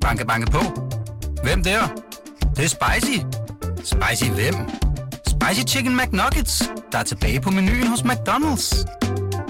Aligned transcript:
Banke, 0.00 0.26
banke 0.26 0.50
på. 0.50 0.58
Hvem 1.42 1.62
der? 1.62 1.80
Det, 2.40 2.56
det 2.56 2.64
er 2.64 2.68
spicy. 2.68 3.18
Spicy 3.76 4.30
hvem? 4.30 4.54
Spicy 5.26 5.74
Chicken 5.74 5.96
McNuggets, 5.96 6.62
der 6.92 6.98
er 6.98 7.02
tilbage 7.02 7.40
på 7.40 7.50
menuen 7.50 7.86
hos 7.86 8.00
McDonald's. 8.00 8.84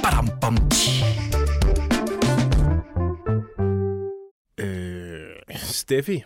Badum, 0.02 0.28
bom, 0.40 0.56
tji. 0.70 1.04
Øh, 4.58 5.56
Steffi, 5.56 6.24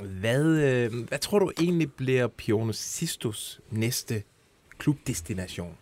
hvad, 0.00 0.44
øh, 0.44 1.08
hvad 1.08 1.18
tror 1.18 1.38
du 1.38 1.52
egentlig 1.60 1.92
bliver 1.92 2.26
Pionosistos 2.26 3.60
næste 3.70 4.22
klubdestination? 4.78 5.76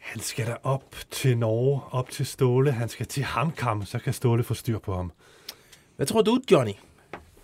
Han 0.00 0.20
skal 0.20 0.46
da 0.46 0.56
op 0.62 0.96
til 1.10 1.38
Norge, 1.38 1.80
op 1.90 2.10
til 2.10 2.26
Ståle. 2.26 2.72
Han 2.72 2.88
skal 2.88 3.06
til 3.06 3.22
Hamkam, 3.22 3.84
så 3.84 3.98
kan 3.98 4.12
Ståle 4.12 4.44
få 4.44 4.54
styr 4.54 4.78
på 4.78 4.96
ham. 4.96 5.12
Hvad 5.96 6.06
tror 6.06 6.22
du, 6.22 6.38
Johnny? 6.50 6.72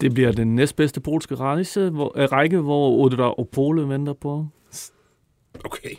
Det 0.01 0.15
bliver 0.15 0.33
den 0.33 0.55
næstbedste 0.55 1.01
polske 1.01 1.35
rejse, 1.35 1.91
hvor, 1.91 2.13
øh, 2.19 2.33
række, 2.33 2.59
hvor 2.59 2.91
Odra 3.05 3.39
Opole 3.39 3.89
venter 3.89 4.13
på. 4.13 4.47
Okay. 5.65 5.95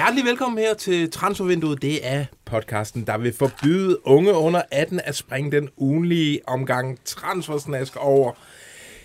Hjertelig 0.00 0.24
velkommen 0.24 0.58
her 0.58 0.74
til 0.74 1.10
Transfervinduet. 1.10 1.82
Det 1.82 2.06
er 2.06 2.24
podcasten, 2.44 3.06
der 3.06 3.18
vil 3.18 3.32
forbyde 3.32 4.06
unge 4.06 4.32
under 4.32 4.62
18 4.70 5.00
at 5.04 5.16
springe 5.16 5.52
den 5.52 5.68
ugenlige 5.76 6.40
omgang 6.48 6.98
transfersnask 7.04 7.96
over. 7.96 8.32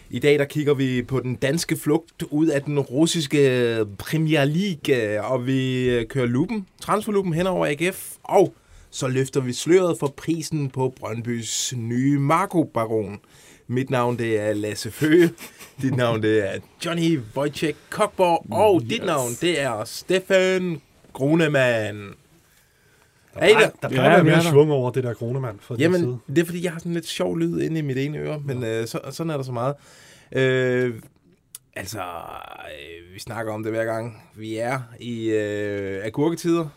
I 0.09 0.19
dag 0.19 0.39
der 0.39 0.45
kigger 0.45 0.73
vi 0.73 1.01
på 1.01 1.19
den 1.19 1.35
danske 1.35 1.77
flugt 1.77 2.23
ud 2.23 2.47
af 2.47 2.61
den 2.61 2.79
russiske 2.79 3.85
Premier 3.97 4.43
League, 4.43 5.15
øh, 5.15 5.31
og 5.31 5.47
vi 5.47 5.89
kører 6.09 6.25
lupen, 6.25 6.67
transferlupen 6.81 7.33
hen 7.33 7.47
over 7.47 7.65
AGF, 7.65 8.11
og 8.23 8.53
så 8.89 9.07
løfter 9.07 9.41
vi 9.41 9.53
sløret 9.53 9.99
for 9.99 10.07
prisen 10.07 10.69
på 10.69 10.93
Brøndbys 10.99 11.73
nye 11.77 12.19
Marco 12.19 12.63
Baron. 12.63 13.19
Mit 13.67 13.89
navn 13.89 14.17
det 14.17 14.39
er 14.39 14.53
Lasse 14.53 14.91
Føge, 14.91 15.29
dit 15.81 15.95
navn 15.95 16.21
det 16.23 16.49
er 16.53 16.59
Johnny 16.85 17.19
Wojciech 17.35 17.77
Kokborg, 17.89 18.45
og 18.51 18.81
yes. 18.83 18.89
dit 18.89 19.05
navn 19.05 19.29
det 19.41 19.61
er 19.61 19.83
Stefan 19.83 20.81
Grunemann. 21.13 21.97
Der 23.33 23.41
Hey, 23.45 23.51
plejer, 23.53 23.69
der- 23.69 23.75
der 23.81 23.89
plejer 23.89 24.11
Ja, 24.11 24.19
at 24.19 24.25
være 24.25 24.35
er 24.37 24.41
svung 24.41 24.71
over 24.71 24.91
det 24.91 25.03
der 25.03 25.13
kronemand 25.13 25.59
fra 25.59 25.75
din 25.75 25.93
side. 25.93 25.99
Jamen, 26.03 26.21
det 26.27 26.37
er 26.37 26.45
fordi, 26.45 26.63
jeg 26.63 26.71
har 26.71 26.79
sådan 26.79 26.93
lidt 26.93 27.05
sjov 27.07 27.37
lyd 27.37 27.61
inde 27.61 27.79
i 27.79 27.81
mit 27.81 27.97
ene 27.97 28.17
øre, 28.17 28.39
men 28.45 28.63
øh, 28.63 28.87
så, 28.87 28.99
sådan 29.11 29.29
er 29.29 29.37
der 29.37 29.43
så 29.43 29.51
meget. 29.51 29.75
Øh, 30.31 30.93
altså, 31.75 31.99
øh, 31.99 33.13
vi 33.13 33.19
snakker 33.19 33.53
om 33.53 33.63
det 33.63 33.71
hver 33.71 33.85
gang. 33.85 34.23
Vi 34.35 34.55
er 34.57 34.79
i 34.99 35.29
øh, 35.29 36.05
agurketider. 36.05 36.67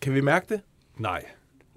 Kan 0.00 0.14
vi 0.14 0.20
mærke 0.20 0.46
det? 0.54 0.60
Nej. 0.98 1.24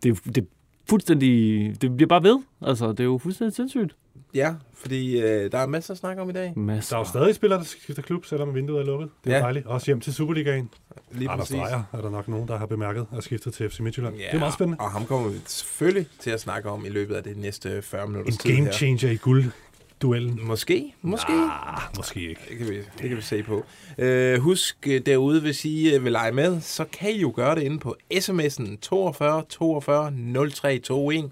Det, 0.03 0.09
er- 0.11 0.31
det 0.31 0.37
er 0.37 0.45
fuldstændig... 0.89 1.81
Det 1.81 1.95
bliver 1.95 2.07
bare 2.09 2.23
ved. 2.23 2.39
Altså, 2.61 2.89
det 2.91 2.99
er 2.99 3.03
jo 3.03 3.17
fuldstændig 3.17 3.55
sindssygt. 3.55 3.95
Ja, 4.33 4.53
fordi 4.73 5.19
øh, 5.21 5.51
der 5.51 5.57
er 5.57 5.65
masser 5.67 5.93
at 5.93 5.97
snakke 5.97 6.21
om 6.21 6.29
i 6.29 6.33
dag. 6.33 6.53
Masser. 6.55 6.95
Der 6.95 7.01
er 7.01 7.05
jo 7.05 7.09
stadig 7.09 7.35
spillere, 7.35 7.59
der 7.59 7.65
skifter 7.65 8.01
klub, 8.01 8.25
selvom 8.25 8.55
vinduet 8.55 8.81
er 8.81 8.85
lukket. 8.85 9.09
Det 9.23 9.31
er 9.33 9.37
Ja. 9.37 9.41
dejligt. 9.43 9.65
Også 9.65 9.85
hjem 9.85 9.99
til 10.01 10.13
Superligaen. 10.13 10.69
Lige 11.11 11.29
Anders 11.29 11.47
præcis. 11.47 11.61
Dreyer 11.61 11.83
er 11.93 12.01
der 12.01 12.09
nok 12.09 12.27
nogen, 12.27 12.47
der 12.47 12.57
har 12.57 12.65
bemærket 12.65 13.05
og 13.11 13.23
skiftet 13.23 13.53
til 13.53 13.69
FC 13.69 13.79
Midtjylland. 13.79 14.15
Ja, 14.15 14.23
det 14.25 14.33
er 14.35 14.39
meget 14.39 14.53
spændende. 14.53 14.79
Og 14.79 14.91
ham 14.91 15.05
kommer 15.05 15.29
vi 15.29 15.37
selvfølgelig 15.45 16.07
til 16.19 16.29
at 16.31 16.41
snakke 16.41 16.69
om 16.69 16.85
i 16.85 16.89
løbet 16.89 17.15
af 17.15 17.23
det 17.23 17.37
næste 17.37 17.81
40 17.81 18.07
minutter. 18.07 18.31
En 18.49 18.55
game 18.55 18.71
changer 18.71 19.09
i 19.11 19.15
guldduellen. 19.15 20.39
Måske, 20.47 20.93
måske. 21.01 21.31
Ah, 21.31 21.81
måske 21.97 22.19
ikke. 22.29 22.41
Det 22.49 22.57
kan 22.57 22.69
vi, 22.69 22.77
det 22.77 23.09
kan 23.09 23.17
vi 23.17 23.21
se 23.21 23.43
på. 23.43 23.65
Øh, 23.97 24.39
husk 24.39 24.77
øh, 24.87 25.01
derude, 25.05 25.41
hvis 25.41 25.65
I 25.65 25.95
øh, 25.95 26.03
vil 26.03 26.11
lege 26.11 26.31
med, 26.31 26.61
så 26.61 26.85
kan 26.85 27.11
I 27.11 27.21
jo 27.21 27.33
gøre 27.35 27.55
det 27.55 27.61
inde 27.61 27.79
på 27.79 27.95
sms'en 28.13 28.77
42 28.81 29.43
42 29.49 30.11
0321. 30.11 31.29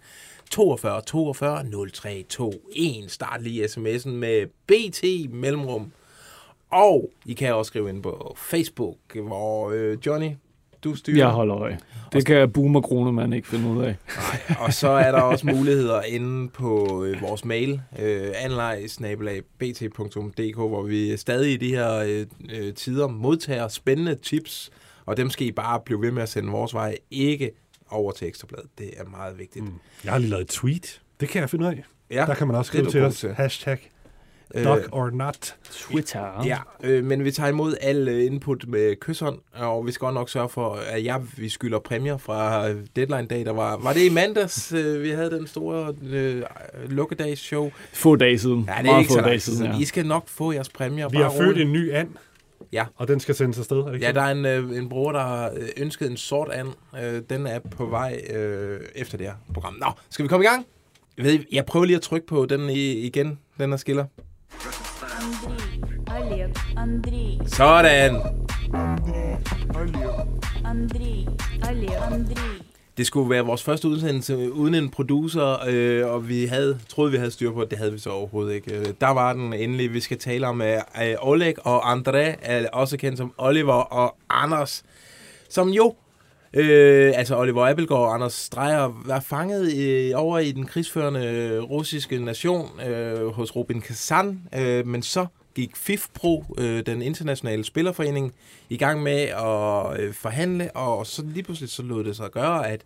42 0.51 1.01
42 1.01 1.63
0321. 1.63 2.51
Start 3.07 3.41
lige 3.41 3.66
sms'en 3.66 4.09
med 4.09 4.47
BT 4.67 5.03
mellemrum. 5.34 5.91
Og 6.72 7.09
I 7.25 7.34
kan 7.34 7.53
også 7.53 7.69
skrive 7.69 7.89
ind 7.89 8.03
på 8.03 8.35
Facebook, 8.38 8.97
hvor 9.16 9.72
øh, 9.72 9.97
Johnny, 10.06 10.29
du 10.84 10.95
styrer. 10.95 11.17
Jeg 11.17 11.28
holder 11.28 11.57
øje. 11.57 11.79
Det 12.13 12.25
kan 12.25 12.51
Boomer 12.51 12.81
Kronemann 12.81 13.34
ikke 13.34 13.47
finde 13.47 13.69
ud 13.69 13.84
af. 13.84 13.95
Nej, 14.17 14.39
og 14.59 14.73
så 14.73 14.89
er 14.89 15.12
der 15.12 15.22
også 15.22 15.47
muligheder 15.47 16.01
inde 16.01 16.50
på 16.50 17.03
øh, 17.06 17.22
vores 17.22 17.45
mail, 17.45 17.81
øh, 18.00 18.31
anlejsnabelag.bt.dk, 18.35 20.56
hvor 20.56 20.83
vi 20.83 21.18
stadig 21.18 21.53
i 21.53 21.57
de 21.57 21.75
her 21.75 22.25
øh, 22.50 22.73
tider 22.73 23.07
modtager 23.07 23.68
spændende 23.68 24.16
tips, 24.16 24.72
og 25.06 25.18
dem 25.18 25.29
skal 25.29 25.47
I 25.47 25.51
bare 25.51 25.79
blive 25.85 26.01
ved 26.01 26.12
med 26.12 26.23
at 26.23 26.29
sende 26.29 26.51
vores 26.51 26.73
vej, 26.73 26.97
ikke 27.12 27.51
over 27.91 28.12
til 28.12 28.28
Ekstrabladet. 28.28 28.69
Det 28.78 28.90
er 28.97 29.03
meget 29.06 29.40
vigtigt. 29.40 29.66
Mm. 29.66 29.74
Jeg 30.03 30.12
har 30.12 30.19
lige 30.19 30.29
lavet 30.29 30.41
et 30.44 30.50
tweet. 30.50 31.02
Det 31.19 31.29
kan 31.29 31.41
jeg 31.41 31.50
finde 31.50 31.66
ud 31.66 31.69
af. 31.69 31.84
Ja, 32.12 32.25
Der 32.28 32.34
kan 32.34 32.47
man 32.47 32.56
også 32.56 32.69
skrive 32.69 32.90
til 32.91 33.02
os. 33.02 33.19
til. 33.19 33.34
Hashtag 33.34 33.91
øh, 34.56 34.63
dog 34.66 34.79
or 34.91 35.09
not. 35.09 35.56
Twitter. 35.72 36.44
Ja, 36.46 36.57
øh, 36.84 37.03
men 37.06 37.24
vi 37.24 37.31
tager 37.31 37.50
imod 37.50 37.75
al 37.81 38.07
øh, 38.07 38.25
input 38.25 38.68
med 38.68 38.96
kysshånd, 38.96 39.40
og 39.53 39.85
vi 39.88 39.91
skal 39.91 40.06
godt 40.06 40.13
nok 40.13 40.30
sørge 40.30 40.50
for, 40.50 40.74
at 40.75 41.03
jeg, 41.06 41.22
vi 41.38 41.50
skylder 41.50 41.80
præmier 41.80 42.18
fra 42.18 42.69
deadline 42.96 43.25
dag, 43.28 43.46
der 43.46 43.53
var... 43.53 43.78
Var 43.78 43.94
det 43.94 44.06
i 44.06 44.09
mandags, 44.09 44.74
øh, 44.74 45.03
vi 45.03 45.09
havde 45.09 45.31
den 45.31 45.47
store 45.47 45.94
øh, 46.03 46.44
lukkedagsshow? 46.88 47.72
Få 47.94 48.16
dage 48.16 48.40
siden. 48.40 48.59
Ja, 48.68 48.72
det 48.72 48.80
er 48.80 48.84
Meget 48.84 49.00
ikke 49.01 49.09
få 49.13 49.19
så 49.19 49.22
dage 49.22 49.40
siden, 49.40 49.66
ja. 49.72 49.80
I 49.80 49.85
skal 49.85 50.06
nok 50.06 50.28
få 50.28 50.51
jeres 50.51 50.69
præmier. 50.69 51.09
Vi 51.09 51.18
har 51.18 51.31
født 51.38 51.57
en 51.62 51.72
ny 51.74 51.91
and. 51.94 52.09
Ja. 52.74 52.86
Og 52.96 53.08
den 53.08 53.20
skal 53.20 53.36
sendes 53.36 53.59
afsted, 53.59 53.78
er 53.78 53.86
det 53.86 53.94
ikke 53.94 54.06
Ja, 54.06 54.12
der 54.12 54.22
er 54.22 54.32
en, 54.32 54.46
øh, 54.46 54.78
en 54.78 54.90
bror, 54.90 55.12
der 55.12 55.20
har 55.20 55.52
øh, 55.58 55.68
ønsket 55.78 56.12
en 56.12 56.18
sort 56.18 56.50
an. 56.52 56.68
Øh, 57.04 57.22
den 57.30 57.48
er 57.48 57.59
på 57.59 57.86
vej 57.86 58.22
øh, 58.30 58.80
efter 58.96 59.18
det 59.18 59.28
her 59.28 59.34
program. 59.54 59.74
Nå, 59.74 59.92
skal 60.09 60.24
vi 60.24 60.28
komme 60.28 60.46
i 60.46 60.48
gang? 60.48 60.66
Jeg, 61.18 61.26
ved, 61.26 61.40
jeg 61.52 61.66
prøver 61.66 61.86
lige 61.86 61.96
at 61.96 62.02
trykke 62.02 62.28
på 62.28 62.46
den 62.46 62.70
i, 62.70 62.92
igen, 62.92 63.40
den 63.60 63.70
her 63.70 63.78
skiller. 63.78 64.06
Andrei, 66.08 66.42
Andrei. 66.78 67.40
Sådan! 67.48 68.16
Andrei, 70.66 71.28
Andrei, 71.64 71.88
Andrei. 72.12 72.71
Det 73.01 73.07
skulle 73.07 73.29
være 73.29 73.45
vores 73.45 73.63
første 73.63 73.88
udsendelse 73.88 74.51
uden 74.53 74.75
en 74.75 74.89
producer, 74.89 75.57
øh, 75.67 76.07
og 76.07 76.29
vi 76.29 76.45
havde 76.45 76.79
troede, 76.89 77.12
vi 77.12 77.17
havde 77.17 77.31
styr 77.31 77.51
på 77.51 77.62
det. 77.62 77.72
Det 77.72 77.78
havde 77.78 77.91
vi 77.91 78.00
så 78.00 78.09
overhovedet 78.09 78.53
ikke. 78.53 78.79
Øh, 78.79 78.85
der 79.01 79.09
var 79.09 79.34
den 79.34 79.53
endelig. 79.53 79.94
Vi 79.94 80.00
skal 80.00 80.17
tale 80.17 80.47
om 80.47 80.62
øh, 80.62 80.75
øh 80.75 81.16
Oleg 81.22 81.56
og 81.66 81.94
André, 81.94 82.35
også 82.73 82.97
kendt 82.97 83.17
som 83.17 83.34
Oliver 83.38 83.73
og 83.73 84.16
Anders, 84.29 84.84
som 85.50 85.69
jo, 85.69 85.95
øh, 86.53 87.13
altså 87.16 87.38
Oliver 87.38 87.69
Appelgaard 87.69 88.01
og 88.01 88.13
Anders 88.13 88.34
Streyer, 88.34 89.01
var 89.06 89.19
fanget 89.19 89.78
øh, 89.78 90.12
over 90.16 90.39
i 90.39 90.51
den 90.51 90.66
krigsførende 90.66 91.59
russiske 91.59 92.19
nation 92.19 92.81
øh, 92.88 93.28
hos 93.28 93.56
Robin 93.56 93.81
Kazan, 93.81 94.41
øh, 94.57 94.88
men 94.88 95.01
så 95.03 95.25
gik 95.56 95.75
FIFPro, 95.75 96.45
øh, 96.57 96.85
den 96.85 97.01
internationale 97.01 97.63
spillerforening, 97.63 98.34
i 98.69 98.78
gang 98.78 99.03
med 99.03 99.22
at 99.22 100.00
øh, 100.00 100.13
forhandle, 100.13 100.75
og 100.75 101.07
så 101.07 101.23
lige 101.25 101.44
pludselig 101.44 101.69
så 101.69 101.84
lod 101.84 102.03
det 102.03 102.16
sig 102.16 102.31
gøre, 102.31 102.69
at 102.69 102.81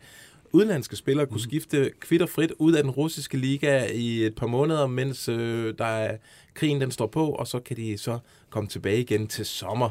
udenlandske 0.51 0.95
spillere 0.95 1.25
kunne 1.25 1.41
skifte 1.41 1.91
kvitterfrit 1.99 2.51
ud 2.57 2.73
af 2.73 2.83
den 2.83 2.91
russiske 2.91 3.37
liga 3.37 3.85
i 3.93 4.25
et 4.25 4.35
par 4.35 4.47
måneder, 4.47 4.87
mens 4.87 5.29
øh, 5.29 5.73
der 5.77 5.85
er, 5.85 6.17
krigen 6.53 6.81
den 6.81 6.91
står 6.91 7.07
på, 7.07 7.29
og 7.29 7.47
så 7.47 7.59
kan 7.59 7.77
de 7.77 7.97
så 7.97 8.19
komme 8.49 8.69
tilbage 8.69 8.99
igen 8.99 9.27
til 9.27 9.45
sommer. 9.45 9.89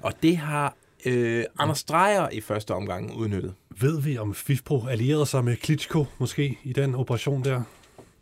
Og 0.00 0.12
det 0.22 0.36
har 0.36 0.74
øh, 1.06 1.44
Anders 1.58 1.84
Dreyer 1.84 2.28
i 2.32 2.40
første 2.40 2.74
omgang 2.74 3.16
udnyttet. 3.16 3.54
Ved 3.80 4.02
vi, 4.02 4.18
om 4.18 4.34
FIFPro 4.34 4.86
allierede 4.86 5.26
sig 5.26 5.44
med 5.44 5.56
Klitschko 5.56 6.06
måske 6.18 6.58
i 6.64 6.72
den 6.72 6.94
operation 6.94 7.44
der? 7.44 7.62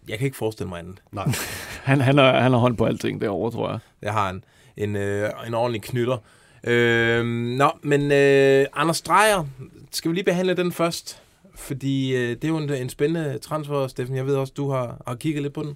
Jeg 0.09 0.19
kan 0.19 0.25
ikke 0.25 0.37
forestille 0.37 0.69
mig 0.69 0.79
andet. 0.79 1.03
Nej. 1.13 1.25
Han, 1.89 2.01
han, 2.01 2.19
har, 2.19 2.41
han 2.41 2.53
har 2.53 2.59
hånd 2.59 2.77
på 2.77 2.85
alting 2.85 3.21
derovre, 3.21 3.51
tror 3.51 3.71
jeg. 3.71 3.79
Jeg 4.03 4.13
har 4.13 4.31
en, 4.31 4.45
en, 4.77 4.97
øh, 4.97 5.31
en 5.47 5.55
ordentlig 5.55 5.83
knytter. 5.83 6.17
Øh, 6.65 7.25
nå, 7.57 7.71
men 7.83 8.13
øh, 8.13 8.67
Anders 8.75 9.01
Dreyer, 9.01 9.45
skal 9.91 10.11
vi 10.11 10.15
lige 10.17 10.25
behandle 10.25 10.55
den 10.57 10.73
først? 10.73 11.23
Fordi 11.55 12.17
øh, 12.17 12.29
det 12.31 12.45
er 12.45 12.49
jo 12.49 12.57
en, 12.57 12.73
en 12.73 12.89
spændende 12.89 13.39
transfer, 13.39 13.87
Steffen. 13.87 14.17
Jeg 14.17 14.27
ved 14.27 14.37
også, 14.37 14.53
du 14.57 14.71
har, 14.71 15.03
har 15.07 15.15
kigget 15.15 15.43
lidt 15.43 15.55
på 15.55 15.63
den. 15.63 15.75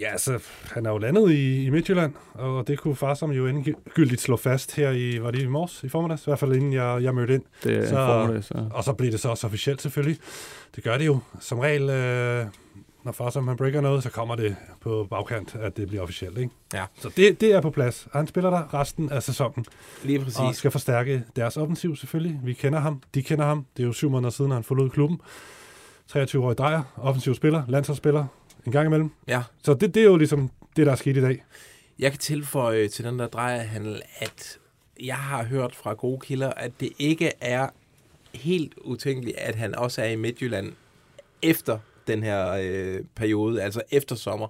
Ja, 0.00 0.06
altså, 0.12 0.38
han 0.74 0.86
er 0.86 0.90
jo 0.90 0.98
landet 0.98 1.30
i, 1.30 1.64
i 1.64 1.70
Midtjylland, 1.70 2.12
og 2.34 2.68
det 2.68 2.78
kunne 2.78 2.96
far 2.96 3.14
som 3.14 3.30
jo 3.32 3.46
endegyldigt 3.46 4.20
slå 4.20 4.36
fast 4.36 4.76
her 4.76 4.90
i, 4.90 5.22
var 5.22 5.30
det 5.30 5.42
i 5.42 5.46
morges, 5.46 5.84
i 5.84 5.88
formiddags, 5.88 6.22
i 6.22 6.24
hvert 6.24 6.38
fald 6.38 6.52
inden 6.52 6.72
jeg, 6.72 6.98
jeg 7.02 7.14
mødte 7.14 7.34
ind. 7.34 7.42
Det 7.64 7.76
er 7.76 7.82
Så- 7.84 7.88
så... 7.88 7.94
formiddag, 8.06 8.44
så. 8.44 8.68
Og 8.72 8.84
så 8.84 8.92
blev 8.92 9.12
det 9.12 9.20
så 9.20 9.28
også 9.28 9.46
officielt 9.46 9.82
selvfølgelig. 9.82 10.18
Det 10.76 10.84
gør 10.84 10.98
det 10.98 11.06
jo 11.06 11.18
som 11.40 11.58
regel, 11.58 11.90
øh, 11.90 12.46
når 13.04 13.12
far 13.12 13.30
som 13.30 13.48
han 13.48 13.56
breaker 13.56 13.80
noget, 13.80 14.02
så 14.02 14.10
kommer 14.10 14.36
det 14.36 14.56
på 14.80 15.06
bagkant, 15.10 15.54
at 15.54 15.76
det 15.76 15.88
bliver 15.88 16.02
officielt. 16.02 16.38
Ikke? 16.38 16.50
Ja. 16.74 16.84
Så 16.98 17.10
det, 17.16 17.40
det 17.40 17.52
er 17.52 17.60
på 17.60 17.70
plads. 17.70 18.08
Han 18.12 18.26
spiller 18.26 18.50
der 18.50 18.74
resten 18.74 19.10
af 19.10 19.22
sæsonen, 19.22 19.64
Lige 20.04 20.18
og 20.18 20.24
præcis. 20.24 20.56
skal 20.56 20.70
forstærke 20.70 21.24
deres 21.36 21.56
offensiv 21.56 21.96
selvfølgelig. 21.96 22.40
Vi 22.44 22.52
kender 22.52 22.80
ham, 22.80 23.02
de 23.14 23.22
kender 23.22 23.44
ham. 23.44 23.66
Det 23.76 23.82
er 23.82 23.86
jo 23.86 23.92
syv 23.92 24.10
måneder 24.10 24.30
siden, 24.30 24.50
han 24.50 24.64
forlod 24.64 24.90
klubben. 24.90 25.20
23-årig 26.12 26.58
drejer, 26.58 26.82
offensiv 26.96 27.34
spiller, 27.34 27.62
landsholdsspiller, 27.68 28.26
en 28.66 28.72
gang 28.72 28.86
imellem. 28.86 29.10
Ja. 29.28 29.42
Så 29.62 29.74
det, 29.74 29.94
det 29.94 30.00
er 30.00 30.04
jo 30.06 30.16
ligesom 30.16 30.50
det, 30.76 30.86
der 30.86 30.92
er 30.92 30.96
sket 30.96 31.16
i 31.16 31.20
dag. 31.20 31.44
Jeg 31.98 32.10
kan 32.10 32.20
tilføje 32.20 32.88
til 32.88 33.04
den 33.04 33.18
der 33.18 33.26
drejerhandel, 33.26 34.02
at 34.18 34.58
jeg 35.02 35.16
har 35.16 35.44
hørt 35.44 35.74
fra 35.74 35.92
gode 35.94 36.20
kilder, 36.20 36.50
at 36.50 36.72
det 36.80 36.92
ikke 36.98 37.32
er 37.40 37.68
helt 38.34 38.74
utænkeligt, 38.84 39.36
at 39.36 39.54
han 39.54 39.74
også 39.74 40.02
er 40.02 40.06
i 40.08 40.16
Midtjylland 40.16 40.72
efter 41.42 41.78
den 42.06 42.22
her 42.22 42.52
øh, 42.62 43.00
periode, 43.16 43.62
altså 43.62 43.80
efter 43.90 44.16
sommer. 44.16 44.46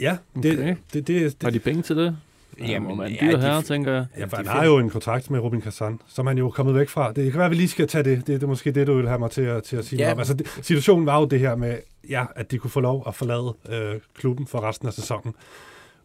Ja, 0.00 0.16
det, 0.42 0.52
Okay. 0.58 0.76
det, 0.92 1.06
det, 1.06 1.08
det, 1.08 1.36
Har 1.42 1.50
de 1.50 1.58
penge 1.58 1.82
til 1.82 1.96
det? 1.96 2.16
Jamen, 2.58 2.70
Jamen, 2.70 2.96
man 2.96 3.12
ja, 3.12 3.32
de- 3.32 3.40
herre, 3.40 3.62
tænker 3.62 3.92
jeg. 3.92 4.06
Ja, 4.18 4.24
for 4.24 4.36
han 4.36 4.46
har 4.46 4.64
jo 4.64 4.78
en 4.78 4.90
kontrakt 4.90 5.30
med 5.30 5.40
Robin 5.40 5.60
Kazan, 5.60 6.00
som 6.08 6.26
han 6.26 6.38
jo 6.38 6.46
er 6.46 6.50
kommet 6.50 6.74
væk 6.74 6.88
fra. 6.88 7.12
Det 7.12 7.32
kan 7.32 7.38
være, 7.38 7.44
at 7.44 7.50
vi 7.50 7.56
lige 7.56 7.68
skal 7.68 7.88
tage 7.88 8.04
det. 8.04 8.18
Det, 8.18 8.26
det 8.26 8.42
er 8.42 8.46
måske 8.46 8.70
det, 8.72 8.86
du 8.86 8.96
vil 8.96 9.08
have 9.08 9.18
mig 9.18 9.30
til 9.30 9.42
at, 9.42 9.62
til 9.62 9.76
at 9.76 9.84
sige 9.84 10.02
ja. 10.04 10.12
om. 10.12 10.18
Altså, 10.18 10.34
det, 10.34 10.46
situationen 10.62 11.06
var 11.06 11.20
jo 11.20 11.26
det 11.26 11.40
her 11.40 11.56
med, 11.56 11.78
ja, 12.10 12.24
at 12.36 12.50
de 12.50 12.58
kunne 12.58 12.70
få 12.70 12.80
lov 12.80 13.04
at 13.06 13.14
forlade 13.14 13.54
øh, 13.94 14.00
klubben 14.14 14.46
for 14.46 14.60
resten 14.68 14.88
af 14.88 14.94
sæsonen, 14.94 15.34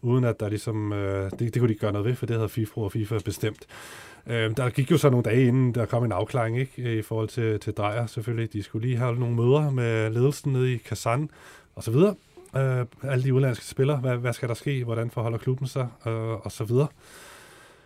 uden 0.01 0.23
at 0.23 0.39
der 0.39 0.49
ligesom, 0.49 0.93
øh, 0.93 1.31
det, 1.31 1.39
det 1.39 1.53
kunne 1.53 1.67
de 1.67 1.73
ikke 1.73 1.81
gøre 1.81 1.91
noget 1.91 2.07
ved, 2.07 2.15
for 2.15 2.25
det 2.25 2.35
havde 2.35 2.49
FIFA 2.49 2.71
og 2.81 2.91
FIFA 2.91 3.17
bestemt. 3.25 3.59
Øh, 4.27 4.57
der 4.57 4.69
gik 4.69 4.91
jo 4.91 4.97
så 4.97 5.09
nogle 5.09 5.23
dage 5.23 5.47
inden, 5.47 5.75
der 5.75 5.85
kom 5.85 6.03
en 6.03 6.11
afklaring 6.11 6.59
ikke, 6.59 6.97
i 6.99 7.01
forhold 7.01 7.27
til, 7.27 7.59
til 7.59 7.73
Drejer 7.73 8.05
selvfølgelig. 8.05 8.53
De 8.53 8.63
skulle 8.63 8.87
lige 8.87 8.97
have 8.97 9.15
nogle 9.15 9.35
møder 9.35 9.69
med 9.69 10.09
ledelsen 10.09 10.53
nede 10.53 10.73
i 10.73 10.77
Kazan 10.77 11.29
og 11.75 11.83
så 11.83 11.91
videre. 11.91 12.15
Øh, 12.55 12.85
alle 13.03 13.23
de 13.23 13.33
udenlandske 13.33 13.65
spillere, 13.65 13.97
hvad, 13.97 14.17
hvad 14.17 14.33
skal 14.33 14.49
der 14.49 14.55
ske, 14.55 14.83
hvordan 14.83 15.11
forholder 15.11 15.37
klubben 15.37 15.67
sig, 15.67 15.87
øh, 16.07 16.13
og 16.13 16.51
så 16.51 16.63
videre. 16.63 16.87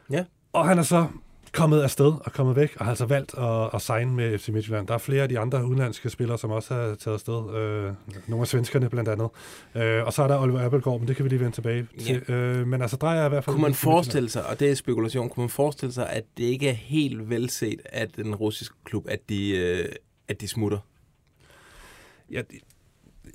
Ja. 0.10 0.26
Og 0.54 0.68
han 0.68 0.78
er 0.78 0.84
så 0.84 1.08
kommet 1.56 1.82
afsted 1.82 2.14
og 2.26 2.34
kommet 2.34 2.56
væk, 2.56 2.76
og 2.80 2.86
har 2.86 2.92
altså 2.92 3.06
valgt 3.06 3.38
at, 3.38 3.70
at 3.74 3.82
signe 3.82 4.12
med 4.12 4.38
FC 4.38 4.50
Midtjylland. 4.50 4.88
Der 4.88 4.94
er 4.94 4.98
flere 4.98 5.24
af 5.24 5.30
de 5.30 5.40
andre 5.40 5.66
udenlandske 5.66 6.10
spillere, 6.10 6.38
som 6.38 6.52
også 6.52 6.74
har 6.74 6.96
taget 6.96 7.14
afsted. 7.14 7.56
Øh, 7.56 7.94
nogle 8.28 8.42
af 8.42 8.48
svenskerne 8.48 8.90
blandt 8.90 9.10
andet. 9.10 9.30
Øh, 9.76 10.06
og 10.06 10.14
så 10.14 10.24
er 10.24 10.28
der 10.28 10.40
Oliver 10.40 10.66
Appelgaard, 10.66 11.00
men 11.00 11.08
det 11.08 11.16
kan 11.16 11.26
vi 11.26 11.30
lige 11.30 11.40
vende 11.40 11.56
tilbage 11.56 11.88
til. 12.00 12.30
Øh, 12.30 12.68
men 12.68 12.82
altså 12.82 12.98
drejer 12.98 13.26
i 13.26 13.30
hvert 13.30 13.44
fald... 13.44 13.54
Kunne 13.54 13.62
man 13.62 13.74
forestille 13.74 14.30
sig, 14.30 14.46
og 14.46 14.60
det 14.60 14.72
er 14.72 14.76
spekulation, 14.76 15.30
kunne 15.30 15.42
man 15.42 15.50
forestille 15.50 15.94
sig, 15.94 16.10
at 16.10 16.24
det 16.38 16.44
ikke 16.44 16.70
er 16.70 16.74
helt 16.74 17.30
velset 17.30 17.82
af 17.86 18.10
den 18.10 18.36
russiske 18.36 18.76
klub, 18.84 19.08
at 19.08 19.20
de, 19.30 19.58
øh, 19.58 19.86
at 20.28 20.42
de 20.42 20.48
smutter? 20.48 20.80
Ja, 22.32 22.42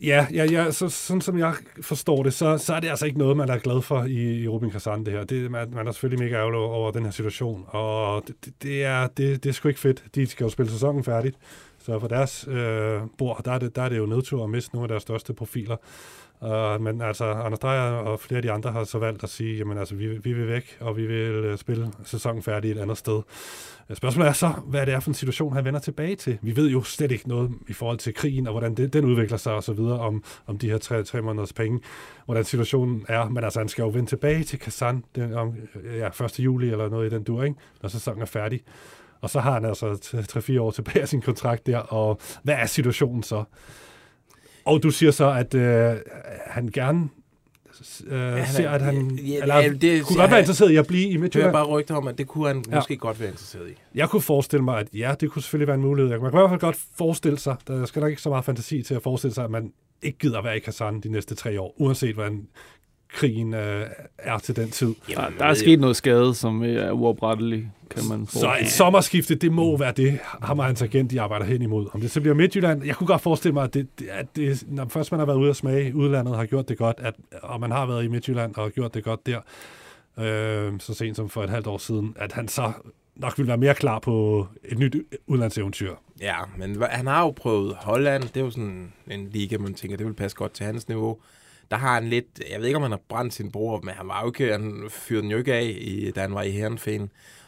ja, 0.03 0.27
ja, 0.33 0.45
ja 0.45 0.71
så, 0.71 0.89
sådan 0.89 1.21
som 1.21 1.39
jeg 1.39 1.55
forstår 1.83 2.23
det, 2.23 2.35
så, 2.35 2.59
så 2.59 2.75
er 2.75 2.81
det 2.81 2.89
altså 2.89 3.07
ikke 3.07 3.19
noget, 3.19 3.37
man 3.37 3.49
er 3.49 3.59
glad 3.59 3.83
for 3.83 4.05
i, 4.05 4.43
i 4.43 4.49
Rubin 4.49 4.71
Kazan, 4.71 5.05
det 5.05 5.13
her. 5.13 5.25
Det, 5.25 5.51
man, 5.51 5.71
man 5.71 5.87
er 5.87 5.93
selvfølgelig 5.93 6.25
mega 6.25 6.37
ærgerlig 6.37 6.59
over 6.61 6.91
den 6.91 7.05
her 7.05 7.11
situation, 7.11 7.65
og 7.69 8.23
det, 8.27 8.45
det, 8.45 8.63
det, 8.63 8.85
er, 8.85 9.07
det, 9.07 9.45
det 9.45 9.49
er 9.51 9.53
sgu 9.53 9.69
ikke 9.69 9.81
fedt. 9.81 10.05
De 10.15 10.27
skal 10.27 10.45
jo 10.45 10.51
spille 10.51 10.73
sæsonen 10.73 11.05
færdigt, 11.05 11.37
så 11.79 11.99
for 11.99 12.09
deres 12.09 12.49
øh, 12.49 13.01
bord, 13.19 13.43
der 13.45 13.53
er, 13.53 13.59
det, 13.59 13.77
der 13.77 13.83
er 13.83 13.89
det 13.89 13.99
jo 13.99 14.07
nedtur 14.07 14.45
at 14.45 14.51
miste 14.51 14.75
nogle 14.75 14.85
af 14.85 14.89
deres 14.89 15.03
største 15.03 15.35
profiler. 15.35 15.77
Uh, 16.43 16.81
men 16.81 17.01
altså, 17.01 17.25
Anders 17.25 17.59
Dreyer 17.59 17.93
og 17.93 18.21
flere 18.21 18.37
af 18.37 18.43
de 18.43 18.53
andre 18.53 18.73
har 18.73 18.85
så 18.85 18.99
valgt 18.99 19.23
at 19.23 19.31
sige, 19.31 19.57
jamen 19.57 19.79
altså, 19.79 19.95
vi, 19.95 20.09
vi 20.09 20.33
vil 20.33 20.49
væk, 20.49 20.77
og 20.81 20.97
vi 20.97 21.07
vil 21.07 21.51
uh, 21.53 21.59
spille 21.59 21.93
sæsonen 22.05 22.43
færdig 22.43 22.71
et 22.71 22.79
andet 22.79 22.99
sted. 22.99 23.23
Øh, 23.91 23.97
spørgsmålet 23.97 24.29
er 24.29 24.33
så, 24.33 24.49
hvad 24.67 24.87
det 24.87 24.95
er 24.95 25.01
for 25.01 25.11
en 25.11 25.15
situation, 25.15 25.53
han 25.53 25.65
vender 25.65 25.81
tilbage 25.81 26.17
til. 26.17 26.39
Vi 26.43 26.57
ved 26.57 26.71
jo 26.71 26.83
slet 26.83 27.13
ikke 27.13 27.29
noget 27.29 27.51
i 27.69 27.73
forhold 27.73 27.99
til 27.99 28.15
krigen, 28.15 28.47
og 28.47 28.53
hvordan 28.53 28.75
det, 28.75 28.93
den 28.93 29.05
udvikler 29.05 29.37
sig 29.37 29.55
og 29.55 29.63
så 29.63 29.73
videre, 29.73 29.99
om, 29.99 30.25
om 30.47 30.59
de 30.59 30.71
her 30.71 30.79
tre, 30.79 31.05
tre 31.05 31.23
måneders 31.23 31.53
penge, 31.53 31.81
hvordan 32.25 32.45
situationen 32.45 33.05
er. 33.09 33.29
Men 33.29 33.45
altså, 33.45 33.61
han 33.61 33.69
skal 33.69 33.83
jo 33.83 33.89
vende 33.89 34.11
tilbage 34.11 34.45
til 34.45 34.59
Kazan 34.59 35.05
den, 35.17 35.35
om 35.35 35.55
ja, 35.99 36.25
1. 36.25 36.41
juli 36.41 36.71
eller 36.71 36.89
noget 36.89 37.13
i 37.13 37.15
den 37.15 37.23
dur, 37.23 37.43
ikke? 37.43 37.57
når 37.83 37.89
sæsonen 37.89 38.23
er 38.23 38.27
færdig. 38.27 38.61
Og 39.21 39.31
så 39.31 39.41
har 39.41 39.53
han 39.53 39.65
altså 39.65 39.87
3-4 40.57 40.61
år 40.61 40.71
tilbage 40.71 41.01
af 41.01 41.09
sin 41.09 41.21
kontrakt 41.21 41.67
der, 41.67 41.79
og 41.79 42.21
hvad 42.43 42.55
er 42.55 42.67
situationen 42.67 43.23
så? 43.23 43.45
Og 44.71 44.83
du 44.83 44.91
siger 44.91 45.11
så, 45.13 45.31
at 45.33 45.55
øh, 45.55 45.97
han 46.47 46.69
gerne 46.75 47.09
øh, 48.07 48.13
ja, 48.13 48.45
ser, 48.47 48.71
at 48.71 48.83
han 48.83 49.11
ja, 49.11 49.43
eller, 49.43 49.57
ja, 49.57 49.69
det 49.69 50.03
kunne 50.05 50.17
godt 50.17 50.19
være 50.19 50.29
han- 50.29 50.39
interesseret 50.39 50.71
i 50.71 50.77
at 50.77 50.87
blive 50.87 51.09
i 51.09 51.17
Midtjylland. 51.17 51.51
hører 51.51 51.65
bare 51.65 51.73
rygter 51.73 51.95
om, 51.95 52.09
at 52.09 52.19
det 52.19 52.27
kunne 52.27 52.47
han 52.47 52.57
Ja. 52.57 52.63
ja. 52.71 52.77
måske 52.77 52.97
godt 52.97 53.21
være 53.21 53.29
interesseret 53.29 53.69
i. 53.71 53.73
Jeg 53.95 54.09
kunne 54.09 54.23
forestille 54.23 54.65
mig, 54.65 54.79
at 54.79 54.89
ja, 54.95 55.15
det 55.21 55.31
kunne 55.31 55.43
selvfølgelig 55.43 55.67
være 55.67 55.75
en 55.77 55.83
mulighed. 55.83 56.11
Jeg 56.11 56.21
kan 56.21 56.29
i 56.29 56.31
hvert 56.31 56.51
fald 56.51 56.61
godt 56.61 56.79
forestille 56.99 57.39
sig, 57.39 57.57
der 57.69 57.87
skal 57.87 58.01
nok 58.01 58.11
ikke 58.11 58.23
så 58.23 58.29
meget 58.29 58.45
fantasi 58.45 58.83
til 58.83 58.95
at 58.95 59.03
forestille 59.03 59.35
sig, 59.35 59.45
at 59.45 59.51
man 59.51 59.73
ikke 60.03 60.19
gider 60.19 60.43
være 60.43 60.57
i 60.57 60.61
Kazan 60.61 61.01
de 61.01 61.09
næste 61.09 61.35
tre 61.35 61.61
år, 61.61 61.75
uanset 61.79 62.15
hvordan 62.15 62.47
krigen 63.15 63.55
øh, 63.55 63.87
er 64.19 64.39
til 64.39 64.57
den 64.57 64.71
tid. 64.71 64.95
Der, 65.09 65.31
der 65.39 65.45
er 65.45 65.55
sket 65.55 65.81
noget 65.81 65.97
skade, 65.97 66.35
som 66.35 66.63
er 66.63 66.91
uoprettelig, 66.91 67.71
kan 67.91 68.03
man 68.09 68.27
Så 68.27 68.33
forestille 68.41 68.67
et 68.67 68.73
sommerskifte, 68.73 69.35
det 69.35 69.53
må 69.53 69.77
være 69.77 69.93
det, 69.93 70.19
ham 70.43 70.59
og 70.59 70.65
hans 70.65 70.83
agent, 70.83 71.11
de 71.11 71.21
arbejder 71.21 71.47
hen 71.47 71.63
imod. 71.63 71.87
Om 71.93 72.01
det 72.01 72.11
så 72.11 72.21
bliver 72.21 72.35
Midtjylland, 72.35 72.85
jeg 72.85 72.97
kunne 72.97 73.07
godt 73.07 73.23
forestille 73.23 73.53
mig, 73.53 73.65
at, 73.65 73.75
det, 73.75 73.89
at 74.11 74.37
det, 74.37 74.63
når 74.69 74.89
først 74.89 75.13
man 75.13 75.19
har 75.19 75.27
været 75.27 75.37
ude 75.37 75.51
at 75.51 75.57
smage 75.57 75.89
i 75.89 75.93
udlandet, 75.93 76.37
har 76.37 76.47
gjort 76.47 76.69
det 76.69 76.79
godt, 76.79 76.97
at, 77.01 77.15
og 77.43 77.61
man 77.61 77.71
har 77.71 77.87
været 77.87 78.05
i 78.05 78.09
Midtjylland 78.09 78.55
og 78.57 78.71
gjort 78.71 78.95
det 78.95 79.05
godt 79.05 79.27
der, 79.27 79.41
øh, 80.19 80.73
så 80.81 80.95
sent 80.95 81.17
som 81.17 81.29
for 81.29 81.43
et 81.43 81.51
halvt 81.51 81.67
år 81.67 81.79
siden, 81.79 82.15
at 82.17 82.33
han 82.33 82.49
så 82.49 82.73
nok 83.17 83.39
vil 83.39 83.47
være 83.47 83.57
mere 83.57 83.75
klar 83.75 83.99
på 83.99 84.47
et 84.65 84.79
nyt 84.79 84.97
udlandseventyr. 85.27 85.95
Ja, 86.21 86.37
men 86.57 86.83
han 86.91 87.07
har 87.07 87.21
jo 87.21 87.31
prøvet 87.31 87.77
Holland. 87.81 88.23
Det 88.23 88.37
er 88.37 88.45
jo 88.45 88.51
sådan 88.51 88.93
en 89.11 89.29
liga, 89.33 89.59
man 89.59 89.75
tænker, 89.75 89.97
det 89.97 90.07
vil 90.07 90.15
passe 90.15 90.37
godt 90.37 90.53
til 90.53 90.67
hans 90.67 90.89
niveau. 90.89 91.19
Der 91.71 91.77
har 91.77 91.95
han 91.95 92.09
lidt, 92.09 92.27
jeg 92.51 92.61
ved 92.61 92.67
ikke, 92.67 92.77
om 92.77 92.83
han 92.83 92.91
har 92.91 93.01
brændt 93.09 93.35
sin 93.35 93.53
bror, 93.53 93.81
men 93.81 93.95
han 93.95 94.09
var 94.09 94.21
jo 94.23 94.27
ikke, 94.27 94.53
han 94.53 94.87
fyrede 94.91 95.23
den 95.23 95.31
jo 95.31 95.39
ikke 95.39 95.55
af, 95.55 95.77
i, 95.81 96.11
da 96.11 96.21
han 96.21 96.35
var 96.35 96.43
i 96.43 96.51
Herrenfeen. 96.51 97.01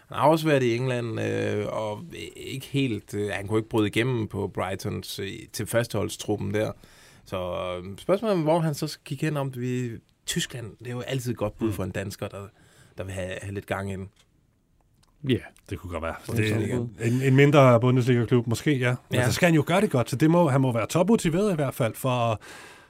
Han 0.08 0.18
har 0.18 0.28
også 0.28 0.46
været 0.46 0.62
i 0.62 0.76
England, 0.76 1.20
øh, 1.20 1.66
og 1.68 2.00
ikke 2.36 2.66
helt, 2.66 3.14
øh, 3.14 3.30
han 3.32 3.46
kunne 3.46 3.58
ikke 3.58 3.68
bryde 3.68 3.86
igennem 3.88 4.28
på 4.28 4.48
Brightons 4.54 5.18
øh, 5.18 5.28
til 5.52 5.66
førsteholdstruppen 5.66 6.54
der. 6.54 6.72
Så 7.24 7.36
øh, 7.84 7.98
spørgsmålet 7.98 8.36
er, 8.38 8.42
hvor 8.42 8.58
han 8.60 8.74
så 8.74 8.86
skal 8.86 9.04
kigge 9.04 9.26
hen 9.26 9.36
om. 9.36 9.52
Vi, 9.56 9.90
Tyskland, 10.26 10.76
det 10.78 10.86
er 10.86 10.90
jo 10.92 11.00
altid 11.00 11.30
et 11.32 11.36
godt 11.36 11.58
bud 11.58 11.72
for 11.72 11.84
en 11.84 11.90
dansker, 11.90 12.28
der, 12.28 12.38
der 12.98 13.04
vil 13.04 13.12
have, 13.12 13.32
have 13.42 13.54
lidt 13.54 13.66
gang 13.66 13.90
i 13.92 13.96
den. 13.96 14.08
Ja, 15.28 15.36
Det 15.70 15.78
kunne 15.78 15.90
godt 15.90 16.02
være. 16.02 16.14
Det 16.36 16.72
en, 17.06 17.22
en 17.22 17.36
mindre 17.36 17.80
Bundesliga-klub, 17.80 18.46
måske, 18.46 18.72
ja. 18.78 18.94
Men 19.10 19.20
Ja. 19.20 19.26
så 19.26 19.32
skal 19.32 19.46
han 19.46 19.54
jo 19.54 19.64
gøre 19.66 19.80
det 19.80 19.90
godt, 19.90 20.10
så 20.10 20.16
det 20.16 20.30
må, 20.30 20.48
han 20.48 20.60
må 20.60 20.72
være 20.72 20.86
topmotiveret 20.86 21.52
i 21.52 21.54
hvert 21.54 21.74
fald, 21.74 21.94
for 21.94 22.08
at 22.10 22.38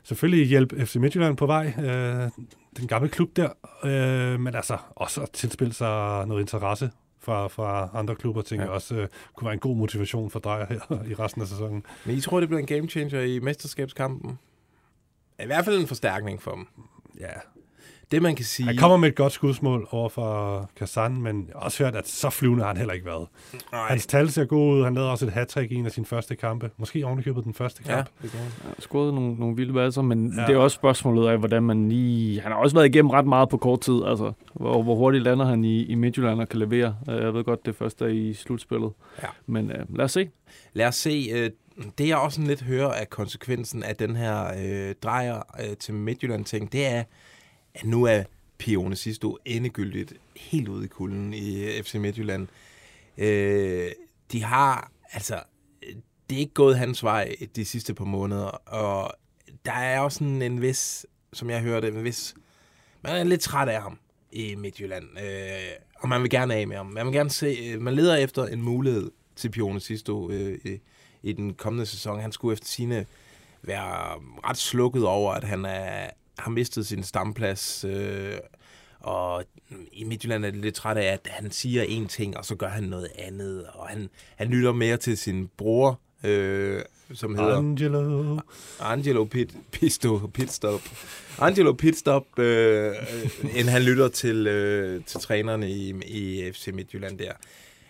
selvfølgelig 0.05 0.47
hjælpe 0.47 0.87
FC 0.87 0.97
Midtjylland 0.97 1.37
på 1.37 1.47
vej, 1.47 1.73
øh, 1.79 2.31
den 2.77 2.89
gamle 2.89 3.09
klub 3.09 3.37
der, 3.37 3.49
øh, 3.85 4.41
men 4.41 4.55
altså 4.55 4.77
også 4.97 5.21
at 5.23 5.31
tilspille 5.31 5.73
sig 5.75 6.27
noget 6.27 6.41
interesse 6.41 6.91
fra, 7.21 7.49
fra 7.49 7.91
andre 7.95 8.15
klubber, 8.15 8.43
tænker 8.43 8.65
Ja. 8.65 8.69
jeg 8.71 8.75
også 8.75 8.95
øh, 8.95 9.09
kunne 9.35 9.45
være 9.47 9.55
en 9.55 9.61
god 9.61 9.77
motivation 9.77 10.31
for 10.31 10.39
dig 10.39 10.67
her 10.69 11.03
i 11.11 11.15
resten 11.15 11.43
af 11.43 11.49
sæsonen. 11.49 11.85
Men 12.07 12.17
I 12.17 12.21
tror, 12.21 12.41
det 12.41 12.49
bliver 12.49 12.61
en 12.61 12.67
game 12.67 12.89
changer 12.89 13.21
i 13.21 13.39
mesterskabskampen? 13.39 14.39
I 15.43 15.47
hvert 15.47 15.65
fald 15.65 15.79
en 15.81 15.87
forstærkning 15.87 16.43
for 16.43 16.51
dem. 16.55 16.67
Ja. 17.21 17.32
Det, 18.10 18.22
man 18.22 18.36
kan 18.36 18.44
sige... 18.44 18.67
Han 18.67 18.77
kommer 18.77 18.96
med 18.96 19.08
et 19.08 19.15
godt 19.15 19.32
skudsmål 19.32 19.89
over 19.91 20.08
for 20.08 20.70
Kazan, 20.77 21.22
men 21.22 21.51
også 21.55 21.84
hørt, 21.84 21.96
at 21.96 22.08
så 22.08 22.31
flyvende 22.31 22.62
har 22.62 22.69
han 22.69 22.77
heller 22.77 22.94
ikke 22.94 23.06
været. 23.06 23.27
Nej. 23.72 23.89
Hans 23.89 24.06
tal 24.06 24.31
ser 24.31 24.44
gode 24.44 24.77
ud. 24.79 24.84
Han 24.84 24.94
lavede 24.94 25.10
også 25.10 25.27
et 25.27 25.32
hat 25.32 25.56
i 25.56 25.74
en 25.74 25.86
af 25.86 25.93
sine 25.93 26.06
første 26.06 26.36
kampe. 26.36 26.70
Måske 26.77 27.06
ovenikøbet 27.06 27.44
den 27.44 27.55
første 27.55 27.82
Ja, 27.86 27.94
kamp. 27.94 28.08
det 28.22 28.31
han 28.31 28.51
har 28.67 28.74
scoret 28.79 29.15
nogle, 29.15 29.34
nogle 29.34 29.56
vilde 29.56 29.74
valser, 29.74 30.03
men 30.03 30.32
Ja. 30.34 30.41
ja. 30.41 30.46
det 30.46 30.55
er 30.55 30.58
også 30.58 30.74
spørgsmålet 30.74 31.29
af, 31.29 31.39
hvordan 31.39 31.62
man 31.62 31.89
lige... 31.89 32.41
Han 32.41 32.53
har 32.53 32.58
også 32.58 32.77
været 32.77 32.86
igennem 32.86 33.10
ret 33.10 33.27
meget 33.27 33.48
på 33.48 33.56
kort 33.56 33.81
tid, 33.81 34.01
altså. 34.06 34.32
Hvor, 34.55 34.82
hvor 34.82 34.94
hurtigt 34.94 35.24
lander 35.24 35.44
han 35.46 35.65
i, 35.65 35.84
i 35.84 35.94
Midtjylland 35.94 36.41
og 36.41 36.48
kan 36.48 36.58
levere. 36.58 36.96
Øh, 37.10 37.22
Jeg 37.22 37.34
ved 37.34 37.44
godt, 37.44 37.67
det 37.67 37.77
første 37.77 38.05
er 38.05 38.08
i 38.08 38.34
slutspillet. 38.34 38.91
Ja. 39.22 39.29
Men 39.46 39.70
øh, 39.70 39.96
lad 39.96 40.05
os 40.05 40.12
se. 40.12 40.29
Lad 40.74 40.86
os 40.86 40.94
se. 40.96 41.29
Øh, 41.34 41.51
det 41.98 42.08
jeg 42.08 42.17
også 42.17 42.34
sådan 42.34 42.48
lidt 42.48 42.62
hører 42.62 42.93
af 42.93 43.10
konsekvensen 43.10 43.82
af 43.82 43.96
den 43.96 44.17
her 44.17 44.44
øh, 44.65 44.94
drejer 45.03 45.43
øh, 45.60 45.77
til 45.77 45.94
Midtjylland-ting, 45.94 46.72
det 46.72 46.86
er, 46.86 47.03
at 47.74 47.84
nu 47.84 48.05
er 48.05 48.22
Pione 48.58 48.96
Sisto 48.96 49.38
endegyldigt 49.44 50.14
helt 50.36 50.69
ude 50.69 50.84
i 50.84 50.88
kulden 50.88 51.34
i 51.34 51.64
øh, 51.64 51.82
FC 51.82 51.94
Midtjylland. 51.94 52.48
Øh, 53.19 53.91
de 54.32 54.43
har, 54.43 54.91
altså, 55.12 55.43
det 56.31 56.36
er 56.36 56.41
ikke 56.41 56.55
gået 56.55 56.79
hans 56.79 57.05
vej 57.05 57.36
de 57.56 57.64
sidste 57.64 57.94
par 57.94 58.05
måneder, 58.05 58.46
og 58.48 59.12
der 59.64 59.72
er 59.72 60.00
også 60.00 60.19
sådan 60.19 60.43
en 60.43 60.62
vis, 60.62 61.06
som 61.32 61.50
jeg 61.50 61.60
hørte, 61.60 61.88
en 61.88 62.05
vis, 62.05 62.34
man 63.02 63.17
er 63.17 63.24
lidt 63.24 63.41
træt 63.41 63.69
af 63.69 63.82
ham 63.82 63.98
i 64.32 64.55
Midtjylland, 64.55 65.05
øh, 65.19 65.72
og 65.98 66.08
man 66.08 66.22
vil 66.22 66.31
gerne 66.31 66.55
af 66.55 66.69
med 66.69 66.76
ham. 66.76 66.86
Man 66.86 67.06
vil 67.06 67.14
gerne 67.14 67.31
se, 67.31 67.46
øh, 67.46 67.81
man 67.81 67.94
leder 67.94 68.17
efter 68.17 68.46
en 68.46 68.62
mulighed 68.62 69.10
til 69.36 69.50
Pione 69.50 69.81
Sisto 69.81 70.31
øh, 70.31 70.58
i, 70.64 70.81
i 71.22 71.32
den 71.32 71.55
kommende 71.55 71.86
sæson. 71.86 72.20
Han 72.20 72.32
skulle 72.32 72.52
efter 72.52 72.67
sine 72.67 73.06
være 73.62 74.20
ret 74.44 74.56
slukket 74.56 75.06
over, 75.06 75.32
at 75.32 75.44
han 75.44 75.64
er, 75.64 76.10
har 76.43 76.51
mistet 76.51 76.87
sin 76.87 77.03
stamplads, 77.03 77.84
øh, 77.84 78.34
og 79.01 79.44
i 79.93 80.05
Midtjylland 80.05 80.44
er 80.44 80.51
det 80.51 80.61
lidt 80.61 80.75
træt 80.75 80.96
af, 80.96 81.13
at 81.13 81.29
han 81.31 81.51
siger 81.51 81.82
en 81.82 82.06
ting, 82.06 82.37
og 82.37 82.44
så 82.44 82.55
gør 82.55 82.69
han 82.69 82.84
noget 82.84 83.08
andet, 83.19 83.67
og 83.67 83.89
han, 83.89 84.08
han 84.37 84.49
lytter 84.49 84.72
mere 84.72 84.96
til 84.96 85.19
sin 85.19 85.51
bror, 85.56 86.01
øh, 86.25 86.82
som 87.15 87.34
hedder... 87.34 87.56
Angelo. 87.56 88.39
Angelo 88.81 89.25
Pit, 89.25 89.56
Pisto, 89.72 90.19
Pitstop. 90.34 90.81
Angelo 91.39 91.72
Pitstop, 91.72 92.39
øh, 92.39 92.87
øh, 92.87 93.58
end 93.58 93.69
han 93.69 93.82
lytter 93.82 94.08
til, 94.08 94.46
øh, 94.46 95.05
til 95.05 95.20
trænerne 95.20 95.70
i, 95.70 95.94
i 96.06 96.53
FC 96.53 96.69
Midtjylland 96.75 97.19
der. 97.19 97.32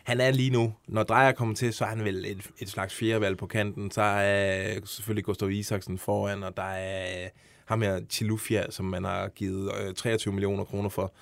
han 0.05 0.21
er 0.21 0.31
lige 0.31 0.51
nu, 0.51 0.75
når 0.89 1.03
Drejer 1.03 1.33
kommer 1.33 1.55
til, 1.55 1.73
så 1.73 1.85
er 1.85 1.89
han 1.89 2.05
vel 2.05 2.25
et, 2.27 2.51
et 2.59 2.69
slags 2.69 2.95
fjerdevalg 2.95 3.37
på 3.37 3.47
kanten. 3.47 3.91
Så 3.91 4.03
er 4.03 4.75
øh, 4.77 4.83
selvfølgelig 4.85 5.25
Gustav 5.25 5.51
Isaksen 5.51 5.99
foran, 5.99 6.43
og 6.43 6.57
der 6.57 6.63
er 6.63 7.25
øh, 7.25 7.31
ham 7.73 7.83
her 7.83 8.01
Chilufia, 8.11 8.71
som 8.71 8.85
man 8.85 9.05
har 9.05 9.29
givet 9.29 9.71
øh, 9.81 9.95
23 9.95 10.35
millioner 10.35 10.65
kroner 10.65 10.89
for. 10.89 11.13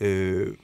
Øh, 0.00 0.54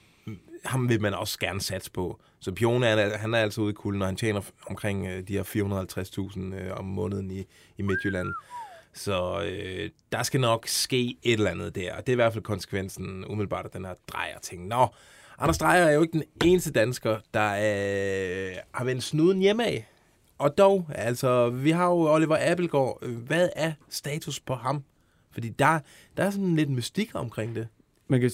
ham 0.64 0.88
vil 0.88 1.00
man 1.00 1.14
også 1.14 1.38
gerne 1.38 1.60
satse 1.60 1.90
på. 1.90 2.20
Så 2.40 2.52
Pione, 2.52 2.86
han 2.86 2.98
er, 2.98 3.18
han 3.18 3.34
er 3.34 3.38
altså 3.38 3.60
ude 3.60 3.70
i 3.70 3.74
kulden, 3.74 4.02
og 4.02 4.08
han 4.08 4.16
tjener 4.16 4.40
omkring 4.66 5.06
øh, 5.06 5.28
de 5.28 5.32
her 5.32 5.42
450.000 5.42 6.54
øh, 6.54 6.78
om 6.78 6.84
måneden 6.84 7.30
i, 7.30 7.46
i 7.78 7.82
Midtjylland. 7.82 8.28
Så 8.94 9.42
øh, 9.48 9.90
der 10.12 10.22
skal 10.22 10.40
nok 10.40 10.68
ske 10.68 11.16
et 11.22 11.32
eller 11.32 11.50
andet 11.50 11.74
der. 11.74 11.94
Og 11.94 12.06
det 12.06 12.08
er 12.08 12.14
i 12.14 12.22
hvert 12.22 12.32
fald 12.32 12.44
konsekvensen 12.44 13.24
umiddelbart 13.24 13.64
af 13.64 13.70
den 13.70 13.84
her 13.84 13.94
drejer 14.08 14.38
ting. 14.38 14.66
Nå, 14.66 14.88
Anders 15.38 15.58
Drejer 15.58 15.84
er 15.84 15.92
jo 15.92 16.02
ikke 16.02 16.12
den 16.12 16.24
eneste 16.44 16.72
dansker, 16.72 17.18
der 17.34 17.52
øh, 17.52 18.56
har 18.74 18.84
vendt 18.84 19.02
snuden 19.02 19.38
hjemme 19.38 19.66
af. 19.66 19.88
Og 20.38 20.58
dog, 20.58 20.86
altså, 20.94 21.50
vi 21.50 21.70
har 21.70 21.86
jo 21.86 22.14
Oliver 22.14 22.50
Appelgaard. 22.50 23.06
Hvad 23.06 23.48
er 23.56 23.72
status 23.88 24.40
på 24.40 24.54
ham? 24.54 24.84
Fordi 25.36 25.48
der, 25.48 25.78
der 26.16 26.22
er 26.22 26.30
sådan 26.30 26.56
lidt 26.56 26.70
mystik 26.70 27.10
omkring 27.14 27.54
det. 27.54 27.68
Man 28.08 28.20
kan, 28.20 28.30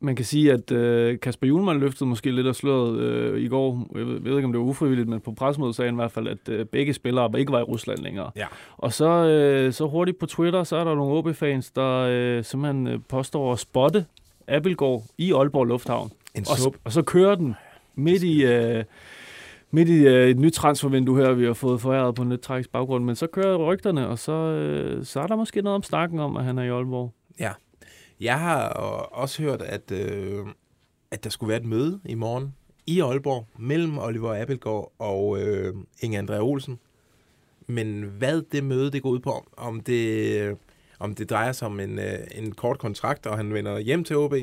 man 0.00 0.16
kan 0.16 0.24
sige, 0.24 0.52
at 0.52 0.70
øh, 0.70 1.20
Kasper 1.20 1.46
Julemand 1.46 1.78
løftede 1.78 2.08
måske 2.08 2.30
lidt 2.30 2.46
af 2.46 2.54
sløret 2.54 2.98
øh, 2.98 3.42
i 3.42 3.48
går. 3.48 3.88
Jeg 3.94 4.06
ved, 4.06 4.14
jeg 4.14 4.24
ved 4.24 4.36
ikke, 4.36 4.46
om 4.46 4.52
det 4.52 4.60
var 4.60 4.66
ufrivilligt, 4.66 5.08
men 5.08 5.20
på 5.20 5.32
pressemødet 5.32 5.76
sagde 5.76 5.86
han 5.86 5.94
i 5.94 6.00
hvert 6.00 6.12
fald, 6.12 6.28
at 6.28 6.48
øh, 6.48 6.66
begge 6.66 6.94
spillere 6.94 7.38
ikke 7.38 7.52
var 7.52 7.58
i 7.58 7.62
Rusland 7.62 7.98
længere. 7.98 8.30
Ja. 8.36 8.46
Og 8.76 8.92
så, 8.92 9.08
øh, 9.08 9.72
så 9.72 9.86
hurtigt 9.86 10.18
på 10.18 10.26
Twitter, 10.26 10.64
så 10.64 10.76
er 10.76 10.84
der 10.84 10.94
nogle 10.94 11.14
OB-fans, 11.18 11.70
der 11.70 12.06
øh, 12.10 12.44
simpelthen 12.44 12.86
øh, 12.86 12.98
påstår 13.08 13.52
at 13.52 13.58
spotte 13.58 14.06
Appelgaard 14.48 15.02
i 15.18 15.32
Aalborg 15.32 15.64
Lufthavn. 15.64 16.10
En 16.34 16.46
Og, 16.66 16.74
og 16.84 16.92
så 16.92 17.02
kører 17.02 17.34
den 17.34 17.54
midt 17.94 18.22
i, 18.22 18.44
øh, 18.44 18.84
midt 19.72 19.88
i 19.88 20.06
øh, 20.06 20.28
et 20.28 20.38
nyt 20.38 20.52
transfervindue 20.52 21.18
her, 21.18 21.32
vi 21.32 21.44
har 21.44 21.52
fået 21.52 21.80
foræret 21.80 22.14
på 22.14 22.22
en 22.22 22.28
lidt 22.28 22.40
tragisk 22.40 22.70
baggrund. 22.70 23.04
Men 23.04 23.16
så 23.16 23.26
kører 23.26 23.56
rygterne, 23.56 24.08
og 24.08 24.18
så, 24.18 24.32
øh, 24.32 25.04
så 25.04 25.20
er 25.20 25.26
der 25.26 25.36
måske 25.36 25.62
noget 25.62 25.74
om 25.74 25.82
snakken 25.82 26.18
om, 26.18 26.36
at 26.36 26.44
han 26.44 26.58
er 26.58 26.62
i 26.62 26.68
Aalborg. 26.68 27.12
Ja. 27.40 27.52
Jeg 28.20 28.40
har 28.40 28.64
øh, 28.66 29.20
også 29.22 29.42
hørt, 29.42 29.62
at, 29.62 29.92
øh, 29.92 30.46
at 31.10 31.24
der 31.24 31.30
skulle 31.30 31.48
være 31.48 31.60
et 31.60 31.66
møde 31.66 32.00
i 32.04 32.14
morgen 32.14 32.54
i 32.86 33.00
Aalborg 33.00 33.46
mellem 33.58 33.98
Oliver 33.98 34.42
Appelgaard 34.42 34.92
og 34.98 35.42
øh, 35.42 35.74
Inge 36.02 36.18
Andrea 36.18 36.40
Olsen. 36.40 36.78
Men 37.66 38.02
hvad 38.02 38.42
det 38.52 38.64
møde 38.64 38.90
det 38.90 39.02
går 39.02 39.10
ud 39.10 39.20
på, 39.20 39.46
om 39.56 39.80
det, 39.80 40.34
øh, 40.40 40.56
om 40.98 41.14
det 41.14 41.30
drejer 41.30 41.52
sig 41.52 41.66
om 41.66 41.80
en, 41.80 41.98
øh, 41.98 42.18
en 42.34 42.52
kort 42.52 42.78
kontrakt, 42.78 43.26
og 43.26 43.36
han 43.36 43.54
vender 43.54 43.78
hjem 43.78 44.04
til 44.04 44.16
OB, 44.16 44.34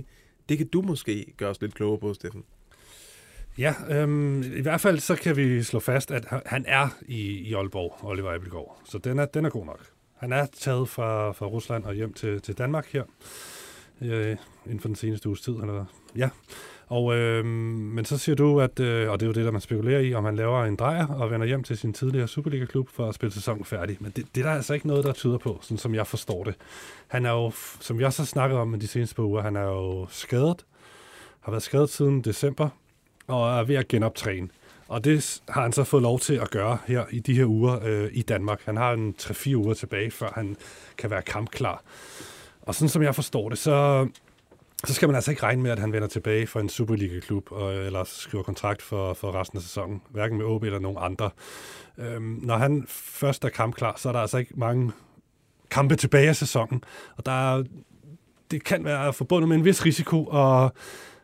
det 0.49 0.57
kan 0.57 0.67
du 0.67 0.81
måske 0.81 1.33
gøre 1.37 1.49
os 1.49 1.61
lidt 1.61 1.73
klogere 1.73 1.99
på, 1.99 2.13
Steffen. 2.13 2.43
Ja, 3.59 3.73
øhm, 3.89 4.41
i 4.57 4.61
hvert 4.61 4.81
fald 4.81 4.99
så 4.99 5.15
kan 5.15 5.35
vi 5.35 5.63
slå 5.63 5.79
fast, 5.79 6.11
at 6.11 6.25
han- 6.45 6.65
er 6.67 6.87
i, 7.05 7.21
i 7.21 7.53
Aalborg, 7.53 7.95
Oliver 8.03 8.33
Abelgaard. 8.35 8.81
Så 8.85 8.97
den 8.97 9.19
er, 9.19 9.25
den 9.25 9.45
er 9.45 9.49
god 9.49 9.65
nok. 9.65 9.79
Han 10.17 10.33
er 10.33 10.45
taget 10.59 10.89
fra, 10.89 11.31
fra 11.31 11.45
Rusland 11.45 11.83
og 11.83 11.93
hjem 11.93 12.13
til, 12.13 12.41
til 12.41 12.57
Danmark 12.57 12.87
her, 12.93 13.03
øh, 14.01 14.37
inden 14.65 14.79
for 14.79 14.87
den 14.87 14.95
seneste 14.95 15.27
uges 15.29 15.41
tid. 15.41 15.53
Eller, 15.53 15.85
ja. 16.17 16.29
Og, 16.87 17.15
øh, 17.15 17.45
men 17.45 18.05
så 18.05 18.17
siger 18.17 18.35
du, 18.35 18.61
at, 18.61 18.79
øh, 18.79 19.09
og 19.11 19.19
det 19.19 19.25
er 19.25 19.27
jo 19.27 19.33
det, 19.33 19.45
der 19.45 19.51
man 19.51 19.61
spekulerer 19.61 19.99
i, 19.99 20.13
om 20.13 20.25
han 20.25 20.35
laver 20.35 20.63
en 20.65 20.75
drejer 20.75 21.07
og 21.07 21.31
vender 21.31 21.47
hjem 21.47 21.63
til 21.63 21.77
sin 21.77 21.93
tidligere 21.93 22.27
Superliga-klub 22.27 22.89
for 22.89 23.09
at 23.09 23.15
spille 23.15 23.33
sæsonen 23.33 23.65
færdig. 23.65 23.97
Men 23.99 24.11
det, 24.15 24.25
det 24.35 24.41
er 24.41 24.49
der 24.49 24.55
altså 24.55 24.73
ikke 24.73 24.87
noget, 24.87 25.05
der 25.05 25.13
tyder 25.13 25.37
på, 25.37 25.59
sådan 25.61 25.77
som 25.77 25.95
jeg 25.95 26.07
forstår 26.07 26.43
det. 26.43 26.55
Han 27.07 27.25
er 27.25 27.31
jo, 27.31 27.51
som 27.79 27.99
jeg 27.99 28.05
også 28.07 28.25
snakkede 28.25 28.29
snakket 28.31 28.57
om 28.57 28.79
de 28.79 28.87
seneste 28.87 29.15
par 29.15 29.23
uger, 29.23 29.41
han 29.41 29.55
er 29.55 29.63
jo 29.63 30.07
skadet, 30.09 30.65
har 31.39 31.51
været 31.51 31.63
skadet 31.63 31.89
siden 31.89 32.21
december, 32.21 32.69
og 33.29 33.59
er 33.59 33.63
ved 33.63 33.75
at 33.75 33.87
genoptræne. 33.87 34.49
Og 34.87 35.03
det 35.03 35.41
har 35.49 35.61
han 35.61 35.73
så 35.73 35.83
fået 35.83 36.03
lov 36.03 36.19
til 36.19 36.33
at 36.33 36.51
gøre 36.51 36.77
her 36.87 37.05
i 37.11 37.19
de 37.19 37.35
her 37.35 37.45
uger 37.45 37.79
øh, 37.83 38.09
i 38.13 38.21
Danmark. 38.21 38.61
Han 38.65 38.77
har 38.77 38.93
en 38.93 39.15
3-4 39.21 39.55
uger 39.55 39.73
tilbage, 39.73 40.11
før 40.11 40.31
han 40.35 40.57
kan 40.97 41.09
være 41.09 41.21
kampklar. 41.21 41.83
Og 42.61 42.75
sådan 42.75 42.89
som 42.89 43.01
jeg 43.01 43.15
forstår 43.15 43.49
det, 43.49 43.57
så, 43.57 44.07
så 44.85 44.93
skal 44.93 45.07
man 45.07 45.15
altså 45.15 45.31
ikke 45.31 45.43
regne 45.43 45.61
med, 45.61 45.71
at 45.71 45.79
han 45.79 45.93
vender 45.93 46.07
tilbage 46.07 46.47
for 46.47 46.59
en 46.59 46.69
Superliga-klub, 46.69 47.51
og, 47.51 47.75
eller 47.75 48.03
skriver 48.03 48.43
kontrakt 48.43 48.81
for, 48.81 49.13
for 49.13 49.39
resten 49.39 49.57
af 49.57 49.61
sæsonen, 49.61 50.01
hverken 50.09 50.37
med 50.37 50.45
OB 50.45 50.63
eller 50.63 50.79
nogen 50.79 50.97
andre. 51.01 51.29
Øhm, 51.97 52.39
når 52.43 52.57
han 52.57 52.85
først 52.87 53.45
er 53.45 53.49
kampklar, 53.49 53.95
så 53.97 54.09
er 54.09 54.13
der 54.13 54.19
altså 54.19 54.37
ikke 54.37 54.53
mange 54.55 54.91
kampe 55.71 55.95
tilbage 55.95 56.29
af 56.29 56.35
sæsonen, 56.35 56.83
og 57.17 57.25
der 57.25 57.31
er, 57.31 57.63
det 58.51 58.63
kan 58.63 58.85
være 58.85 59.13
forbundet 59.13 59.49
med 59.49 59.57
en 59.57 59.65
vis 59.65 59.85
risiko, 59.85 60.25
og 60.25 60.73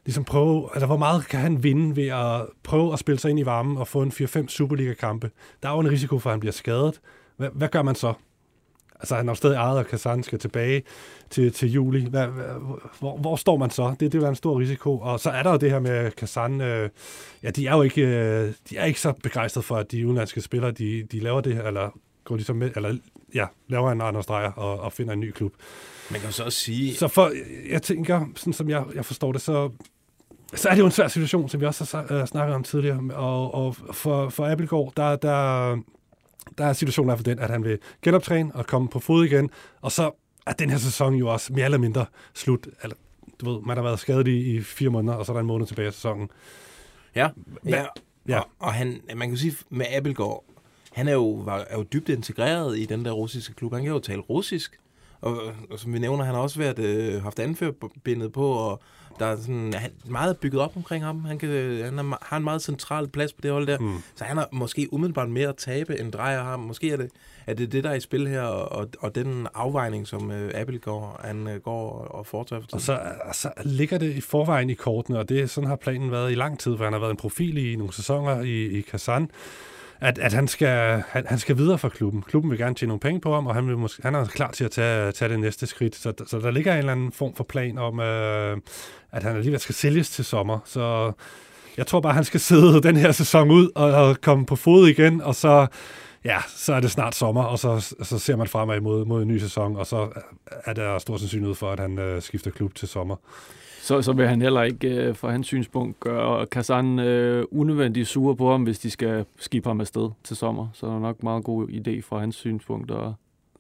ligesom 0.06 0.24
prøve, 0.24 0.70
altså 0.74 0.86
hvor 0.86 0.98
meget 0.98 1.28
kan 1.28 1.40
han 1.40 1.64
vinde 1.64 1.96
ved 1.96 2.08
at 2.08 2.46
prøve 2.64 2.94
at 2.94 3.00
spille 3.00 3.20
sig 3.20 3.30
ind 3.32 3.40
i 3.40 3.46
varmen 3.46 3.78
og 3.78 3.88
få 3.88 4.02
en 4.02 4.12
4-5 4.12 4.48
Superliga-kampe. 4.48 5.32
Der 5.64 5.70
er 5.70 5.74
jo 5.74 5.80
en 5.80 5.90
risiko 5.90 6.20
for, 6.20 6.30
at 6.30 6.34
han 6.34 6.40
bliver 6.40 6.54
skadet. 6.54 7.02
Hvad, 7.38 7.50
hvad 7.54 7.68
gør 7.68 7.82
man 7.82 7.96
så? 7.96 8.14
Altså 9.00 9.16
han 9.16 9.28
er 9.28 9.32
jo 9.32 9.36
stadig 9.36 9.56
ejet, 9.56 9.78
og 9.78 9.88
Kazan 9.88 10.24
skal 10.24 10.40
tilbage 10.40 10.84
til, 11.30 11.54
til 11.54 11.72
juli. 11.72 12.06
Hvad, 12.10 12.28
hvor, 13.00 13.18
hvor 13.18 13.36
står 13.36 13.58
man 13.58 13.70
så? 13.70 13.96
Det, 14.00 14.12
det 14.12 14.22
være 14.22 14.30
en 14.30 14.36
stor 14.36 14.60
risiko. 14.60 15.00
Og 15.00 15.20
så 15.20 15.30
er 15.30 15.44
der 15.44 15.52
jo 15.52 15.58
det 15.58 15.72
her 15.72 15.80
med 15.80 16.12
Kazan. 16.12 16.62
Øh, 16.62 16.90
ja, 17.44 17.50
de 17.50 17.68
er 17.68 17.76
jo 17.76 17.82
ikke, 17.82 18.02
øh, 18.02 18.54
de 18.70 18.78
er 18.78 18.86
ikke 18.86 19.02
så 19.02 19.14
begejstrede 19.24 19.66
for, 19.66 19.76
at 19.76 19.92
de 19.92 20.06
udenlandske 20.06 20.42
spillere, 20.42 20.72
de, 20.72 21.04
de 21.12 21.20
laver 21.20 21.42
det 21.42 21.56
her, 21.56 21.64
eller 21.64 21.90
går 22.24 22.36
ligesom 22.36 22.56
med, 22.56 22.72
eller 22.76 22.98
ja, 23.34 23.46
laver 23.68 23.92
en 23.92 24.02
Anders 24.02 24.26
Dreyer 24.26 24.52
og, 24.52 24.80
og 24.80 24.94
finder 24.94 25.14
en 25.14 25.20
ny 25.20 25.32
klub. 25.32 25.54
Man 26.12 26.20
kan 26.20 26.30
jo 26.30 26.34
så 26.34 26.44
også 26.44 26.60
sige, 26.60 26.96
Så 26.96 27.08
for, 27.08 27.32
jeg 27.70 27.82
tænker, 27.82 28.26
sådan 28.36 28.54
som 28.54 28.70
jeg, 28.70 28.84
jeg 28.96 29.06
forstår 29.06 29.32
det, 29.32 29.42
så, 29.42 29.70
så 30.56 30.70
er 30.70 30.74
det 30.74 30.80
jo 30.80 30.86
en 30.86 30.92
svær 30.92 31.08
situation, 31.08 31.50
som 31.50 31.62
vi 31.62 31.66
også 31.66 31.98
har 31.98 32.22
uh, 32.22 32.28
snakket 32.28 32.56
om 32.56 32.64
tidligere. 32.64 33.16
Og, 33.16 33.54
og 33.54 33.76
for, 33.76 34.30
for 34.30 34.52
Appelgaard, 34.52 34.94
der, 34.98 35.16
der, 35.16 35.78
der 36.58 36.66
er 36.66 36.74
situationen 36.74 37.08
i 37.08 37.10
hvert 37.10 37.18
fald 37.18 37.36
den, 37.36 37.44
at 37.44 37.50
han 37.50 37.64
vil 37.64 37.80
genoptræne 38.02 38.56
og 38.56 38.68
komme 38.68 38.88
på 38.88 39.00
fod 39.00 39.26
igen. 39.26 39.50
Og 39.82 39.92
så 39.92 40.12
er 40.46 40.54
den 40.54 40.70
her 40.70 40.78
sæson 40.78 41.16
jo 41.16 41.28
også 41.28 41.54
mere 41.54 41.66
eller 41.66 41.78
mindre 41.78 42.06
slut. 42.34 42.68
Eller, 42.84 42.96
du 43.42 43.54
ved, 43.54 43.62
man 43.62 43.78
har 43.78 43.84
været 43.84 44.00
skadet 44.00 44.28
i, 44.28 44.56
i 44.56 44.62
fire 44.62 44.90
måneder, 44.90 45.18
og 45.18 45.26
så 45.26 45.32
er 45.32 45.34
der 45.34 45.42
en 45.42 45.48
måned 45.48 45.68
tilbage 45.68 45.88
af 45.88 45.94
sæsonen. 45.94 46.30
Ja, 47.16 47.30
ja. 47.66 47.78
Ja. 47.78 47.86
ja. 48.28 48.40
Og, 48.40 48.46
og 48.60 48.74
han, 48.74 49.02
man 49.16 49.30
kan 49.30 49.38
sige 49.38 49.58
med 49.70 49.86
Appelgaard, 49.98 50.44
han 50.92 51.08
er 51.08 51.14
jo, 51.14 51.30
var, 51.30 51.66
er 51.70 51.78
jo 51.78 51.84
dybt 51.84 52.10
integreret 52.10 52.78
i 52.78 52.86
den 52.86 53.06
der 53.06 53.12
russiske 53.12 53.54
klub. 53.54 53.74
Han 53.74 53.84
kan 53.84 53.92
jo 53.92 54.00
tale 54.00 54.22
russisk. 54.22 54.80
Og, 55.22 55.38
og 55.72 55.80
som 55.80 55.94
vi 55.94 56.00
nævner, 56.00 56.24
han 56.24 56.36
har 56.36 56.42
også 56.42 56.60
været, 56.60 56.80
øh, 56.80 57.24
haft 57.24 57.40
anførbindet 57.40 58.32
på, 58.32 58.52
og 58.52 58.82
der 59.20 59.26
er 59.26 59.38
sådan, 59.38 59.74
han 59.74 59.92
er 60.06 60.12
meget 60.12 60.38
bygget 60.38 60.62
op 60.62 60.78
omkring 60.78 61.04
ham. 61.04 61.26
Han, 61.26 61.40
kan, 61.40 61.50
han 61.84 62.00
er, 62.00 62.18
har 62.22 62.38
en 62.38 62.44
meget 62.44 62.62
central 62.62 63.08
plads 63.08 63.34
på 63.34 63.42
det 63.44 63.52
hold 63.52 63.68
der. 63.68 63.80
Mm. 63.80 63.98
Så 64.16 64.24
han 64.24 64.38
har 64.38 64.50
måske 64.52 64.94
umiddelbart 64.94 65.30
mere 65.30 65.50
at 65.50 65.56
tabe, 65.58 66.00
end 66.00 66.12
Drejer 66.12 66.44
har. 66.44 66.58
Måske 66.58 66.92
er 66.92 66.98
det, 66.98 67.10
er 67.48 67.54
det 67.54 67.72
det, 67.72 67.84
der 67.84 67.90
er 67.90 67.94
i 67.94 68.00
spil 68.00 68.28
her, 68.28 68.42
og, 68.42 68.90
og 69.00 69.16
den 69.16 69.48
afvejning, 69.54 70.08
som 70.08 70.32
øh, 70.32 70.52
Appelgaard 70.56 71.22
han, 71.24 71.48
øh, 71.48 71.62
går 71.62 71.92
og 71.92 72.26
foretager 72.26 72.62
for 72.62 72.68
Og 72.74 72.82
så, 72.82 73.00
så 73.34 73.52
ligger 73.64 73.98
det 73.98 74.16
i 74.16 74.22
forvejen 74.22 74.70
i 74.70 74.74
kortene, 74.74 75.20
og 75.20 75.30
det 75.30 75.50
sådan 75.50 75.70
har 75.70 75.76
planen 75.76 76.12
været 76.12 76.32
i 76.32 76.36
lang 76.36 76.60
tid, 76.60 76.78
for 76.78 76.84
han 76.84 76.94
har 76.94 77.00
været 77.00 77.12
en 77.12 77.18
profil 77.18 77.58
i 77.58 77.76
nogle 77.76 77.94
sæsoner 77.94 78.42
i, 78.42 78.66
i 78.66 78.82
Kazan, 78.82 79.30
at, 80.02 80.20
at 80.20 80.34
han, 80.34 80.48
skal, 80.48 81.04
han, 81.08 81.26
han 81.28 81.40
skal 81.40 81.58
videre 81.58 81.78
fra 81.78 81.90
klubben. 81.90 82.22
Klubben 82.22 82.52
vil 82.52 82.60
gerne 82.60 82.76
tjene 82.76 82.88
nogle 82.88 83.00
penge 83.00 83.22
på 83.22 83.34
ham, 83.34 83.48
og 83.48 83.56
han, 83.56 83.68
vil 83.68 83.78
måske, 83.78 84.04
han 84.04 84.16
er 84.16 84.26
klar 84.26 84.52
til 84.52 84.64
at 84.64 84.72
tage, 84.72 85.12
tage 85.12 85.30
det 85.30 85.40
næste 85.40 85.68
skridt. 85.68 85.96
Så, 85.96 86.14
så 86.28 86.40
der 86.40 86.52
ligger 86.52 86.74
en 86.74 86.80
eller 86.80 86.92
anden 86.92 87.12
form 87.12 87.36
for 87.36 87.44
plan 87.44 87.78
om, 87.78 88.00
øh, 88.00 88.58
at 89.12 89.24
han 89.24 89.36
alligevel 89.36 89.60
skal 89.60 89.76
sælges 89.76 90.10
til 90.10 90.26
sommer. 90.26 90.60
Så 90.66 91.12
jeg 91.78 91.88
tror 91.88 92.00
bare, 92.00 92.14
han 92.14 92.24
skal 92.24 92.40
sidde 92.40 92.82
den 92.88 92.98
her 92.98 93.12
sæson 93.12 93.52
ud 93.52 93.70
og, 93.76 93.94
og 93.94 94.22
komme 94.22 94.46
på 94.46 94.56
fod 94.56 94.88
igen, 94.88 95.22
og 95.22 95.36
så, 95.36 95.68
ja, 96.26 96.38
så 96.48 96.74
er 96.74 96.80
det 96.80 96.92
snart 96.92 97.16
sommer, 97.16 97.44
og 97.44 97.60
så, 97.60 97.96
så 98.02 98.20
ser 98.20 98.36
man 98.36 98.48
fremad 98.48 98.82
mod, 98.82 99.06
mod 99.06 99.22
en 99.22 99.28
ny 99.28 99.38
sæson, 99.38 99.76
og 99.76 99.88
så 99.88 100.10
er 100.66 100.74
der 100.74 101.00
stor 101.00 101.18
sandsynlighed 101.18 101.56
for, 101.56 101.72
at 101.72 101.80
han 101.80 102.00
øh, 102.00 102.22
skifter 102.22 102.52
klub 102.52 102.76
til 102.76 102.88
sommer. 102.88 103.16
Så, 103.86 104.02
så 104.02 104.14
vil 104.14 104.28
han 104.28 104.42
heller 104.42 104.62
ikke, 104.62 104.88
øh, 104.88 105.16
fra 105.16 105.32
hans 105.32 105.48
synspunkt, 105.48 106.00
gøre 106.00 106.46
Kazan 106.46 107.00
øh, 107.00 107.46
unødvendigt 107.52 108.08
sure 108.08 108.36
på 108.36 108.52
ham, 108.52 108.64
hvis 108.64 108.80
de 108.80 108.90
skal 108.92 109.26
skibe 109.40 109.70
ham 109.70 109.82
afsted 109.82 110.10
til 110.24 110.36
sommer. 110.36 110.68
Så 110.74 110.86
er 110.88 110.92
det 110.92 111.02
nok 111.02 111.24
meget 111.24 111.44
god 111.44 111.68
idé 111.68 112.02
fra 112.02 112.20
hans 112.20 112.36
synspunkt 112.36 112.92
at, 112.92 112.98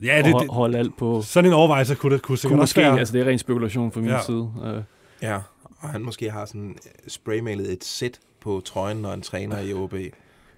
Ja, 0.03 0.17
det, 0.17 0.25
det, 0.41 0.47
holde 0.49 0.77
alt 0.77 0.97
på... 0.97 1.21
sådan 1.21 1.49
en 1.49 1.53
overvejelse 1.53 1.95
kunne 1.95 2.13
det 2.13 2.21
kunne 2.21 2.37
sikkert 2.37 2.55
Kunne 2.57 2.63
også 2.63 2.79
måske, 2.79 2.81
være. 2.89 2.99
altså 2.99 3.13
det 3.13 3.21
er 3.21 3.25
ren 3.29 3.39
spekulation 3.39 3.91
fra 3.91 3.99
min 3.99 4.09
Ja. 4.09 4.15
ja. 4.15 4.21
side. 4.23 4.49
Øh, 4.65 4.81
Ja, 5.21 5.35
og 5.79 5.89
han 5.89 6.01
måske 6.03 6.31
har 6.31 6.45
sådan 6.45 6.75
spraymalet 7.07 7.71
et 7.71 7.83
sæt 7.83 8.19
på 8.41 8.61
trøjen, 8.65 8.97
når 8.97 9.09
han 9.09 9.21
træner 9.21 9.59
i 9.59 9.73
OB. 9.73 9.93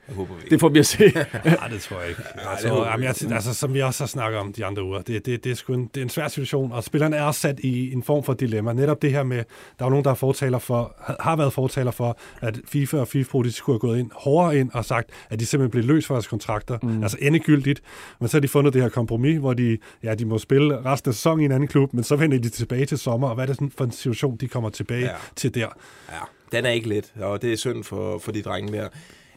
Det 0.08 0.16
håber 0.16 0.36
vi. 0.36 0.42
Det 0.50 0.60
får 0.60 0.70
vi 0.70 0.80
at 0.80 0.86
se. 0.86 1.04
Nej, 1.46 1.68
det 1.72 1.82
tror 1.82 2.00
jeg 2.00 2.10
ikke. 2.10 2.22
Altså, 2.52 2.70
håber 2.70 2.88
jamen, 2.88 3.04
jeg, 3.04 3.16
altså, 3.32 3.54
som 3.54 3.74
vi 3.74 3.82
også 3.82 4.04
har 4.04 4.08
snakket 4.08 4.40
om 4.40 4.54
de 4.54 4.66
andre 4.66 4.84
uger, 4.84 5.02
det, 5.02 5.26
det, 5.26 5.44
det, 5.44 5.52
er 5.52 5.56
sgu 5.56 5.74
en, 5.74 5.88
det 5.88 5.98
er 5.98 6.04
en 6.04 6.10
svær 6.10 6.28
situation, 6.28 6.72
og 6.72 6.84
spillerne 6.84 7.16
er 7.16 7.24
også 7.24 7.40
sat 7.40 7.60
i 7.60 7.94
en 7.94 8.04
form 8.04 8.24
for 8.24 8.34
dilemma. 8.34 8.74
Netop 8.74 9.02
det 9.02 9.12
her 9.12 9.24
med, 9.24 9.44
der 9.80 9.86
er 9.86 9.90
nogen, 9.90 10.06
der 10.06 10.12
er 10.12 10.16
fortaler 10.16 10.60
for, 10.60 10.96
har 11.20 11.36
været 11.36 11.54
fortaler 11.54 11.92
for, 11.92 12.18
at 12.42 12.60
FIFA 12.66 12.98
og 12.98 13.08
FIFA 13.08 13.32
Pro, 13.32 13.44
de 13.44 13.52
skulle 13.52 13.74
have 13.74 13.80
gået 13.80 14.00
ind, 14.00 14.12
hårdere 14.14 14.60
ind 14.60 14.72
og 14.74 14.86
sagt, 14.86 15.10
at 15.30 15.40
de 15.40 15.46
simpelthen 15.46 15.72
blev 15.72 15.84
løs 15.84 16.08
for 16.08 16.16
deres 16.16 16.28
kontrakter, 16.28 16.78
mm. 16.84 17.04
altså 17.04 17.18
endegyldigt. 17.22 17.82
Men 18.20 18.30
så 18.30 18.38
har 18.38 18.42
de 18.42 18.48
fundet 18.48 18.74
det 18.74 18.82
her 18.82 18.90
kompromis, 18.90 19.40
hvor 19.40 19.54
de, 19.54 19.78
ja, 20.04 20.16
de 20.16 20.26
må 20.26 20.38
spille 20.38 20.86
resten 20.86 21.10
af 21.10 21.16
sæsonen 21.16 21.42
i 21.42 21.46
en 21.46 21.52
anden 21.52 21.68
klub, 21.68 21.94
men 21.94 22.04
så 22.04 22.16
vender 22.16 22.40
de 22.40 22.50
tilbage 22.50 22.86
til 22.86 22.98
sommer, 22.98 23.28
og 23.28 23.36
hvad 23.36 23.50
er 23.50 23.54
det 23.54 23.74
for 23.78 23.84
en 23.84 23.92
situation, 23.92 24.38
de 24.38 24.48
kommer 24.48 24.70
tilbage 24.70 25.06
ja. 25.06 25.16
til 25.36 25.56
der? 25.56 25.68
Ja, 26.12 26.20
den 26.58 26.66
er 26.66 26.70
ikke 26.70 26.90
let, 26.90 27.14
og 27.20 27.42
det 27.42 27.54
er 27.54 27.58
synd 27.58 27.84
for, 27.84 28.20
for 28.20 28.32
de 28.32 28.42
drenge 28.42 28.74
der. 28.74 28.88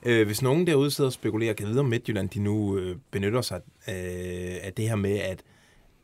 Øh, 0.06 0.26
hvis 0.26 0.42
nogen 0.42 0.66
derude 0.66 0.90
sidder 0.90 1.08
og 1.08 1.12
spekulerer, 1.12 1.52
kan 1.52 1.66
vide 1.66 1.80
om 1.80 1.86
Midtjylland, 1.86 2.28
de 2.28 2.40
nu 2.40 2.78
øh, 2.78 2.96
benytter 3.10 3.40
sig 3.40 3.60
øh, 3.88 3.94
af 4.62 4.72
det 4.76 4.88
her 4.88 4.96
med, 4.96 5.18
at, 5.18 5.42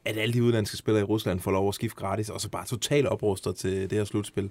at 0.04 0.16
alle 0.18 0.32
de 0.32 0.42
udlandske 0.42 0.76
spillere 0.76 1.00
i 1.00 1.04
Rusland 1.04 1.40
får 1.40 1.50
lov 1.50 1.68
at 1.68 1.74
skifte 1.74 1.96
gratis, 1.96 2.30
og 2.30 2.40
så 2.40 2.48
bare 2.50 2.66
totalt 2.66 3.06
opruster 3.06 3.52
til 3.52 3.90
det 3.90 3.92
her 3.98 4.04
slutspil. 4.04 4.50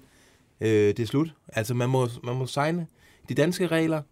Øh, 0.60 0.68
det 0.68 1.00
er 1.00 1.06
slut. 1.06 1.28
Altså, 1.48 1.74
man 1.74 1.88
må, 1.88 2.08
man 2.24 2.36
må 2.36 2.46
signe. 2.46 2.86
De 3.28 3.34
danske 3.34 3.66
regler 3.66 4.02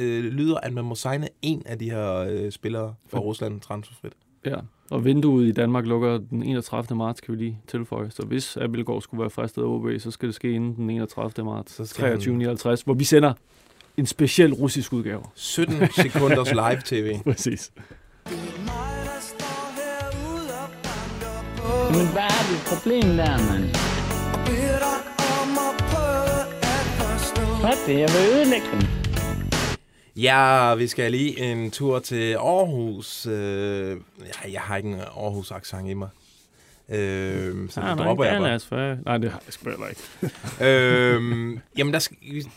øh, 0.00 0.24
lyder, 0.24 0.56
at 0.58 0.72
man 0.72 0.84
må 0.84 0.94
signe 0.94 1.28
en 1.42 1.62
af 1.66 1.78
de 1.78 1.90
her 1.90 2.10
øh, 2.16 2.50
spillere 2.52 2.94
fra 3.08 3.18
Rusland 3.18 3.60
transferfrit. 3.60 4.12
Ja, 4.46 4.56
og 4.90 5.04
vinduet 5.04 5.46
i 5.48 5.52
Danmark 5.52 5.86
lukker 5.86 6.18
den 6.18 6.42
31. 6.42 6.96
marts, 6.98 7.20
kan 7.20 7.32
vi 7.34 7.38
lige 7.38 7.58
tilføje. 7.68 8.10
Så 8.10 8.22
hvis 8.22 8.56
Abelgaard 8.56 9.00
skulle 9.02 9.20
være 9.20 9.30
fristet 9.30 9.62
af 9.62 9.66
OB, 9.66 9.86
så 9.98 10.10
skal 10.10 10.26
det 10.26 10.34
ske 10.34 10.52
inden 10.52 10.74
den 10.76 10.90
31. 10.90 11.44
marts 11.44 11.72
Så 11.72 11.86
skal 11.86 12.04
han- 12.04 12.18
23.59, 12.58 12.82
hvor 12.84 12.94
vi 12.94 13.04
sender 13.04 13.32
en 13.96 14.06
speciel 14.06 14.52
russisk 14.52 14.92
udgave. 14.92 15.22
17 15.34 15.92
sekunders 15.92 16.50
live-tv. 16.50 17.18
Præcis. 17.32 17.72
Men 21.90 22.06
hvad 22.12 22.22
er 22.22 22.44
dit 22.50 22.62
problem 22.66 23.02
der, 23.02 23.38
mand? 23.52 23.64
Hvad 27.60 27.86
det? 27.86 28.00
Jeg 28.00 28.08
vil 28.08 28.36
ødelægge 28.36 28.66
dem. 28.72 28.80
Ja, 30.16 30.74
vi 30.74 30.86
skal 30.86 31.10
lige 31.10 31.52
en 31.52 31.70
tur 31.70 31.98
til 31.98 32.32
Aarhus. 32.34 33.26
Øh, 33.26 33.96
jeg 34.52 34.60
har 34.60 34.76
ikke 34.76 34.88
en 34.88 35.00
Aarhus-accent 35.00 35.88
i 35.88 35.94
mig. 35.94 36.08
Øh, 36.92 37.68
så 37.68 37.80
Ah, 37.80 37.88
det 37.88 37.96
nej, 37.96 38.06
dropper 38.06 38.24
jeg 38.24 38.40
bare. 38.40 38.60
For... 38.60 38.96
Nej, 39.04 39.18
det 39.18 39.30
har 39.30 39.42
jeg 39.46 39.52
sgu 39.52 39.70
heller 39.70 39.86
ikke. 39.86 40.00
øhm, 41.16 41.58
jamen, 41.78 41.92
der, 41.94 42.08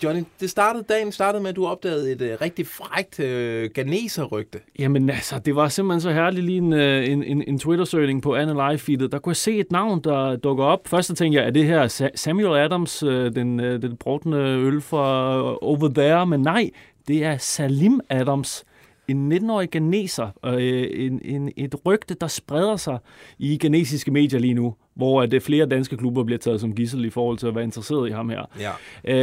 Johnny, 0.04 0.24
det 0.40 0.50
startede, 0.50 0.84
dagen 0.90 1.12
startede 1.12 1.42
med, 1.44 1.50
at 1.50 1.56
du 1.56 1.66
opdagede 1.68 2.12
et 2.12 2.22
øh, 2.22 2.38
rigtig 2.42 2.68
frækt 2.68 3.20
øh, 3.20 3.70
ganeser-rygte. 3.74 4.60
Jamen 4.80 5.10
altså, 5.10 5.40
det 5.40 5.56
var 5.56 5.68
simpelthen 5.68 6.02
så 6.02 6.12
herligt 6.12 6.46
lige 6.46 6.58
en, 6.58 6.74
øh, 6.74 7.10
en, 7.10 7.24
en, 7.24 7.44
en 7.48 7.60
Twitter-søgning 7.60 8.22
på 8.22 8.36
Anne 8.36 8.54
Live-feedet. 8.54 9.12
Der 9.12 9.20
kunne 9.20 9.32
jeg 9.32 9.38
se 9.38 9.58
et 9.60 9.72
navn, 9.72 10.02
der 10.04 10.36
dukker 10.36 10.64
op. 10.64 10.88
Først 10.88 11.08
så 11.08 11.16
tænkte 11.16 11.40
jeg, 11.40 11.48
er 11.48 11.52
det 11.52 11.66
her 11.66 11.88
Sa- 11.88 12.16
Samuel 12.16 12.60
Adams, 12.60 13.04
øh, 13.04 13.36
den, 13.36 13.60
øh, 13.60 13.82
den 13.82 13.98
brugtende 13.98 14.38
øl 14.38 14.82
fra 14.82 15.36
øh, 15.38 15.56
Over 15.62 15.90
There? 15.96 16.26
Men 16.28 16.42
nej, 16.42 16.70
det 17.08 17.24
er 17.26 17.38
Salim 17.38 18.00
Adams, 18.10 18.64
en 19.08 19.34
19-årig 19.34 19.70
ganeser. 19.70 20.32
Øh, 20.46 20.88
en, 20.94 21.22
en, 21.26 21.52
et 21.58 21.76
rygte, 21.86 22.14
der 22.14 22.28
spreder 22.28 22.76
sig 22.76 22.98
i 23.40 23.58
ganesiske 23.58 24.12
medier 24.12 24.40
lige 24.40 24.54
nu, 24.54 24.76
hvor 24.96 25.22
at, 25.22 25.34
øh, 25.34 25.42
flere 25.42 25.66
danske 25.66 25.98
klubber 25.98 26.24
bliver 26.24 26.40
taget 26.40 26.62
som 26.62 26.76
gissel 26.76 27.06
i 27.06 27.10
forhold 27.10 27.38
til 27.38 27.48
at 27.48 27.56
være 27.56 27.64
interesseret 27.64 28.10
i 28.10 28.12
ham 28.12 28.30
her. 28.30 28.42
Ja. 28.60 28.72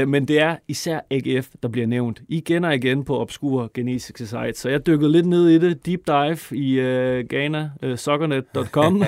Øh, 0.00 0.08
men 0.08 0.28
det 0.28 0.40
er 0.40 0.56
især 0.68 1.00
AGF, 1.10 1.48
der 1.62 1.68
bliver 1.68 1.86
nævnt 1.86 2.22
igen 2.28 2.64
og 2.64 2.74
igen 2.74 3.04
på 3.04 3.20
obskure 3.20 3.68
genetiske 3.74 4.26
sites. 4.26 4.56
Så 4.56 4.68
jeg 4.68 4.86
dykkede 4.86 5.12
lidt 5.12 5.26
ned 5.26 5.48
i 5.48 5.58
det, 5.58 5.86
deep 5.86 6.00
dive 6.06 6.58
i 6.58 6.72
øh, 6.80 7.24
Ghana, 7.28 7.70
øh, 7.82 7.98
soccernet.com. 7.98 9.02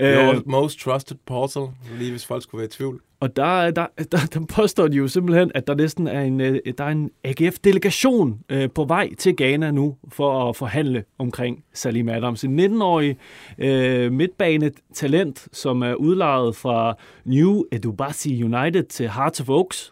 Your 0.00 0.34
øh, 0.34 0.42
most 0.46 0.80
trusted 0.80 1.16
portal, 1.26 1.66
lige 1.98 2.10
hvis 2.10 2.26
folk 2.26 2.42
skulle 2.42 2.58
være 2.58 2.66
i 2.66 2.70
tvivl. 2.70 3.00
og 3.20 3.36
der, 3.36 3.70
der, 3.70 3.86
der, 4.12 4.18
der 4.34 4.46
påstår 4.54 4.88
de 4.88 4.96
jo 4.96 5.08
simpelthen, 5.08 5.52
at 5.54 5.66
der 5.66 5.74
næsten 5.74 6.06
er 6.06 6.20
en, 6.20 6.40
øh, 6.40 6.58
der 6.78 6.84
er 6.84 6.88
en 6.88 7.10
AGF-delegation 7.24 8.40
øh, 8.48 8.70
på 8.74 8.84
vej 8.84 9.14
til 9.14 9.36
Ghana 9.36 9.70
nu 9.70 9.96
for 10.08 10.48
at 10.48 10.56
forhandle 10.56 11.04
omkring 11.18 11.64
Salim 11.72 12.08
Adams. 12.08 12.44
En 12.44 12.60
19-årig 12.60 13.16
øh, 13.58 14.12
midtbane-talent, 14.12 15.47
som 15.52 15.82
er 15.82 15.94
udlejet 15.94 16.56
fra 16.56 16.94
New 17.24 17.62
Edubasi 17.72 18.42
United 18.42 18.82
til 18.82 19.10
Hearts 19.10 19.40
of 19.40 19.48
Oaks. 19.48 19.90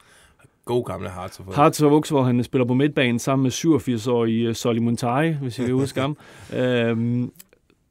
God 0.64 0.84
gamle 0.84 1.10
Hearts 1.10 1.40
of 1.40 1.46
Oak. 1.46 1.56
Hearts 1.56 1.82
of 1.82 1.92
Oaks, 1.92 2.08
hvor 2.08 2.22
han 2.22 2.44
spiller 2.44 2.64
på 2.64 2.74
midtbanen 2.74 3.18
sammen 3.18 3.42
med 3.42 3.50
87-årige 3.52 4.54
Solly 4.54 4.78
Montai, 4.78 5.32
hvis 5.32 5.58
I 5.58 5.64
kan 5.64 5.74
huske 5.74 6.00
ham. 6.00 6.16
Øhm, 6.54 7.32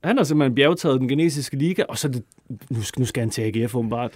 han 0.04 0.18
har 0.18 0.24
simpelthen 0.24 0.56
bjergtaget 0.56 1.00
den 1.00 1.08
genesiske 1.08 1.58
liga, 1.58 1.84
og 1.90 1.98
så 1.98 2.08
det, 2.08 2.24
nu, 2.70 2.82
skal, 2.82 3.00
nu 3.00 3.06
skal 3.06 3.22
han 3.22 3.30
til 3.30 3.42
AGF 3.42 3.76
åbenbart. 3.76 4.12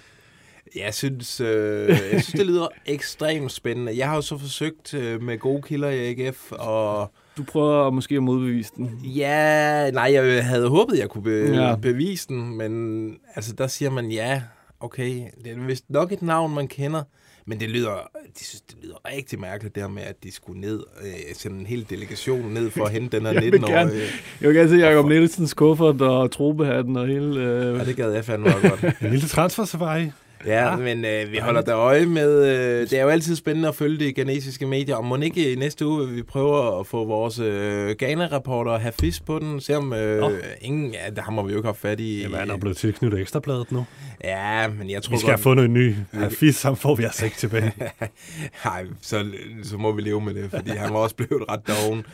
Jeg 0.76 0.94
synes, 0.94 1.40
øh, 1.40 1.88
jeg 1.88 1.98
synes, 2.08 2.26
det 2.26 2.46
lyder 2.46 2.68
ekstremt 2.86 3.52
spændende. 3.52 3.96
Jeg 3.96 4.08
har 4.08 4.14
jo 4.14 4.22
så 4.22 4.38
forsøgt 4.38 4.94
øh, 4.94 5.22
med 5.22 5.38
gode 5.38 5.62
kilder 5.62 5.88
i 5.88 6.10
AGF, 6.10 6.52
og 6.52 7.12
Du 7.36 7.42
prøver 7.42 7.90
måske 7.90 8.16
at 8.16 8.22
modbevise 8.22 8.72
den. 8.76 9.00
ja, 9.04 9.90
nej, 9.90 10.10
jeg 10.12 10.44
havde 10.46 10.68
håbet, 10.68 10.98
jeg 10.98 11.08
kunne 11.08 11.22
be- 11.24 11.50
Ja. 11.54 11.76
bevise 11.76 12.28
den, 12.28 12.56
men 12.58 13.16
altså, 13.34 13.52
der 13.52 13.66
siger 13.66 13.90
man 13.90 14.10
ja, 14.10 14.42
okay, 14.80 15.22
det 15.44 15.52
er 15.52 15.66
vist 15.66 15.84
nok 15.88 16.12
et 16.12 16.22
navn, 16.22 16.54
man 16.54 16.68
kender, 16.68 17.02
men 17.46 17.60
det 17.60 17.70
lyder, 17.70 17.94
de 18.38 18.44
synes, 18.44 18.60
det 18.60 18.76
lyder 18.82 18.94
rigtig 19.16 19.40
mærkeligt, 19.40 19.74
det 19.74 19.82
her 19.82 19.90
med, 19.90 20.02
at 20.02 20.22
de 20.24 20.32
skulle 20.34 20.60
ned, 20.60 20.82
øh, 21.02 21.12
sende 21.34 21.60
en 21.60 21.66
hel 21.66 21.86
delegation 21.90 22.40
ned 22.54 22.70
for 22.70 22.84
at 22.84 22.90
hente 22.92 23.16
den 23.16 23.26
her 23.26 23.32
Jeg 23.42 23.42
vil 23.42 23.52
gerne- 23.60 23.90
19-årige. 23.90 24.06
Jeg 24.40 24.48
vil 24.48 24.56
gerne 24.56 24.70
se 24.70 24.76
Jacob 24.76 25.06
Nielsens 25.08 25.54
kuffert 25.54 26.00
og 26.02 26.30
trobehatten 26.30 26.96
og 26.96 27.06
hele... 27.06 27.40
Øh, 27.40 27.78
Ja, 27.78 27.84
det 27.84 27.96
gad 27.96 28.12
jeg 28.12 28.24
fandme 28.24 28.50
godt. 28.62 28.84
En 29.02 29.10
lille 29.10 29.28
transfer 29.28 29.64
safari. 29.64 30.10
Ja, 30.46 30.76
men 30.76 31.04
øh, 31.04 31.32
vi 31.32 31.38
holder 31.38 31.60
da 31.60 31.72
øje 31.72 32.06
med... 32.06 32.44
Øh, 32.46 32.80
det 32.90 32.92
er 32.92 33.02
jo 33.02 33.08
altid 33.08 33.36
spændende 33.36 33.68
at 33.68 33.74
følge 33.74 34.06
de 34.06 34.12
ghanesiske 34.12 34.66
medier, 34.66 34.96
og 34.96 35.04
må 35.04 35.16
ikke 35.16 35.52
i 35.52 35.54
næste 35.54 35.86
uge 35.86 36.06
vil 36.06 36.16
vi 36.16 36.22
prøve 36.22 36.80
at 36.80 36.86
få 36.86 37.04
vores 37.04 37.38
øh, 37.38 37.90
Ghana-rapporter 37.98 38.78
have 38.78 38.92
fisk 39.00 39.24
på 39.26 39.38
den, 39.38 39.60
se 39.60 39.76
om 39.76 39.92
øh, 39.92 40.22
ingen... 40.60 40.92
Ja, 40.92 41.10
der 41.16 41.22
har 41.22 41.32
må 41.32 41.42
vi 41.42 41.52
jo 41.52 41.58
ikke 41.58 41.66
haft 41.66 41.80
fat 41.80 42.00
i. 42.00 42.22
Jamen, 42.22 42.38
han 42.38 42.50
er 42.50 42.56
blevet 42.56 42.76
tilknyttet 42.76 43.20
ekstrabladet 43.20 43.72
nu. 43.72 43.86
Ja, 44.24 44.68
men 44.68 44.90
jeg 44.90 45.02
tror 45.02 45.12
Vi 45.12 45.18
skal 45.18 45.28
have 45.28 45.36
godt... 45.36 45.42
fundet 45.42 45.64
en 45.64 45.74
ny. 45.74 45.94
Hafiz, 46.12 46.62
ham 46.62 46.76
får 46.76 46.94
vi 46.94 47.04
altså 47.04 47.24
ikke 47.24 47.36
tilbage. 47.36 47.72
Nej, 48.64 48.86
så, 49.00 49.26
så 49.62 49.76
må 49.76 49.92
vi 49.92 50.02
leve 50.02 50.20
med 50.20 50.34
det, 50.34 50.50
fordi 50.50 50.70
han 50.70 50.94
var 50.94 50.98
også 50.98 51.16
blevet 51.16 51.44
ret 51.50 51.68
doven. 51.68 52.06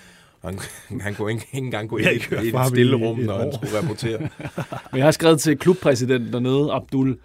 Han, 0.44 0.58
han 1.00 1.14
kunne 1.14 1.32
ikke, 1.32 1.46
ikke 1.52 1.64
engang 1.64 1.88
gå 1.88 1.96
ind 1.96 2.08
i, 2.08 2.14
et 2.16 2.66
stille 2.68 2.96
rum, 2.96 3.18
når 3.18 3.38
han 3.38 3.52
skulle 3.54 3.78
rapportere. 3.78 4.18
Men 4.92 4.98
jeg 4.98 5.04
har 5.04 5.10
skrevet 5.10 5.40
til 5.40 5.58
klubpræsidenten 5.58 6.32
dernede, 6.32 6.72
Abdul 6.72 7.18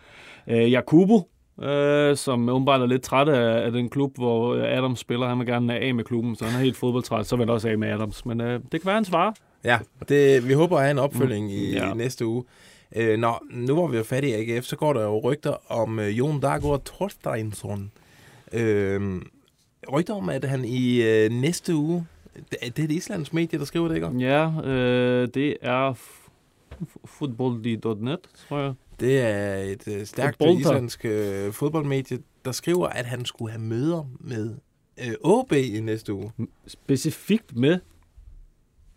øh, 0.52 0.72
Jakubu, 0.72 1.26
øh, 1.62 2.18
som 2.18 2.50
åbenbart 2.50 2.82
er 2.82 2.86
lidt 2.86 3.02
træt 3.02 3.30
af, 3.30 3.66
af 3.66 3.72
den 3.72 3.90
klub, 3.90 4.18
hvor 4.18 4.56
øh, 4.56 4.64
Adams 4.78 5.00
spiller. 5.00 5.28
Han 5.28 5.40
vil 5.40 5.48
gerne 5.48 5.80
af 5.80 5.96
med 5.96 6.04
klubben, 6.04 6.36
så 6.36 6.46
han 6.46 6.60
er 6.60 6.64
helt 6.64 6.78
fodboldtræt. 6.78 7.26
Så 7.26 7.36
vil 7.36 7.46
han 7.46 7.54
også 7.54 7.70
af 7.70 7.78
med 7.78 7.88
Adams. 7.90 8.26
Men 8.26 8.42
øh, 8.42 8.54
det 8.72 8.82
kan 8.82 8.86
være, 8.86 8.96
han 8.96 9.06
svarer. 9.06 9.32
Ja, 9.64 9.80
det, 10.10 10.48
vi 10.48 10.54
håber 10.54 10.76
at 10.78 10.82
have 10.84 10.92
en 10.92 11.00
opfølging 11.00 11.52
i, 11.52 11.72
Ja. 11.74 11.92
i 11.94 11.98
næste 11.98 12.26
uge. 12.26 12.44
Øh, 12.96 13.20
nå, 13.20 13.34
nu 13.52 13.74
hvor 13.74 13.88
vi 13.88 13.98
er 13.98 14.04
færdige 14.04 14.44
i 14.46 14.52
AGF, 14.56 14.66
så 14.66 14.76
går 14.76 14.94
der 14.94 15.04
jo 15.04 15.20
rygter 15.20 15.72
om 15.72 16.00
øh, 16.00 16.18
Jon 16.20 16.40
Dagur 16.40 16.78
Torsteinsson. 16.78 17.92
Øh, 18.54 19.22
rygter 19.94 20.14
om, 20.14 20.30
at 20.30 20.44
han 20.46 20.66
i 20.66 21.02
øh, 21.02 21.32
næste 21.32 21.76
uge, 21.76 22.06
det, 22.36 22.58
det 22.78 22.80
er 22.80 22.84
et 22.84 22.92
islands 22.92 23.34
medie, 23.34 23.60
der 23.60 23.66
skriver 23.66 23.88
det, 23.88 23.96
ikke? 23.96 24.08
Ja, 24.20 24.52
øh, 24.64 25.28
det 25.34 25.58
er 25.62 25.94
f- 25.94 26.30
f- 26.84 27.06
football.net, 27.06 28.20
tror 28.50 28.60
jeg. 28.60 28.74
Det 29.02 29.20
er 29.22 29.56
et 29.56 29.88
øh, 29.88 30.06
stærkt 30.06 30.38
Fodbolder. 30.38 30.60
islandsk 30.60 31.06
øh, 31.06 31.54
fodboldmedie, 31.54 32.20
der 32.46 32.52
skriver, 32.52 32.88
at 32.88 33.06
han 33.06 33.26
skulle 33.26 33.52
have 33.52 33.62
møder 33.62 34.10
med 34.20 34.56
øh, 35.06 35.14
OB 35.24 35.52
i 35.52 35.80
næste 35.80 36.14
uge. 36.14 36.32
Specifikt 36.68 37.56
med 37.56 37.80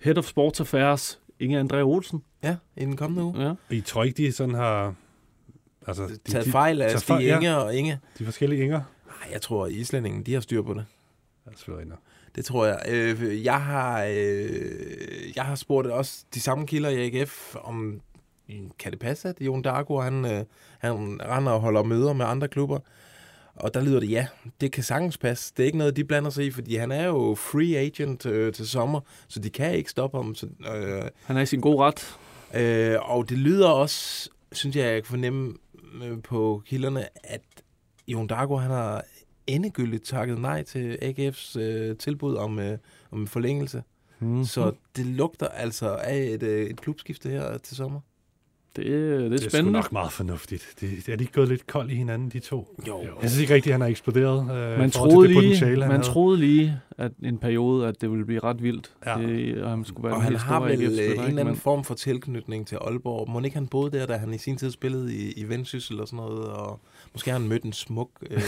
Head 0.00 0.18
of 0.18 0.24
Sports 0.24 0.60
Affairs, 0.60 1.20
Inge 1.40 1.60
André 1.60 1.76
Olsen. 1.76 2.22
Ja, 2.42 2.56
i 2.76 2.80
den 2.84 2.96
kommende 2.96 3.24
uge. 3.24 3.42
Ja. 3.46 3.54
I 3.70 3.80
tror 3.80 4.04
ikke, 4.04 4.16
de 4.26 4.32
sådan 4.32 4.54
har... 4.54 4.94
Altså, 5.86 6.06
de, 6.06 6.32
Taget 6.32 6.46
fejl 6.46 6.82
af 6.82 6.90
Stig 6.90 7.02
fejl, 7.02 7.24
ja. 7.24 7.36
Inge 7.36 7.56
og 7.56 7.74
Inge. 7.76 8.00
de 8.18 8.24
forskellige 8.24 8.62
inger. 8.62 8.80
Nej, 9.06 9.32
jeg 9.32 9.40
tror, 9.42 9.66
at 9.66 9.72
islændingen, 9.72 10.22
de 10.22 10.32
har 10.34 10.40
styr 10.40 10.62
på 10.62 10.74
det. 10.74 10.84
Ja, 11.46 11.50
selvfølgelig. 11.56 11.96
Det 12.36 12.44
tror 12.44 12.66
jeg. 12.66 12.82
Øh, 12.88 13.44
jeg 13.44 13.62
har 13.64 14.04
øh, 14.04 15.36
jeg 15.36 15.44
har 15.44 15.54
spurgt 15.54 15.86
også 15.86 16.24
de 16.34 16.40
samme 16.40 16.66
kilder 16.66 16.88
i 16.88 17.16
AGF 17.20 17.56
om 17.56 18.00
kan 18.78 18.92
det 18.92 19.00
passe, 19.00 19.28
at 19.28 19.40
Jon 19.40 19.62
Dargo, 19.62 20.00
han, 20.00 20.24
øh, 20.24 20.44
han 20.78 21.20
render 21.22 21.52
og 21.52 21.61
holder 21.61 21.83
møder 21.83 22.12
med 22.12 22.26
andre 22.26 22.48
klubber. 22.48 22.78
Og 23.54 23.74
der 23.74 23.80
lyder 23.80 24.00
det 24.00 24.11
ja, 24.11 24.26
det 24.61 24.72
kan 24.72 24.83
sagtens 24.83 25.18
passe. 25.18 25.52
Det 25.57 25.62
er 25.62 25.66
ikke 25.66 25.78
noget, 25.78 25.96
de 25.96 26.04
blander 26.04 26.30
sig 26.30 26.46
i, 26.46 26.50
fordi 26.50 26.76
han 26.76 26.92
er 26.92 27.07
jo 27.07 27.35
free 27.35 27.76
agent 27.76 28.26
øh, 28.26 28.52
til 28.52 28.68
sommer, 28.68 29.00
så 29.28 29.40
de 29.40 29.50
kan 29.50 29.74
ikke 29.74 29.90
stoppe 29.90 30.16
ham. 30.16 30.35
Så, 30.35 30.46
øh, 30.46 31.02
Han 31.24 31.37
er 31.37 31.40
i 31.40 31.46
sin 31.46 31.61
gode 31.61 31.78
ret. 31.78 32.18
Øh, 32.54 33.11
og 33.11 33.28
det 33.28 33.38
lyder 33.38 33.68
også, 33.68 34.30
synes 34.52 34.76
jeg, 34.76 34.85
jeg 34.85 35.02
kan 35.02 35.11
fornemme 35.11 35.54
øh, 36.04 36.22
på 36.22 36.62
kilderne, 36.66 37.04
at 37.24 37.42
Jon 38.09 38.26
Dargo, 38.26 38.57
han 38.57 38.70
har 38.70 39.04
endegyldigt 39.46 40.04
takket 40.04 40.38
nej 40.38 40.62
til 40.62 40.98
AGF's 41.02 41.59
øh, 41.59 41.96
tilbud 41.96 42.37
om, 42.37 42.59
øh, 42.59 42.78
om 43.11 43.20
en 43.20 43.28
forlængelse. 43.28 43.83
Mm. 44.18 44.44
Så 44.44 44.72
det 44.96 45.07
lugter 45.07 45.48
altså 45.48 45.94
af 45.94 46.18
et, 46.18 46.42
øh, 46.42 46.66
et 46.66 46.80
klubskifte 46.80 47.28
her 47.28 47.59
til 47.59 47.76
sommer. 47.76 48.00
Det, 48.76 48.84
det 48.87 49.24
er 49.24 49.28
Det 49.28 49.44
er 49.44 49.50
spændende. 49.50 49.72
nok 49.78 49.92
meget 49.92 50.12
fornuftigt. 50.12 50.66
Det, 50.80 51.08
er 51.08 51.16
de 51.16 51.24
ikke 51.24 51.32
gået 51.32 51.48
lidt 51.48 51.66
kold 51.66 51.90
i 51.90 51.94
hinanden, 51.94 52.28
de 52.28 52.38
to? 52.38 52.76
Jo. 52.88 53.00
Jeg 53.22 53.30
synes 53.30 53.40
ikke 53.40 53.54
rigtigt, 53.54 53.70
at 53.70 53.74
han 53.74 53.80
har 53.80 53.88
eksploderet. 53.88 54.40
Øh, 54.72 54.78
Man 54.78 54.90
troede 54.90 55.28
det 55.28 55.42
lige, 55.42 55.76
man 55.76 55.90
havde. 55.90 56.02
troede 56.02 56.38
lige, 56.40 56.80
at 56.98 57.12
en 57.22 57.38
periode, 57.38 57.87
at 57.88 58.00
det 58.00 58.10
ville 58.10 58.24
blive 58.26 58.40
ret 58.40 58.62
vildt. 58.62 58.90
Ja. 59.06 59.14
Det, 59.18 59.62
og 59.62 59.70
han 59.70 59.84
skulle 59.84 60.04
være 60.04 60.14
Og 60.16 60.22
han 60.22 60.37
har 60.37 60.60
vel 60.60 60.70
øh, 60.82 60.87
en 60.87 60.90
eller 60.90 61.22
anden 61.26 61.46
Men- 61.46 61.56
form 61.56 61.84
for 61.84 61.94
tilknytning 61.94 62.66
til 62.66 62.76
Aalborg. 62.76 63.30
Må 63.30 63.40
ikke 63.40 63.56
han 63.56 63.66
boede 63.66 63.98
der, 63.98 64.06
da 64.06 64.16
han 64.16 64.34
i 64.34 64.38
sin 64.38 64.56
tid 64.56 64.70
spillede 64.70 65.14
i, 65.14 65.32
i 65.32 65.48
Vendsyssel 65.48 66.00
og 66.00 66.06
sådan 66.08 66.16
noget, 66.16 66.44
og 66.48 66.80
måske 67.12 67.30
har 67.30 67.38
han 67.38 67.48
mødt 67.48 67.62
en 67.62 67.72
smuk, 67.72 68.10
øh, 68.30 68.40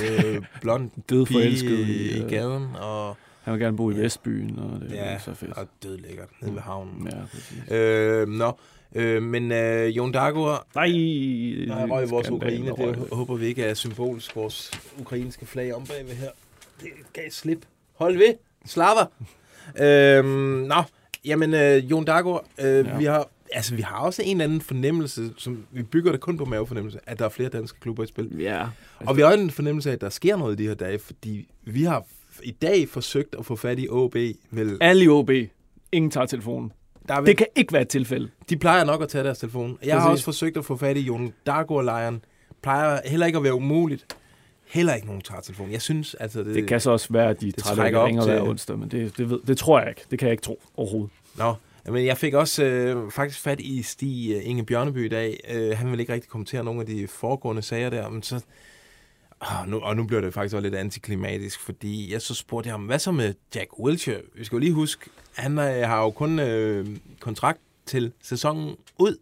blond 0.63 0.91
død 1.11 1.27
pige 1.27 1.39
forelsket 1.39 1.79
i, 1.79 2.17
i, 2.19 2.23
øh, 2.23 2.31
gaden, 2.31 2.67
og, 2.81 3.17
Han 3.43 3.53
vil 3.55 3.61
gerne 3.61 3.77
bo 3.77 3.91
i 3.91 3.95
Ja. 3.95 4.01
Vestbyen, 4.01 4.59
og 4.59 4.81
det 4.81 4.91
ja, 4.91 4.97
er 4.97 5.19
så 5.19 5.35
fedt. 5.35 5.53
og 5.53 5.67
død 5.83 5.99
lækkert 5.99 6.29
nede 6.43 6.55
ved 6.55 6.61
havnen. 6.61 7.09
Ja, 7.13 7.17
præcis. 7.33 7.63
Øh, 7.73 8.29
nå, 8.29 8.53
øh, 8.95 9.23
men 9.23 9.53
øh, 9.53 9.97
Jon 9.97 10.13
Dagur, 10.13 10.67
Nej, 10.75 10.89
Nej, 11.67 11.87
røg 11.87 12.11
vores 12.11 12.27
skandale, 12.27 12.73
Ukraine. 12.73 12.93
Det 12.93 13.09
håber 13.13 13.37
vi 13.37 13.47
ikke 13.47 13.63
er 13.63 13.75
symbolsk, 13.75 14.37
vores 14.37 14.71
ukrainske 15.01 15.47
flag 15.47 15.75
om 15.75 15.85
bagved 15.85 16.15
her. 16.15 16.31
Det 16.81 16.89
gav 17.13 17.25
slip. 17.31 17.67
Hold 17.95 18.17
ved. 18.19 18.35
Slapper. 18.67 19.05
øhm, 19.81 20.29
nå, 20.69 20.83
jamen, 21.25 21.55
øh, 21.55 21.91
Jon 21.91 22.05
Dagur, 22.05 22.45
øh, 22.61 22.67
Ja. 22.87 22.99
vi 22.99 23.05
har... 23.05 23.29
Altså, 23.53 23.75
vi 23.75 23.83
har 23.83 23.97
også 23.99 24.23
en 24.23 24.31
eller 24.37 24.45
anden 24.45 24.61
fornemmelse, 24.61 25.31
som 25.37 25.65
vi 25.73 25.83
bygger 25.83 26.13
det 26.13 26.21
kun 26.21 26.37
på 26.39 26.45
mavefornemmelse, 26.45 26.99
at 27.07 27.19
der 27.19 27.25
er 27.25 27.29
flere 27.29 27.49
danske 27.49 27.81
klubber 27.81 28.05
i 28.05 28.07
spil. 28.07 28.31
Ja. 28.39 28.67
Og 29.01 29.17
vi 29.17 29.21
har 29.21 29.29
også 29.29 29.41
en 29.41 29.51
fornemmelse 29.51 29.91
af, 29.91 29.95
at 29.95 30.01
der 30.01 30.09
sker 30.09 30.37
noget 30.37 30.61
i 30.61 30.63
de 30.63 30.69
her 30.69 30.75
dage, 30.75 30.99
fordi 30.99 31.49
vi 31.65 31.83
har 31.85 32.05
i 32.43 32.51
dag 32.51 32.89
forsøgt 32.89 33.35
at 33.39 33.47
få 33.47 33.57
fat 33.57 33.79
i 33.79 33.89
OB. 33.91 34.17
Vel, 34.51 34.79
Alle 34.81 35.05
i 35.05 35.09
OB. 35.09 35.31
Ingen 35.93 36.11
tager 36.11 36.27
telefonen. 36.27 36.73
Der 37.09 37.15
er 37.15 37.19
vel, 37.21 37.27
Det 37.27 37.37
kan 37.37 37.47
ikke 37.57 37.73
være 37.73 37.83
et 37.83 37.89
tilfælde. 37.89 38.29
De 38.51 38.57
plejer 38.57 38.85
nok 38.85 39.03
at 39.03 39.09
tage 39.09 39.25
deres 39.25 39.39
telefon. 39.39 39.79
Jeg 39.85 39.95
har 39.95 40.01
Præcis. 40.09 40.13
også 40.13 40.25
forsøgt 40.25 40.57
at 40.57 40.65
få 40.65 40.77
fat 40.77 40.97
i 40.97 41.01
Jon 41.01 41.33
Dagur-lejren. 41.47 42.25
Plejer 42.63 43.01
heller 43.05 43.27
ikke 43.27 43.37
at 43.37 43.43
være 43.45 43.55
umuligt. 43.55 44.17
Heller 44.67 44.95
ikke 44.95 45.07
nogen 45.07 45.23
tager 45.23 45.41
telefonen. 45.41 45.73
Jeg 45.73 45.83
synes, 45.83 46.15
altså... 46.15 46.39
Det, 46.43 46.55
Det 46.55 46.69
kan 46.69 46.81
så 46.81 46.91
også 46.91 47.07
være, 47.11 47.31
at 47.31 47.41
de 47.41 47.51
trækker 47.51 47.99
op 47.99 48.07
ringer 48.07 48.23
til- 48.23 48.33
hver 48.33 48.43
onsdag, 48.43 48.79
men 48.79 48.89
det, 48.91 49.19
det, 49.19 49.31
ved, 49.31 49.41
det 49.47 49.59
tror 49.59 49.81
jeg 49.81 49.89
ikke. 49.89 50.03
Det 50.11 50.19
kan 50.19 50.27
jeg 50.27 50.33
ikke 50.33 50.43
tro 50.43 50.61
overhovedet. 50.77 51.11
Nå, 51.39 51.55
men 51.89 52.07
jeg 52.07 52.17
fik 52.17 52.35
også 52.35 52.65
øh, 52.65 53.11
faktisk 53.11 53.41
fat 53.41 53.61
i 53.61 53.83
Stig 53.83 54.33
øh, 54.37 54.41
Inge 54.51 54.65
Bjørneby 54.65 55.05
i 55.05 55.09
dag. 55.09 55.41
Øh, 55.55 55.77
han 55.79 55.91
vil 55.93 56.01
ikke 56.01 56.13
rigtig 56.13 56.31
kommentere 56.31 56.65
nogle 56.65 56.81
af 56.81 56.87
de 56.87 57.09
foregående 57.09 57.63
sager 57.63 57.91
der, 57.91 58.09
men 58.09 58.23
så... 58.23 58.41
Oh, 59.41 59.69
nu, 59.69 59.79
og 59.81 59.97
nu 59.97 60.05
bliver 60.05 60.21
det 60.21 60.35
faktisk 60.35 60.55
også 60.55 60.63
lidt 60.63 60.75
antiklimatisk, 60.75 61.61
fordi 61.61 62.13
jeg 62.13 62.23
så 62.23 62.35
spurgte 62.35 62.67
jeg 62.67 62.75
ham, 62.75 62.83
hvad 62.83 62.99
så 62.99 63.13
med 63.13 63.35
Jack 63.55 63.79
Wilshere? 63.79 64.21
Vi 64.35 64.45
skal 64.45 64.57
jo 64.57 64.61
lige 64.61 64.73
huske, 64.73 65.11
han 65.35 65.59
øh, 65.59 65.89
har 65.89 66.03
jo 66.03 66.11
kun 66.11 66.39
øh, 66.39 66.87
kontrakt 67.21 67.59
til 67.87 68.13
sæsonen 68.23 68.77
ud. 68.99 69.17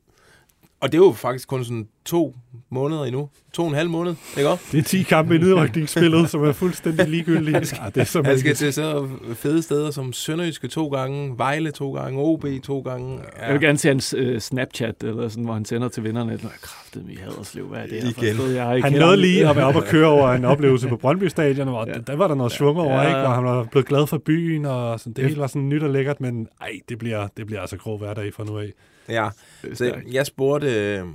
Og 0.81 0.93
det 0.93 0.99
er 0.99 1.03
jo 1.05 1.13
faktisk 1.13 1.49
kun 1.49 1.65
sådan 1.65 1.89
to 2.05 2.35
måneder 2.71 3.05
endnu. 3.05 3.29
To 3.53 3.63
og 3.63 3.69
en 3.69 3.75
halv 3.75 3.91
måned, 3.91 4.15
ikke 4.37 4.49
også? 4.51 4.65
Det 4.73 4.79
er 4.79 4.83
10 4.83 5.03
kampe 5.03 5.35
i 5.35 5.39
nedrykningsspillet, 5.39 6.31
som 6.31 6.45
er 6.45 6.53
fuldstændig 6.53 7.09
ligegyldige. 7.09 7.57
Ja, 7.57 7.63
det 7.95 7.97
er 8.01 8.05
så 8.05 8.23
Han 8.23 8.39
skal 8.39 8.55
til 8.55 8.73
så 8.73 9.09
fede 9.35 9.63
steder 9.63 9.91
som 9.91 10.13
Sønderjyske 10.13 10.69
to 10.69 10.89
gange, 10.89 11.39
Vejle 11.39 11.71
to 11.71 11.93
gange, 11.95 12.21
OB 12.23 12.45
to 12.63 12.81
gange. 12.81 13.19
Ja. 13.39 13.45
Jeg 13.45 13.53
vil 13.55 13.61
gerne 13.61 13.79
se 13.79 13.89
hans 13.89 14.15
uh, 14.15 14.39
Snapchat, 14.39 15.03
eller 15.03 15.29
sådan, 15.29 15.45
hvor 15.45 15.55
han 15.55 15.65
sender 15.65 15.89
til 15.89 16.05
vennerne. 16.05 16.31
Jeg 16.31 16.41
kraftede 16.63 17.05
mig 17.05 17.15
i 17.15 17.17
Haderslev. 17.19 17.65
Hvad 17.67 17.79
er 17.79 17.87
det 17.87 17.97
Igen. 18.19 18.35
sted? 18.37 18.51
Jeg 18.53 18.81
Han 18.83 18.93
nåede 18.93 19.17
lige 19.17 19.49
at 19.49 19.57
være 19.57 19.65
oppe 19.67 19.81
og 19.81 19.87
køre 19.87 20.09
over 20.09 20.29
en 20.33 20.45
oplevelse 20.55 20.89
på 20.89 20.97
Brøndby 20.97 21.25
Stadion, 21.29 21.69
og 21.69 21.87
Ja. 21.87 21.93
der 22.07 22.17
var 22.17 22.29
der 22.29 22.35
noget 22.35 22.53
svung 22.53 22.79
over, 22.79 22.95
Ja. 23.03 23.09
ikke? 23.09 23.21
hvor 23.21 23.29
han 23.29 23.45
var 23.45 23.65
blevet 23.65 23.87
glad 23.87 24.07
for 24.07 24.19
byen, 24.19 24.65
og 24.65 25.01
sådan, 25.01 25.13
det 25.13 25.25
hele 25.25 25.41
var 25.41 25.47
sådan 25.47 25.69
nyt 25.69 25.83
og 25.83 25.91
lækkert, 25.91 26.21
men 26.21 26.49
ej, 26.61 26.71
det 26.89 26.99
bliver, 26.99 27.29
det 27.37 27.47
bliver 27.47 27.61
altså 27.61 27.77
grov 27.77 27.99
hverdag 27.99 28.35
fra 28.35 28.45
nu 28.45 28.59
af. 28.59 28.73
Ja, 29.09 29.29
så 29.75 30.01
jeg 30.11 30.27
spurgte 30.27 30.97
øh, 30.97 31.07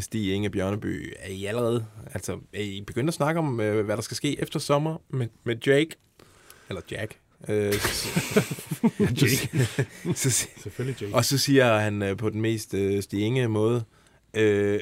Stig 0.00 0.34
Inge 0.34 0.50
Bjørneby, 0.50 1.12
er 1.18 1.30
I 1.30 1.44
allerede, 1.44 1.86
altså 2.14 2.38
er 2.52 2.60
I 2.60 2.84
begyndt 2.86 3.08
at 3.08 3.14
snakke 3.14 3.38
om, 3.38 3.60
øh, 3.60 3.84
hvad 3.84 3.96
der 3.96 4.02
skal 4.02 4.16
ske 4.16 4.40
efter 4.40 4.58
sommer 4.58 4.96
med, 5.08 5.28
med 5.44 5.56
Jake? 5.66 5.90
Eller 6.68 6.82
Jack. 6.90 7.18
Øh, 7.48 7.72
så, 7.80 8.08
Jake. 9.00 9.66
så, 10.14 10.48
Selvfølgelig, 10.56 11.02
Jake. 11.02 11.14
og 11.14 11.24
så 11.24 11.38
siger 11.38 11.78
han 11.78 12.02
øh, 12.02 12.16
på 12.16 12.30
den 12.30 12.40
mest 12.40 12.74
øh, 12.74 13.02
Stig 13.02 13.20
Inge 13.20 13.48
måde, 13.48 13.84
øh, 14.34 14.80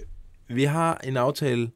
vi 0.49 0.65
har 0.65 1.01
en 1.05 1.17
aftale 1.17 1.71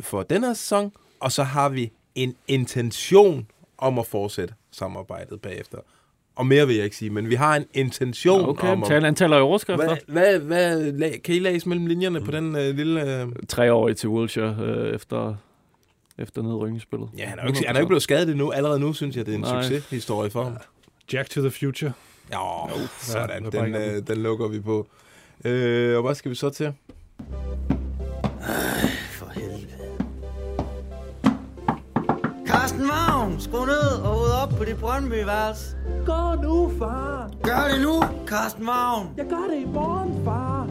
for 0.00 0.22
den 0.22 0.44
her 0.44 0.54
sæson, 0.54 0.92
og 1.20 1.32
så 1.32 1.42
har 1.42 1.68
vi 1.68 1.92
en 2.14 2.36
intention 2.48 3.46
om 3.78 3.98
at 3.98 4.06
fortsætte 4.06 4.54
samarbejdet 4.70 5.40
bagefter. 5.40 5.78
Og 6.40 6.46
mere 6.46 6.66
vil 6.66 6.76
jeg 6.76 6.84
ikke 6.84 6.96
sige, 6.96 7.10
men 7.10 7.30
vi 7.30 7.34
har 7.34 7.56
en 7.56 7.64
intention 7.74 8.48
Okay, 8.48 8.68
om 8.68 8.84
tal, 8.86 9.04
han 9.04 9.14
taler 9.14 9.36
i 9.36 9.40
overskrifter. 9.40 9.96
Hvad, 10.06 10.38
hvad, 10.38 10.92
hvad, 10.92 11.10
kan 11.24 11.34
I 11.34 11.38
læse 11.38 11.68
mellem 11.68 11.86
linjerne 11.86 12.20
på 12.20 12.30
den 12.30 12.56
øh, 12.56 12.76
lille... 12.76 13.22
Øh... 13.22 13.28
Tre 13.48 13.72
år 13.72 13.92
til 13.92 14.08
Wilshere 14.08 14.56
øh, 14.62 14.94
efter, 14.94 15.34
efter 16.18 16.42
nedrykningsspillet. 16.42 17.08
Ja, 17.18 17.26
han 17.26 17.38
er 17.38 17.42
jo 17.42 17.48
ikke, 17.48 17.66
han 17.66 17.76
er 17.76 17.80
jo 17.80 17.84
ikke 17.84 17.88
blevet 17.88 18.02
skadet 18.02 18.28
endnu. 18.28 18.50
Allerede 18.50 18.80
nu 18.80 18.92
synes 18.92 19.16
jeg, 19.16 19.26
det 19.26 19.32
er 19.32 19.36
en 19.36 19.40
Nej. 19.40 19.62
succeshistorie 19.62 20.30
for 20.30 20.44
ham. 20.44 20.56
Jack 21.12 21.30
to 21.30 21.40
the 21.40 21.50
future. 21.50 21.92
Ja, 22.32 22.38
sådan. 23.00 23.42
hvad 23.42 23.62
Den, 23.62 23.74
øh, 23.74 24.06
den 24.06 24.22
lukker 24.22 24.48
vi 24.48 24.60
på. 24.60 24.86
Øh, 25.44 25.96
og 25.96 26.02
hvad 26.02 26.14
skal 26.14 26.30
vi 26.30 26.34
så 26.34 26.50
til? 26.50 26.72
For 29.10 29.30
helvede. 29.34 29.66
Carsten 32.46 32.88
Vagn, 32.88 33.40
skru 33.40 33.64
ned 33.64 34.02
og 34.04 34.20
ryd 34.20 34.30
op 34.42 34.48
på 34.58 34.64
dit 34.64 34.76
Brøndby-værelse. 34.76 35.79
Gå 36.06 36.42
nu, 36.42 36.72
far. 36.78 37.30
Gør 37.42 37.72
det 37.72 37.82
nu, 37.82 38.26
Carsten 38.26 38.66
Vagn. 38.66 39.08
Jeg 39.16 39.26
gør 39.26 39.54
det 39.54 39.60
i 39.62 39.64
morgen, 39.64 40.24
far. 40.24 40.70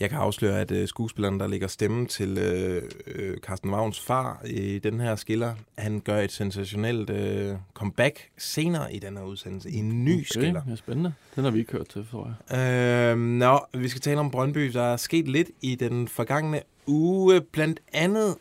Jeg 0.00 0.10
kan 0.10 0.18
afsløre, 0.18 0.60
at 0.60 0.70
øh, 0.70 0.88
skuespilleren, 0.88 1.40
der 1.40 1.46
lægger 1.46 1.66
stemme 1.66 2.06
til 2.06 2.38
øh, 2.38 2.82
øh, 3.06 3.38
Carsten 3.38 3.70
Wagns 3.70 4.00
far 4.00 4.42
i 4.46 4.78
den 4.78 5.00
her 5.00 5.16
skiller, 5.16 5.54
han 5.78 6.00
gør 6.00 6.18
et 6.18 6.32
sensationelt 6.32 7.10
øh, 7.10 7.56
comeback 7.74 8.28
senere 8.38 8.94
i 8.94 8.98
den 8.98 9.16
her 9.16 9.24
udsendelse. 9.24 9.70
I 9.70 9.76
en 9.76 10.04
ny 10.04 10.14
okay. 10.14 10.24
skiller. 10.24 10.62
Ja, 10.68 10.76
spændende. 10.76 11.12
Den 11.36 11.44
har 11.44 11.50
vi 11.50 11.58
ikke 11.58 11.72
hørt 11.72 11.88
til, 11.88 12.06
tror 12.10 12.34
jeg. 12.50 13.12
Øh, 13.12 13.18
nå, 13.18 13.60
vi 13.74 13.88
skal 13.88 14.00
tale 14.00 14.20
om 14.20 14.30
Brøndby. 14.30 14.70
Der 14.72 14.82
er 14.82 14.96
sket 14.96 15.28
lidt 15.28 15.50
i 15.60 15.74
den 15.74 16.08
forgangne 16.08 16.60
uge. 16.86 17.40
Blandt 17.40 17.80
andet, 17.92 18.36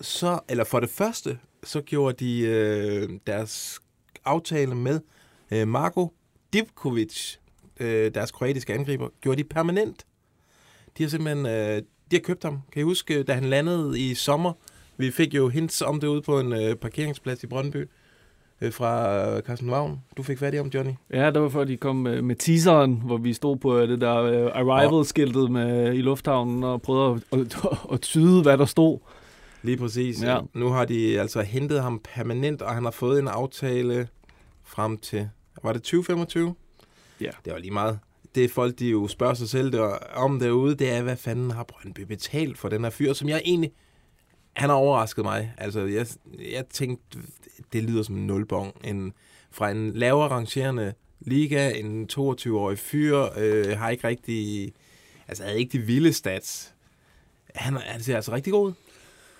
så, 0.00 0.40
eller 0.48 0.64
for 0.64 0.80
det 0.80 0.90
første, 0.90 1.38
så 1.64 1.80
gjorde 1.80 2.24
de 2.24 2.40
øh, 2.40 3.08
deres 3.26 3.80
aftale 4.24 4.74
med 4.74 5.00
øh, 5.50 5.68
Marko 5.68 6.12
Divkovic, 6.52 7.36
øh, 7.80 8.14
deres 8.14 8.30
kroatiske 8.30 8.74
angriber, 8.74 9.08
gjorde 9.20 9.42
de 9.42 9.48
permanent. 9.48 10.06
De 10.98 11.02
har 11.02 11.10
simpelthen 11.10 11.46
øh, 11.46 11.82
de 12.12 12.16
har 12.16 12.20
købt 12.20 12.42
ham. 12.44 12.60
Kan 12.72 12.80
I 12.80 12.82
huske, 12.82 13.22
da 13.22 13.32
han 13.32 13.44
landede 13.44 14.00
i 14.00 14.14
sommer? 14.14 14.52
Vi 14.96 15.10
fik 15.10 15.34
jo 15.34 15.48
hints 15.48 15.82
om 15.82 16.00
det 16.00 16.06
ude 16.06 16.22
på 16.22 16.40
en 16.40 16.52
øh, 16.52 16.74
parkeringsplads 16.74 17.42
i 17.42 17.46
Brøndby 17.46 17.88
øh, 18.60 18.72
fra 18.72 19.16
øh, 19.28 19.42
Carsten 19.42 19.70
Wagn. 19.70 20.00
Du 20.16 20.22
fik 20.22 20.38
fat 20.38 20.54
i 20.54 20.58
om, 20.58 20.68
Johnny. 20.74 20.92
Ja, 21.12 21.30
det 21.30 21.42
var 21.42 21.48
før 21.48 21.64
de 21.64 21.76
kom 21.76 21.96
med, 21.96 22.22
med 22.22 22.36
teaseren, 22.36 23.02
hvor 23.04 23.16
vi 23.16 23.32
stod 23.32 23.56
på 23.56 23.78
øh, 23.78 23.88
det 23.88 24.00
der 24.00 24.16
øh, 24.16 24.50
arrival-skiltet 24.54 25.50
med, 25.50 25.94
i 25.94 26.00
lufthavnen 26.00 26.64
og 26.64 26.82
prøvede 26.82 27.20
at, 27.32 27.38
at, 27.38 27.64
at, 27.64 27.78
at 27.92 28.00
tyde, 28.00 28.42
hvad 28.42 28.58
der 28.58 28.64
stod. 28.64 28.98
Lige 29.62 29.76
præcis. 29.76 30.22
Ja. 30.22 30.40
Nu 30.54 30.68
har 30.68 30.84
de 30.84 31.20
altså 31.20 31.42
hentet 31.42 31.82
ham 31.82 32.00
permanent, 32.04 32.62
og 32.62 32.74
han 32.74 32.84
har 32.84 32.90
fået 32.90 33.18
en 33.18 33.28
aftale 33.28 34.08
frem 34.64 34.98
til, 34.98 35.28
var 35.62 35.72
det 35.72 35.82
2025? 35.82 36.54
Ja. 37.20 37.30
Det 37.44 37.52
var 37.52 37.58
lige 37.58 37.70
meget. 37.70 37.98
Det 38.34 38.50
folk, 38.50 38.78
de 38.78 38.88
jo 38.88 39.08
spørger 39.08 39.34
sig 39.34 39.48
selv 39.48 39.72
der, 39.72 39.98
om 40.14 40.38
derude, 40.38 40.74
det 40.74 40.90
er, 40.90 41.02
hvad 41.02 41.16
fanden 41.16 41.50
har 41.50 41.64
Brøndby 41.64 42.00
betalt 42.00 42.58
for 42.58 42.68
den 42.68 42.82
her 42.82 42.90
fyr, 42.90 43.12
som 43.12 43.28
jeg 43.28 43.42
egentlig, 43.44 43.72
han 44.52 44.68
har 44.68 44.76
overrasket 44.76 45.24
mig. 45.24 45.54
Altså, 45.58 45.80
jeg, 45.80 46.06
jeg 46.52 46.66
tænkte, 46.66 47.18
det 47.72 47.82
lyder 47.82 48.02
som 48.02 48.16
en 48.16 48.26
nulbong. 48.26 48.76
En, 48.84 49.12
fra 49.50 49.70
en 49.70 49.92
lavere 49.92 50.28
rangerende 50.28 50.94
liga, 51.20 51.70
en 51.70 52.08
22-årig 52.12 52.78
fyr, 52.78 53.26
øh, 53.36 53.78
har 53.78 53.90
ikke 53.90 54.08
rigtig, 54.08 54.72
altså 55.28 55.44
havde 55.44 55.58
ikke 55.58 55.78
de 55.78 55.84
vilde 55.84 56.12
stats. 56.12 56.74
Han, 57.54 57.76
han 57.76 58.00
ser 58.00 58.16
altså 58.16 58.32
rigtig 58.32 58.52
god 58.52 58.68
ud. 58.68 58.72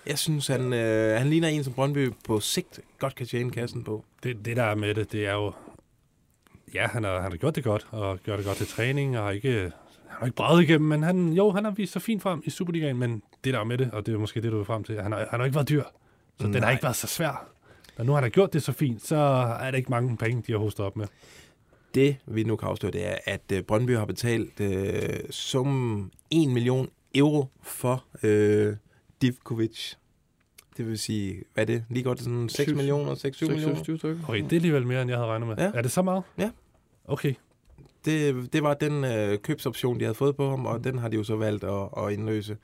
Jeg 0.07 0.19
synes, 0.19 0.47
han, 0.47 0.73
øh, 0.73 1.17
han 1.17 1.29
ligner 1.29 1.47
en, 1.47 1.63
som 1.63 1.73
Brøndby 1.73 2.13
på 2.25 2.39
sigt 2.39 2.79
godt 2.99 3.15
kan 3.15 3.27
tjene 3.27 3.51
kassen 3.51 3.83
på. 3.83 4.05
Det, 4.23 4.45
det 4.45 4.57
der 4.57 4.63
er 4.63 4.75
med 4.75 4.95
det, 4.95 5.11
det 5.11 5.27
er 5.27 5.33
jo... 5.33 5.53
Ja, 6.73 6.87
han 6.87 7.03
har, 7.03 7.21
han 7.21 7.31
har 7.31 7.37
gjort 7.37 7.55
det 7.55 7.63
godt, 7.63 7.87
og 7.91 8.19
gjort 8.23 8.37
det 8.37 8.45
godt 8.45 8.57
til 8.57 8.67
træning, 8.67 9.17
og 9.17 9.23
har 9.23 9.31
ikke, 9.31 9.59
han 9.59 9.71
har 10.07 10.25
ikke 10.25 10.35
braget 10.35 10.63
igennem, 10.63 10.89
men 10.89 11.03
han, 11.03 11.33
jo, 11.33 11.51
han 11.51 11.63
har 11.63 11.71
vist 11.71 11.93
sig 11.93 12.01
fint 12.01 12.21
frem 12.21 12.41
i 12.45 12.49
Superligaen, 12.49 12.97
men 12.97 13.21
det 13.43 13.53
der 13.53 13.59
er 13.59 13.63
med 13.63 13.77
det, 13.77 13.91
og 13.91 14.05
det 14.05 14.13
er 14.13 14.17
måske 14.17 14.41
det, 14.41 14.51
du 14.51 14.59
er 14.59 14.63
frem 14.63 14.83
til, 14.83 15.01
han 15.01 15.11
har, 15.11 15.27
han 15.29 15.39
har 15.39 15.45
ikke 15.45 15.55
været 15.55 15.69
dyr, 15.69 15.83
så 16.39 16.47
den 16.47 16.53
har 16.53 16.61
Nej. 16.61 16.71
ikke 16.71 16.83
været 16.83 16.95
så 16.95 17.07
svær. 17.07 17.49
Når 17.97 18.05
nu 18.05 18.11
har 18.13 18.21
han 18.21 18.31
gjort 18.31 18.53
det 18.53 18.63
så 18.63 18.71
fint, 18.71 19.07
så 19.07 19.15
er 19.61 19.71
der 19.71 19.77
ikke 19.77 19.91
mange 19.91 20.17
penge, 20.17 20.43
de 20.47 20.51
har 20.51 20.59
hostet 20.59 20.85
op 20.85 20.95
med. 20.95 21.07
Det, 21.95 22.17
vi 22.25 22.43
nu 22.43 22.55
kan 22.55 22.69
afsløre, 22.69 22.91
det 22.91 23.07
er, 23.07 23.15
at 23.25 23.41
øh, 23.53 23.63
Brøndby 23.63 23.97
har 23.97 24.05
betalt 24.05 24.59
øh, 24.59 25.19
summen 25.29 26.11
1 26.31 26.49
million 26.49 26.89
euro 27.15 27.45
for 27.61 28.03
øh, 28.23 28.75
Divkovic. 29.27 29.93
Det 30.77 30.87
vil 30.87 30.99
sige, 30.99 31.43
hvad 31.53 31.63
er 31.63 31.65
det? 31.65 31.83
Lige 31.89 32.03
godt 32.03 32.19
sådan 32.19 32.49
6 32.49 32.69
Syv- 32.69 32.75
millioner, 32.75 33.15
6-7 33.15 33.47
millioner? 33.47 33.75
26 33.75 33.97
stykker. 33.97 34.23
Okay, 34.27 34.43
det 34.43 34.51
er 34.51 34.55
alligevel 34.57 34.87
mere, 34.87 35.01
end 35.01 35.09
jeg 35.09 35.17
havde 35.19 35.29
regnet 35.29 35.47
med. 35.47 35.55
Ja. 35.57 35.71
Er 35.73 35.81
det 35.81 35.91
så 35.91 36.01
meget? 36.01 36.23
Ja. 36.37 36.49
Okay. 37.05 37.33
Det, 38.05 38.53
det 38.53 38.63
var 38.63 38.73
den 38.73 39.03
øh, 39.03 39.37
købsoption, 39.39 39.99
de 39.99 40.03
havde 40.05 40.15
fået 40.15 40.35
på 40.35 40.49
ham, 40.49 40.65
og 40.65 40.83
den 40.83 40.97
har 40.97 41.07
de 41.07 41.15
jo 41.17 41.23
så 41.23 41.35
valgt 41.35 41.63
at, 41.63 41.89
at 41.97 42.13
indløse. 42.13 42.57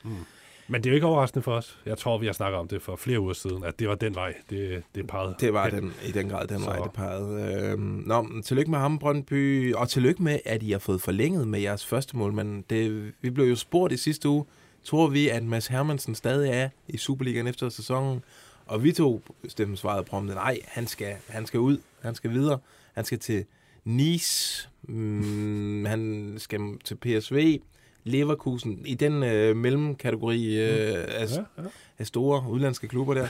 Men 0.68 0.82
det 0.84 0.90
er 0.90 0.92
jo 0.92 0.96
ikke 0.96 1.08
overraskende 1.08 1.44
for 1.44 1.54
os. 1.54 1.80
Jeg 1.86 1.98
tror, 1.98 2.18
vi 2.18 2.26
har 2.26 2.34
snakket 2.34 2.60
om 2.60 2.68
det 2.68 2.82
for 2.82 2.96
flere 2.96 3.20
uger 3.20 3.34
siden, 3.34 3.64
at 3.64 3.80
det 3.80 3.88
var 3.90 3.96
den 3.96 4.16
vej, 4.16 4.34
det, 4.50 4.84
det 4.96 5.08
pegede. 5.08 5.36
Det 5.40 5.54
var 5.54 5.70
den, 5.70 5.94
i 6.08 6.12
den 6.12 6.30
grad 6.30 6.48
den 6.48 6.60
Så- 6.60 6.66
vej, 6.66 6.78
det 6.80 6.92
pegede. 6.94 7.64
Øhm, 7.72 8.04
nå, 8.06 8.28
tillykke 8.46 8.72
med 8.72 8.80
ham, 8.80 9.00
Brøndby, 9.00 9.74
og 9.74 9.90
tillykke 9.90 10.24
med, 10.24 10.40
at 10.46 10.64
I 10.64 10.72
har 10.72 10.80
fået 10.80 11.02
forlænget 11.02 11.48
med 11.48 11.60
jeres 11.60 11.86
første 11.86 12.18
mål. 12.18 12.34
Men 12.34 12.66
det, 12.70 13.14
vi 13.22 13.30
blev 13.30 13.46
jo 13.46 13.56
spurgt 13.56 13.94
i 13.94 13.98
sidste 13.98 14.30
uge, 14.30 14.46
tror 14.84 15.08
vi, 15.08 15.30
at 15.30 15.44
Mads 15.44 15.68
Hermansen 15.68 16.16
stadig 16.16 16.52
er 16.52 16.70
i 16.88 16.98
Superligaen 16.98 17.48
efter 17.48 17.70
sæsonen? 17.70 18.24
Og 18.66 18.84
vi 18.84 18.92
to 18.92 19.22
stemte 19.48 19.78
svaret 19.78 20.06
prompte, 20.06 20.34
nej, 20.34 20.60
han 20.68 20.88
skal, 20.88 21.16
han 21.28 21.46
skal 21.46 21.60
ud, 21.60 21.78
han 22.02 22.16
skal 22.16 22.32
videre, 22.32 22.60
han 22.94 23.06
skal 23.06 23.20
til 23.20 23.46
Nice, 23.86 24.70
mm, 24.84 25.86
han 25.86 26.34
skal 26.38 26.62
til 26.84 26.96
PSV, 26.96 27.60
Leverkusen, 28.04 28.86
i 28.86 28.94
den 28.96 29.24
øh, 29.24 29.56
mellemkategori 29.56 30.58
øh, 30.60 31.06
af, 31.08 31.28
Ja, 31.36 31.44
ja. 31.58 31.68
af 32.00 32.08
store 32.08 32.50
udlandske 32.50 32.88
klubber 32.88 33.14
der. 33.14 33.28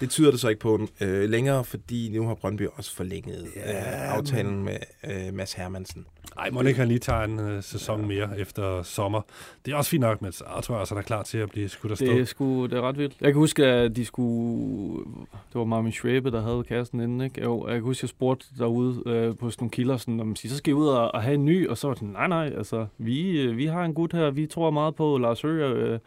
Det 0.00 0.10
tyder 0.10 0.30
det 0.30 0.40
så 0.40 0.48
ikke 0.48 0.60
på 0.60 0.88
øh, 1.00 1.30
længere, 1.30 1.64
fordi 1.64 2.10
nu 2.18 2.26
har 2.26 2.34
Brøndby 2.34 2.68
også 2.74 2.96
forlænget 2.96 3.46
øh, 3.56 4.14
aftalen 4.16 4.64
med 4.64 4.76
øh, 5.04 5.34
Mads 5.34 5.52
Hermansen. 5.52 6.06
Ej, 6.38 6.50
må 6.50 6.62
ikke 6.62 6.78
han 6.78 6.88
lige 6.88 6.98
tage 6.98 7.24
en 7.24 7.38
uh, 7.38 7.62
sæson 7.62 8.08
mere 8.08 8.38
efter 8.38 8.82
sommer. 8.82 9.20
Det 9.64 9.72
er 9.72 9.76
også 9.76 9.90
fint 9.90 10.00
nok, 10.00 10.22
men 10.22 10.32
så 10.32 10.44
tror 10.62 10.74
jeg 10.74 10.80
også, 10.80 10.94
han 10.94 11.02
er 11.02 11.06
klar 11.06 11.22
til 11.22 11.38
at 11.38 11.50
blive 11.50 11.68
skudt 11.68 11.92
afsted. 11.92 12.08
Det 12.08 12.20
er, 12.20 12.24
sgu, 12.24 12.66
det 12.66 12.72
er 12.72 12.80
ret 12.80 12.98
vildt. 12.98 13.14
Jeg 13.20 13.32
kan 13.32 13.38
huske, 13.38 13.66
at 13.66 13.96
de 13.96 14.04
skulle... 14.04 15.04
Det 15.28 15.58
var 15.58 15.64
Marvin 15.64 15.92
Schwebe, 15.92 16.30
der 16.30 16.42
havde 16.42 16.64
kassen 16.68 17.00
inden, 17.00 17.20
ikke? 17.20 17.42
Jo, 17.42 17.66
jeg 17.66 17.74
kan 17.74 17.82
huske, 17.82 17.98
at 17.98 18.02
jeg 18.02 18.08
spurgte 18.08 18.46
derude 18.58 19.02
øh, 19.06 19.36
på 19.36 19.50
sådan 19.50 19.62
nogle 19.62 19.70
kilder, 19.70 19.96
sådan, 19.96 20.20
om 20.20 20.36
så 20.36 20.56
skal 20.56 20.70
I 20.70 20.74
ud 20.74 20.86
og, 20.86 21.14
og 21.14 21.22
have 21.22 21.34
en 21.34 21.44
ny, 21.44 21.68
og 21.68 21.78
så 21.78 21.86
var 21.86 21.94
det 21.94 22.00
sådan, 22.00 22.12
nej, 22.12 22.28
nej, 22.28 22.52
altså, 22.56 22.86
vi, 22.98 23.40
øh, 23.40 23.56
vi 23.56 23.66
har 23.66 23.84
en 23.84 23.94
gut 23.94 24.12
her, 24.12 24.30
vi 24.30 24.46
tror 24.46 24.70
meget 24.70 24.94
på 24.94 25.18
Lars 25.18 25.40
Høgh, 25.40 25.92
øh, 25.92 25.98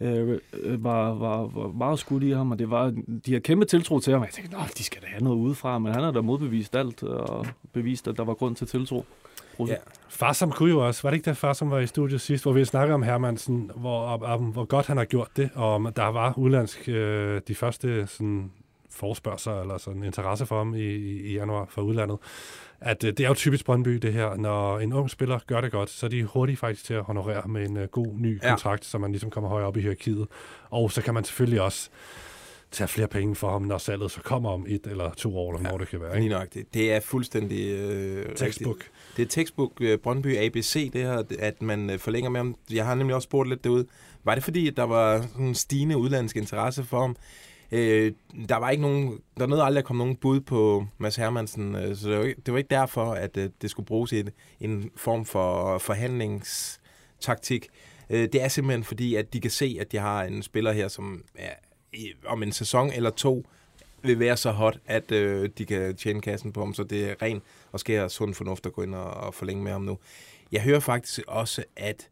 Øh, 0.00 0.38
øh, 0.52 0.84
var, 0.84 1.14
var, 1.14 1.36
var 1.36 1.68
meget 1.68 1.98
skudt 1.98 2.22
i 2.22 2.30
ham, 2.30 2.50
og 2.50 2.58
det 2.58 2.70
var, 2.70 2.94
de 3.26 3.32
har 3.32 3.40
kæmpe 3.40 3.64
tiltro 3.64 3.98
til 3.98 4.12
ham. 4.12 4.22
Jeg 4.22 4.30
tænkte, 4.30 4.56
de 4.78 4.84
skal 4.84 5.02
da 5.02 5.06
have 5.06 5.24
noget 5.24 5.36
udefra, 5.36 5.78
men 5.78 5.92
han 5.92 6.02
har 6.02 6.10
da 6.10 6.20
modbevist 6.20 6.76
alt, 6.76 7.02
øh, 7.02 7.10
og 7.10 7.46
bevist, 7.72 8.08
at 8.08 8.16
der 8.16 8.24
var 8.24 8.34
grund 8.34 8.56
til 8.56 8.66
tiltro. 8.66 9.04
Ja. 9.58 9.74
Farsom 10.08 10.52
kunne 10.52 10.70
jo 10.70 10.86
også. 10.86 11.02
Var 11.02 11.10
det 11.10 11.16
ikke 11.16 11.24
der 11.24 11.34
Farsom 11.34 11.70
var 11.70 11.78
i 11.78 11.86
studiet 11.86 12.20
sidst, 12.20 12.44
hvor 12.44 12.52
vi 12.52 12.64
snakkede 12.64 12.94
om 12.94 13.02
Hermansen, 13.02 13.70
hvor, 13.76 14.06
om, 14.06 14.22
om, 14.22 14.40
hvor 14.40 14.64
godt 14.64 14.86
han 14.86 14.96
har 14.96 15.04
gjort 15.04 15.28
det, 15.36 15.50
og 15.54 15.74
om 15.74 15.92
der 15.96 16.06
var 16.06 16.38
udlandsk 16.38 16.88
øh, 16.88 17.40
de 17.48 17.54
første 17.54 18.06
sådan, 18.06 18.50
forspørgseler 18.90 19.60
eller 19.60 19.78
sådan 19.78 20.02
interesse 20.02 20.46
for 20.46 20.58
ham 20.58 20.74
i, 20.74 20.78
i, 20.78 21.20
i 21.20 21.34
januar 21.34 21.66
fra 21.68 21.82
udlandet. 21.82 22.18
At 22.84 23.04
øh, 23.04 23.12
det 23.12 23.20
er 23.24 23.28
jo 23.28 23.34
typisk 23.34 23.64
Brøndby 23.64 23.90
det 23.90 24.12
her, 24.12 24.36
når 24.36 24.78
en 24.78 24.92
ung 24.92 25.10
spiller 25.10 25.38
gør 25.46 25.60
det 25.60 25.72
godt, 25.72 25.90
så 25.90 26.06
er 26.06 26.10
de 26.10 26.24
hurtigt 26.24 26.58
faktisk 26.58 26.84
til 26.84 26.94
at 26.94 27.02
honorere 27.02 27.48
med 27.48 27.68
en 27.68 27.76
øh, 27.76 27.88
god 27.88 28.06
ny 28.18 28.40
Ja. 28.42 28.48
kontrakt, 28.48 28.84
så 28.84 28.98
man 28.98 29.10
ligesom 29.12 29.30
kommer 29.30 29.50
højere 29.50 29.66
op 29.66 29.76
i 29.76 29.80
hierarkiet. 29.80 30.26
Og 30.70 30.92
så 30.92 31.02
kan 31.02 31.14
man 31.14 31.24
selvfølgelig 31.24 31.60
også 31.62 31.88
tage 32.70 32.88
flere 32.88 33.08
penge 33.08 33.34
for 33.34 33.50
ham, 33.50 33.62
når 33.62 33.78
salget 33.78 34.10
så 34.10 34.20
kommer 34.20 34.50
om 34.50 34.66
et 34.68 34.86
eller 34.86 35.10
to 35.16 35.38
år, 35.38 35.52
eller 35.54 35.62
Ja, 35.64 35.68
hvor 35.68 35.78
det 35.78 35.88
kan 35.88 36.00
være. 36.00 36.16
Ikke? 36.16 36.28
nok 36.28 36.54
det. 36.54 36.74
Det 36.74 36.92
er 36.92 37.00
fuldstændig... 37.00 37.70
Øh, 37.78 38.26
Textbook. 38.36 38.74
rigtigt. 38.76 38.90
Det 39.16 39.22
er 39.22 39.26
textbook 39.28 39.72
øh, 39.80 39.98
Brøndby 39.98 40.36
ABC, 40.36 40.92
det 40.92 41.02
her, 41.02 41.22
at 41.38 41.62
man 41.62 41.90
øh, 41.90 41.98
forlænger 41.98 42.30
med 42.30 42.40
ham. 42.40 42.56
Jeg 42.72 42.86
har 42.86 42.94
nemlig 42.94 43.14
også 43.14 43.26
spurgt 43.26 43.48
lidt 43.48 43.64
derude. 43.64 43.86
Var 44.24 44.34
det 44.34 44.44
fordi, 44.44 44.68
at 44.68 44.76
der 44.76 44.82
var 44.82 45.20
sådan 45.20 45.46
en 45.46 45.54
stigende 45.54 45.96
udlandsk 45.96 46.36
interesse 46.36 46.84
for 46.84 47.00
ham? 47.00 47.16
Øh, 47.72 48.12
der 48.48 48.56
var 48.56 48.70
ikke 48.70 48.82
nogen, 48.82 49.18
der 49.38 49.46
nåede 49.46 49.62
aldrig 49.62 49.78
at 49.78 49.84
komme 49.84 49.98
nogen 49.98 50.16
bud 50.16 50.40
på 50.40 50.86
Mads 50.98 51.16
Hermansen, 51.16 51.74
øh, 51.74 51.96
så 51.96 52.08
det 52.10 52.18
var, 52.18 52.24
ikke, 52.24 52.40
det 52.46 52.52
var 52.52 52.58
ikke 52.58 52.74
derfor, 52.74 53.12
at 53.12 53.36
øh, 53.36 53.50
det 53.62 53.70
skulle 53.70 53.86
bruges 53.86 54.12
i 54.12 54.20
en, 54.20 54.30
en 54.60 54.90
form 54.96 55.24
for 55.24 55.78
forhandlingstaktik. 55.78 57.68
Øh, 58.10 58.28
det 58.32 58.42
er 58.42 58.48
simpelthen 58.48 58.84
fordi, 58.84 59.14
at 59.14 59.32
de 59.32 59.40
kan 59.40 59.50
se, 59.50 59.76
at 59.80 59.92
de 59.92 59.98
har 59.98 60.24
en 60.24 60.42
spiller 60.42 60.72
her, 60.72 60.88
som 60.88 61.24
er, 61.34 61.54
i, 61.92 62.12
om 62.26 62.42
en 62.42 62.52
sæson 62.52 62.92
eller 62.92 63.10
to 63.10 63.46
vil 64.02 64.18
være 64.18 64.36
så 64.36 64.50
hot, 64.50 64.78
at 64.86 65.12
øh, 65.12 65.50
de 65.58 65.64
kan 65.66 65.96
tjene 65.96 66.20
kassen 66.20 66.52
på 66.52 66.60
ham, 66.60 66.74
så 66.74 66.84
det 66.84 67.10
er 67.10 67.22
ren 67.22 67.42
og 67.72 67.80
skær 67.80 68.08
sund 68.08 68.34
fornuft 68.34 68.66
at 68.66 68.72
gå 68.72 68.82
ind 68.82 68.94
og, 68.94 69.10
og 69.10 69.34
forlænge 69.34 69.62
med 69.62 69.72
ham 69.72 69.82
nu. 69.82 69.98
Jeg 70.52 70.62
hører 70.62 70.80
faktisk 70.80 71.20
også, 71.26 71.64
at 71.76 72.08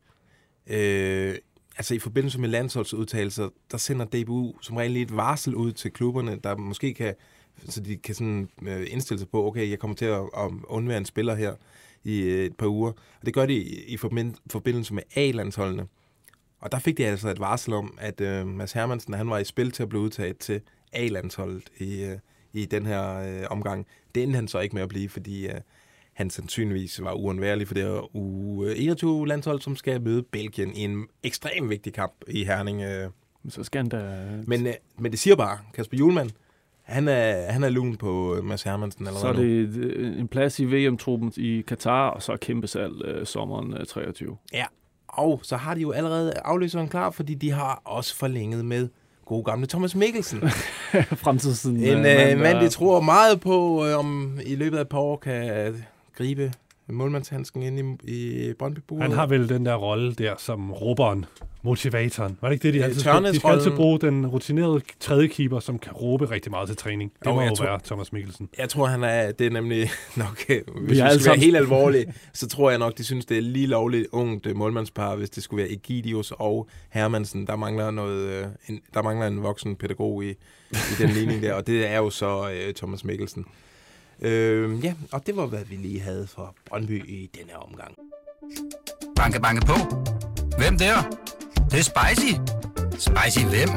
øh, 0.66 1.34
altså 1.82 1.94
i 1.94 1.98
forbindelse 1.98 2.40
med 2.40 2.48
landsholdsudtalelser, 2.48 3.48
der 3.70 3.76
sender 3.76 4.06
DBU 4.06 4.54
som 4.60 4.76
regel 4.76 4.96
et 4.96 5.16
varsel 5.16 5.54
ud 5.54 5.72
til 5.72 5.90
klubberne, 5.92 6.36
der 6.44 6.56
måske 6.56 6.94
kan, 6.94 7.14
så 7.68 7.80
de 7.80 7.96
kan 7.96 8.14
sådan 8.14 8.48
øh, 8.62 8.86
indstille 8.90 9.18
sig 9.18 9.28
på, 9.28 9.46
okay, 9.46 9.70
jeg 9.70 9.78
kommer 9.78 9.94
til 9.94 10.04
at, 10.04 10.20
at 10.20 10.50
undvære 10.64 10.98
en 10.98 11.04
spiller 11.04 11.34
her 11.34 11.54
i 12.04 12.20
øh, 12.20 12.44
et 12.44 12.56
par 12.56 12.66
uger. 12.66 12.90
Og 12.90 13.26
det 13.26 13.34
gør 13.34 13.46
de 13.46 13.54
i, 13.64 13.96
forbindelse 14.50 14.94
med 14.94 15.02
A-landsholdene. 15.16 15.86
Og 16.60 16.72
der 16.72 16.78
fik 16.78 16.98
de 16.98 17.06
altså 17.06 17.28
et 17.28 17.40
varsel 17.40 17.72
om, 17.72 17.98
at 18.00 18.20
øh, 18.20 18.46
Mads 18.46 18.72
Hermansen, 18.72 19.14
han 19.14 19.30
var 19.30 19.38
i 19.38 19.44
spil 19.44 19.70
til 19.70 19.82
at 19.82 19.88
blive 19.88 20.02
udtaget 20.02 20.38
til 20.38 20.60
A-landsholdet 20.92 21.70
i, 21.78 22.04
øh, 22.04 22.18
i 22.52 22.64
den 22.64 22.86
her 22.86 23.14
øh, 23.14 23.46
omgang. 23.50 23.86
Det 24.14 24.22
endte 24.22 24.36
han 24.36 24.48
så 24.48 24.58
ikke 24.58 24.74
med 24.74 24.82
at 24.82 24.88
blive, 24.88 25.08
fordi 25.08 25.46
øh, 25.46 25.60
han 26.12 26.30
sandsynligvis 26.30 27.02
var 27.02 27.12
uundværlig 27.12 27.66
for 27.66 27.74
det 27.74 27.82
her 27.82 28.00
U21-landshold, 28.00 29.60
som 29.60 29.76
skal 29.76 30.02
møde 30.02 30.22
Belgien 30.22 30.76
i 30.76 30.80
en 30.80 31.06
ekstremt 31.22 31.70
vigtig 31.70 31.92
kamp 31.92 32.12
i 32.28 32.44
Herning. 32.44 32.82
Øh. 32.82 33.10
Så 33.48 33.64
skal 33.64 33.78
han 33.78 33.88
da... 33.88 34.28
Men, 34.46 34.66
øh, 34.66 34.74
men 34.98 35.12
det 35.12 35.20
siger 35.20 35.36
bare, 35.36 35.58
Kasper 35.74 35.96
Julemand, 35.96 36.30
han 36.82 37.08
er, 37.08 37.52
han 37.52 37.64
er 37.64 37.68
lun 37.68 37.96
på 37.96 38.36
øh, 38.36 38.44
Mads 38.44 38.62
Hermansen 38.62 39.06
allerede 39.06 39.20
Så 39.20 39.28
er 39.28 39.32
nu. 39.32 39.42
det 39.42 39.60
et, 39.60 39.76
øh, 39.76 40.18
en 40.18 40.28
plads 40.28 40.60
i 40.60 40.64
VM-truppen 40.64 41.32
i 41.36 41.60
Katar, 41.60 42.08
og 42.08 42.22
så 42.22 42.36
kæmpe 42.36 42.66
salg 42.66 43.04
øh, 43.04 43.26
sommeren 43.26 43.74
øh, 43.74 43.86
23. 43.86 44.36
Og 45.08 45.40
så 45.42 45.56
har 45.56 45.74
de 45.74 45.80
jo 45.80 45.92
allerede 45.92 46.32
afløseren 46.44 46.88
klar, 46.88 47.10
fordi 47.10 47.34
de 47.34 47.50
har 47.50 47.82
også 47.84 48.16
forlænget 48.16 48.64
med 48.64 48.88
gode 49.26 49.44
gamle 49.44 49.66
Thomas 49.66 49.94
Mikkelsen. 49.94 50.40
Fremtiden. 51.24 51.76
En 51.76 51.98
øh, 51.98 52.40
mand, 52.40 52.58
de 52.58 52.68
tror 52.68 53.00
meget 53.00 53.40
på, 53.40 53.86
øh, 53.86 53.98
om 53.98 54.38
i 54.46 54.54
løbet 54.54 54.76
af 54.76 54.80
et 54.80 54.88
par 54.88 54.98
år 54.98 55.16
kan 55.16 55.74
gribe 56.22 56.52
målmandshandsken 56.88 57.62
ind 57.62 57.98
i, 58.04 58.48
i 58.50 58.52
brøndby 58.52 58.78
Han 59.00 59.12
har 59.12 59.26
vel 59.26 59.48
den 59.48 59.66
der 59.66 59.74
rolle 59.74 60.14
der 60.14 60.34
som 60.38 60.72
råberen, 60.72 61.24
motivatoren. 61.62 62.38
Var 62.40 62.48
det 62.48 62.54
ikke 62.54 62.62
det, 62.62 62.74
de 62.74 62.78
Øh, 62.78 62.84
altid 62.84 63.00
skal, 63.00 63.24
De 63.24 63.36
skal 63.36 63.50
altid 63.50 63.70
bruge 63.70 63.98
den 64.00 64.26
rutinerede 64.26 64.80
tredje 65.00 65.26
keeper, 65.26 65.60
som 65.60 65.78
kan 65.78 65.92
råbe 65.92 66.30
rigtig 66.30 66.50
meget 66.50 66.68
til 66.68 66.76
træning. 66.76 67.12
Det 67.18 67.26
Jo, 67.26 67.34
må 67.34 67.42
jo 67.42 67.54
tror- 67.54 67.64
være 67.66 67.80
Thomas 67.84 68.12
Mikkelsen. 68.12 68.48
Jeg 68.58 68.68
tror, 68.68 68.86
han 68.86 69.04
er, 69.04 69.32
det 69.32 69.46
er 69.46 69.50
nemlig 69.50 69.90
nok, 70.16 70.44
øh, 70.48 70.60
hvis 70.86 70.90
vi, 70.90 70.96
skal 70.96 71.26
være 71.26 71.38
helt 71.38 71.56
alvorlige, 71.64 72.14
så 72.32 72.48
tror 72.48 72.70
jeg 72.70 72.78
nok, 72.78 72.98
de 72.98 73.04
synes, 73.04 73.24
det 73.26 73.36
er 73.36 73.42
lige 73.42 73.66
lovligt 73.66 74.06
ungt 74.12 74.46
øh, 74.46 74.56
målmandspar, 74.56 75.16
hvis 75.16 75.30
det 75.30 75.42
skulle 75.42 75.62
være 75.62 75.72
Egidius 75.72 76.32
og 76.38 76.68
Hermansen. 76.90 77.46
Der 77.46 77.56
mangler, 77.56 77.90
noget, 77.90 78.28
øh, 78.28 78.44
en, 78.68 78.80
der 78.94 79.02
mangler 79.02 79.26
en 79.26 79.42
voksen 79.42 79.76
pædagog 79.76 80.24
i, 80.24 80.30
i 80.70 80.94
den 80.98 81.08
ligning 81.10 81.42
der, 81.42 81.52
og 81.54 81.66
det 81.66 81.86
er 81.86 81.96
jo 81.98 82.10
så 82.10 82.50
øh, 82.50 82.74
Thomas 82.74 83.04
Mikkelsen. 83.04 83.44
Øh, 84.24 84.84
ja, 84.84 84.94
og 85.12 85.26
det 85.26 85.36
var, 85.36 85.46
hvad 85.46 85.64
vi 85.64 85.76
lige 85.76 86.00
havde 86.00 86.26
for 86.26 86.54
Brøndby 86.66 87.08
i 87.08 87.30
denne 87.38 87.58
omgang. 87.58 87.94
Banke, 89.16 89.40
banke 89.40 89.66
på. 89.66 89.74
Hvem 90.58 90.78
der? 90.78 91.02
Det, 91.54 91.70
det 91.70 91.78
er 91.78 91.82
spicy. 91.82 92.32
Spicy 92.92 93.44
hvem? 93.44 93.68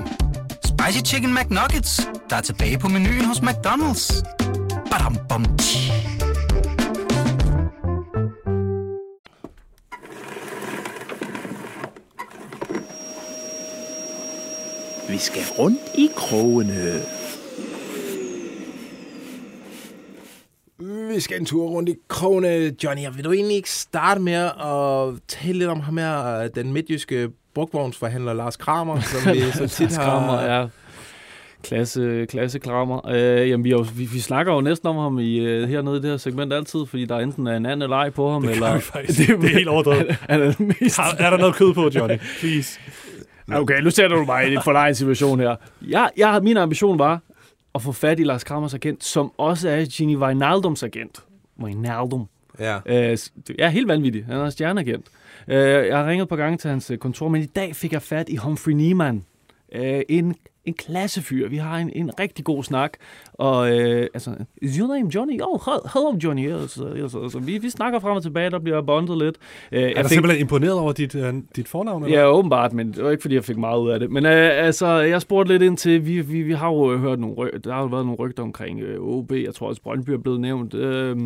Spicy 0.65 1.13
Chicken 1.13 1.33
McNuggets, 1.35 2.07
der 2.29 2.35
er 2.35 2.41
tilbage 2.41 2.79
på 2.79 2.87
menuen 2.87 3.25
hos 3.25 3.37
McDonald's. 3.37 4.23
Badum, 4.91 5.17
bom, 5.29 5.57
tji. 5.57 5.91
Vi 15.09 15.17
skal 15.17 15.43
rundt 15.59 15.81
i 15.97 16.09
krogene. 16.15 17.01
Vi 21.13 21.19
skal 21.19 21.39
en 21.39 21.45
tur 21.45 21.67
rundt 21.67 21.89
i 21.89 21.95
krogene, 22.07 22.71
Johnny. 22.83 23.01
Vil 23.15 23.23
du 23.25 23.31
egentlig 23.31 23.55
ikke 23.55 23.69
starte 23.71 24.21
med 24.21 24.33
at 24.33 25.21
tale 25.27 25.59
lidt 25.59 25.69
om 25.69 25.79
ham 25.79 25.97
her, 25.97 26.47
den 26.47 26.73
midtjyske 26.73 27.29
brugvognsforhandler 27.55 28.33
Lars 28.33 28.55
Kramer, 28.57 28.99
som 29.01 29.33
vi 29.33 29.39
så 29.51 29.67
tit 29.67 29.79
Lars 29.81 29.95
har... 29.95 30.03
Kramer 30.05 30.33
er 30.37 30.67
klasse, 31.63 32.25
klasse 32.29 32.59
Kramer. 32.59 33.09
Øh, 33.09 33.49
jamen, 33.49 33.63
vi, 33.63 33.69
har 33.69 33.77
jo- 33.77 33.85
vi, 33.95 34.05
vi, 34.05 34.19
snakker 34.19 34.53
jo 34.53 34.61
næsten 34.61 34.87
om 34.89 34.95
ham 34.97 35.19
i, 35.19 35.37
øh, 35.39 35.69
hernede 35.69 35.97
i 35.97 36.01
det 36.01 36.09
her 36.09 36.17
segment 36.17 36.53
altid, 36.53 36.79
fordi 36.89 37.05
der 37.05 37.17
enten 37.19 37.47
er 37.47 37.57
en 37.57 37.65
anden 37.65 37.89
leg 37.89 38.11
på 38.15 38.31
ham, 38.31 38.41
Det 38.41 38.51
eller... 38.51 38.67
gør 38.67 38.75
vi 38.75 38.81
faktisk. 38.81 39.19
Det 39.27 39.43
er 39.43 39.47
helt 39.49 39.67
overdrevet. 39.75 40.17
Er 40.29 40.37
den 40.37 40.73
mest... 40.81 40.97
Har, 40.99 41.15
er 41.19 41.29
der 41.29 41.37
noget 41.37 41.55
kød 41.55 41.73
på, 41.73 41.89
Johnny? 41.95 42.17
Please. 42.39 42.79
Okay, 43.53 43.81
nu 43.81 43.89
sætter 43.89 44.17
du 44.17 44.25
mig 44.25 44.47
i 44.49 44.53
en 44.55 44.61
forlegen 44.63 44.95
situation 44.95 45.39
her. 45.39 45.55
Jeg, 45.87 46.09
jeg, 46.17 46.39
min 46.43 46.57
ambition 46.57 46.99
var 46.99 47.21
at 47.75 47.81
få 47.81 47.91
fat 47.91 48.19
i 48.19 48.23
Lars 48.23 48.43
Kramers 48.43 48.73
agent, 48.73 49.03
som 49.03 49.31
også 49.37 49.69
er 49.69 49.85
Gini 49.85 50.15
Wijnaldums 50.15 50.83
agent. 50.83 51.23
Wijnaldum. 51.59 52.27
Ja. 52.59 52.79
Øh, 52.85 53.17
er 53.59 53.67
helt 53.67 53.87
vanvittig. 53.87 54.25
Han 54.25 54.37
er 54.37 54.49
stjerneagent. 54.49 55.05
Øh, 55.47 55.87
jeg 55.87 55.97
har 55.97 56.07
ringet 56.07 56.23
et 56.23 56.29
par 56.29 56.35
gange 56.35 56.57
til 56.57 56.69
hans 56.69 56.91
øh, 56.91 56.97
kontor, 56.97 57.29
men 57.29 57.41
i 57.41 57.45
dag 57.45 57.75
fik 57.75 57.93
jeg 57.93 58.01
fat 58.01 58.29
i 58.29 58.35
Humphrey 58.35 58.73
Niemann. 58.73 59.25
Øh, 59.71 60.01
en 60.09 60.35
en 60.65 60.73
klassefyr. 60.73 61.49
Vi 61.49 61.57
har 61.57 61.77
en, 61.77 61.91
en 61.95 62.19
rigtig 62.19 62.45
god 62.45 62.63
snak. 62.63 62.93
Og 63.33 63.79
øh, 63.79 64.07
altså, 64.13 64.35
is 64.61 64.75
your 64.75 64.87
name 64.87 65.09
Johnny? 65.15 65.41
Oh, 65.41 65.59
hello 65.93 66.17
Johnny. 66.23 66.49
Yes, 66.49 66.79
yes, 66.97 67.15
altså, 67.15 67.39
vi, 67.39 67.57
vi 67.57 67.69
snakker 67.69 67.99
frem 67.99 68.15
og 68.15 68.23
tilbage, 68.23 68.49
der 68.49 68.59
bliver 68.59 68.81
bondet 68.81 69.17
lidt. 69.17 69.37
Øh, 69.71 69.81
er 69.81 69.93
du 69.93 70.07
fik... 70.07 70.13
simpelthen 70.13 70.41
imponeret 70.41 70.79
over 70.79 70.91
dit, 70.91 71.15
uh, 71.15 71.21
dit 71.55 71.67
fornavn? 71.67 72.03
Eller? 72.03 72.19
Ja, 72.19 72.27
åbenbart, 72.27 72.73
men 72.73 72.93
det 72.93 73.03
var 73.03 73.11
ikke, 73.11 73.21
fordi 73.21 73.35
jeg 73.35 73.43
fik 73.43 73.57
meget 73.57 73.79
ud 73.79 73.89
af 73.89 73.99
det. 73.99 74.11
Men 74.11 74.25
øh, 74.25 74.65
altså, 74.65 74.87
jeg 74.87 75.21
spurgte 75.21 75.53
lidt 75.53 75.63
ind 75.63 75.77
til, 75.77 76.05
vi, 76.05 76.21
vi, 76.21 76.41
vi 76.41 76.53
har 76.53 76.67
jo 76.67 76.97
hørt 76.97 77.19
nogle 77.19 77.51
der 77.63 77.73
har 77.73 77.81
jo 77.81 77.87
været 77.87 78.05
nogle 78.05 78.19
rygter 78.19 78.43
omkring 78.43 78.79
øh, 78.79 78.99
OB. 78.99 79.31
Jeg 79.31 79.55
tror 79.55 79.67
også, 79.67 79.81
Brøndby 79.81 80.09
er 80.09 80.17
blevet 80.17 80.41
nævnt. 80.41 80.73
Øh, 80.73 81.17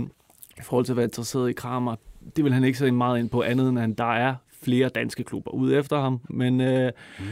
i 0.59 0.61
forhold 0.61 0.85
til 0.85 0.93
at 0.93 0.97
være 0.97 1.03
interesseret 1.03 1.49
i 1.49 1.53
Kramer. 1.53 1.95
Det 2.35 2.43
vil 2.43 2.53
han 2.53 2.63
ikke 2.63 2.77
så 2.77 2.91
meget 2.91 3.19
ind 3.19 3.29
på 3.29 3.41
andet, 3.41 3.69
end 3.69 3.79
at 3.79 3.97
der 3.97 4.13
er 4.13 4.35
flere 4.61 4.89
danske 4.89 5.23
klubber 5.23 5.51
ude 5.51 5.77
efter 5.77 5.99
ham, 5.99 6.21
men 6.29 6.61
øh, 6.61 6.91
mm. 7.19 7.25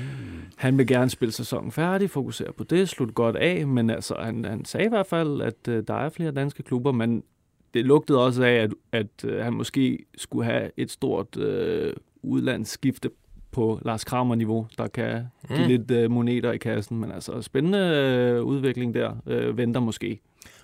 han 0.55 0.77
vil 0.77 0.87
gerne 0.87 1.09
spille 1.09 1.31
sæsonen 1.31 1.71
færdig, 1.71 2.09
fokusere 2.09 2.53
på 2.53 2.63
det, 2.63 2.89
slutte 2.89 3.13
godt 3.13 3.35
af, 3.35 3.67
men 3.67 3.89
altså, 3.89 4.15
han, 4.19 4.45
han 4.45 4.65
sagde 4.65 4.85
i 4.85 4.89
hvert 4.89 5.07
fald, 5.07 5.41
at 5.41 5.67
øh, 5.67 5.83
der 5.87 5.93
er 5.93 6.09
flere 6.09 6.31
danske 6.31 6.63
klubber, 6.63 6.91
men 6.91 7.23
det 7.73 7.85
lugtede 7.85 8.25
også 8.25 8.43
af, 8.43 8.53
at, 8.53 8.73
at 8.91 9.25
øh, 9.25 9.43
han 9.43 9.53
måske 9.53 10.05
skulle 10.17 10.45
have 10.45 10.71
et 10.77 10.91
stort 10.91 11.37
øh, 11.37 11.93
udlandsskifte 12.23 13.09
på 13.51 13.79
Lars 13.85 14.03
Kramer-niveau, 14.03 14.67
der 14.77 14.87
kan 14.87 15.23
give 15.47 15.59
mm. 15.59 15.67
lidt 15.67 15.91
øh, 15.91 16.11
moneter 16.11 16.51
i 16.51 16.57
kassen, 16.57 16.99
men 16.99 17.11
altså 17.11 17.41
spændende 17.41 17.77
øh, 17.77 18.43
udvikling 18.43 18.93
der 18.93 19.15
øh, 19.25 19.57
venter 19.57 19.81
måske. 19.81 20.19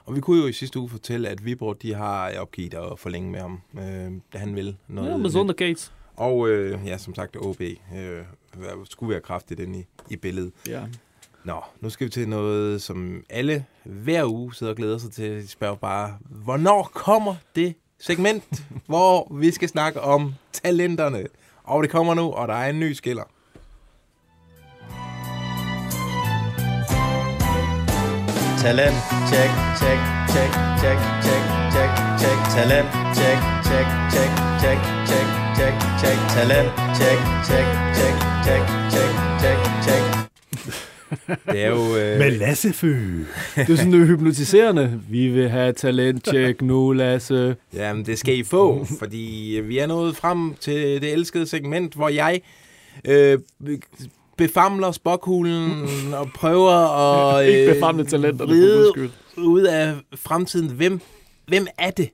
Og 0.06 0.16
vi 0.16 0.22
kunne 0.22 0.42
jo 0.42 0.48
i 0.48 0.54
sidste 0.54 0.80
uge 0.80 0.90
fortælle, 0.90 1.30
at 1.30 1.46
Viborg 1.46 1.82
de 1.82 1.94
har 1.94 2.32
opgivet 2.40 2.74
at 2.74 3.00
forlænge 3.00 3.32
med 3.32 3.40
ham, 3.40 3.62
øh, 3.78 4.12
da 4.34 4.38
han 4.38 4.56
vil 4.56 4.76
noget. 4.88 5.12
Ja, 5.12 5.18
med 5.18 5.30
Zunder 5.30 5.54
Gates. 5.54 5.94
Og 6.16 6.50
øh, 6.50 6.88
ja, 6.88 6.98
som 6.98 7.16
sagt, 7.16 7.38
OB 7.38 7.62
øh, 7.62 8.24
skulle 8.90 9.12
være 9.12 9.22
kraftigt 9.22 9.60
inde 9.60 9.80
i, 9.80 9.86
i 10.10 10.16
billedet. 10.16 10.54
Ja. 10.68 10.82
Nå, 11.44 11.62
nu 11.82 11.90
skal 11.90 12.06
vi 12.06 12.12
til 12.12 12.30
noget, 12.30 12.82
som 12.82 13.24
alle 13.30 13.66
hver 13.84 14.26
uge 14.26 14.56
sidder 14.56 14.72
og 14.72 14.78
glæder 14.78 14.98
sig 14.98 15.12
til. 15.12 15.32
De 15.32 15.48
spørger 15.48 15.76
bare, 15.76 16.18
hvornår 16.22 16.92
kommer 16.94 17.36
det 17.56 17.76
segment, 18.00 18.64
hvor 18.88 19.34
vi 19.36 19.52
skal 19.52 19.70
snakke 19.70 20.02
om 20.02 20.34
talenterne? 20.52 21.28
Og 21.64 21.84
det 21.84 21.92
kommer 21.92 22.14
nu, 22.14 22.32
og 22.32 22.48
der 22.48 22.54
er 22.54 22.70
en 22.70 22.80
ny 22.80 22.94
skiller. 22.94 23.24
Talent, 28.62 28.96
check, 29.30 29.52
check, 29.80 30.02
check, 30.34 30.52
check, 30.82 31.00
check, 31.24 31.44
check, 31.74 31.93
check, 32.24 32.40
talent, 32.56 32.90
check, 33.18 33.40
check, 33.68 33.88
check, 34.14 34.30
check, 34.62 34.80
check, 35.10 35.28
check, 35.58 35.74
check, 36.02 36.18
talent, 36.36 36.70
check, 37.00 37.20
check, 37.48 37.68
check, 37.98 38.16
check, 38.46 38.64
check, 38.94 39.14
check, 39.42 39.60
check. 39.86 40.04
Det 41.52 41.64
er 41.64 41.68
jo... 41.68 41.96
Øh... 41.98 42.20
Med 42.20 42.32
Lasse 42.32 42.74
Fø. 42.74 42.96
Det 43.56 43.70
er 43.70 43.76
sådan 43.76 43.92
noget 43.92 44.08
hypnotiserende. 44.08 45.02
Vi 45.10 45.28
vil 45.28 45.50
have 45.50 45.74
talentcheck 45.74 46.62
nu, 46.62 46.92
Lasse. 46.92 47.56
Jamen, 47.74 48.06
det 48.06 48.20
skal 48.20 48.38
I 48.38 48.44
få, 48.44 48.88
fordi 49.00 49.60
vi 49.64 49.78
er 49.78 49.88
nået 49.88 50.16
frem 50.16 50.54
til 50.60 51.02
det 51.02 51.14
elskede 51.14 51.48
segment, 51.48 51.94
hvor 51.94 52.10
jeg 52.10 52.42
øh, 53.06 53.40
befamler 54.38 54.92
spokhulen 54.92 55.88
og 56.14 56.30
prøver 56.36 56.72
at 56.72 57.48
øh, 57.48 57.54
Ikke 57.54 57.74
befamle 57.74 58.06
talenter, 58.06 58.50
ride 58.50 58.92
ud 59.38 59.62
af 59.62 59.94
fremtiden. 60.16 60.70
Hvem, 60.70 61.02
hvem 61.48 61.68
er 61.78 61.92
det, 61.92 62.10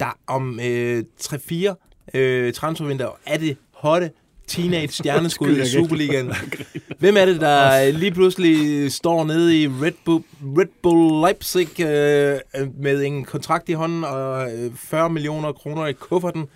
der 0.00 0.18
om 0.26 0.60
øh, 0.60 1.04
3-4 1.20 2.14
øh, 2.14 2.52
transfervinter 2.52 3.18
er 3.26 3.38
det 3.38 3.56
hotte 3.72 4.10
teenage 4.46 4.92
stjerneskud 4.98 5.56
i 5.56 5.66
Superligaen. 5.66 6.32
Hvem 6.98 7.16
er 7.16 7.26
det, 7.26 7.40
der 7.40 7.90
lige 7.90 8.10
pludselig 8.10 8.92
står 8.92 9.24
nede 9.24 9.62
i 9.62 9.68
Red 9.68 9.92
Bull, 10.04 10.24
Red 10.42 10.66
Bull 10.82 11.20
Leipzig 11.20 11.80
øh, 11.80 12.38
med 12.78 13.04
en 13.04 13.24
kontrakt 13.24 13.68
i 13.68 13.72
hånden 13.72 14.04
og 14.04 14.48
40 14.76 15.04
øh, 15.04 15.10
millioner 15.10 15.52
kroner 15.52 15.86
i 15.86 15.92
kufferten? 15.92 16.46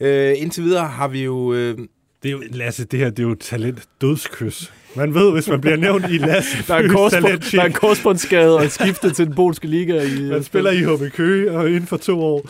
Øh, 0.00 0.34
indtil 0.36 0.64
videre 0.64 0.86
har 0.86 1.08
vi 1.08 1.24
jo... 1.24 1.52
Øh, 1.52 1.78
det 2.22 2.28
er 2.28 2.32
jo, 2.32 2.42
Lasse, 2.50 2.84
det 2.84 2.98
her 2.98 3.10
det 3.10 3.18
er 3.18 3.28
jo 3.28 3.34
talent 3.34 3.88
dødskys. 4.00 4.72
Man 4.96 5.14
ved, 5.14 5.32
hvis 5.32 5.48
man 5.48 5.60
bliver 5.60 5.76
nævnt 5.76 6.04
i 6.10 6.18
Lasse 6.26 6.56
der, 6.68 6.74
er 6.74 6.88
korsbånd, 6.88 7.52
der 7.52 7.62
er 7.62 7.66
en 7.66 7.72
korsbåndsskade 7.72 8.56
og 8.56 8.70
skiftet 8.70 9.16
til 9.16 9.26
den 9.26 9.34
polske 9.34 9.66
liga. 9.66 10.02
I, 10.02 10.30
man 10.30 10.42
spiller 10.42 10.70
i 10.70 10.82
HB 10.82 11.12
Køge 11.12 11.50
og 11.50 11.68
inden 11.68 11.86
for 11.86 11.96
to 11.96 12.20
år. 12.20 12.48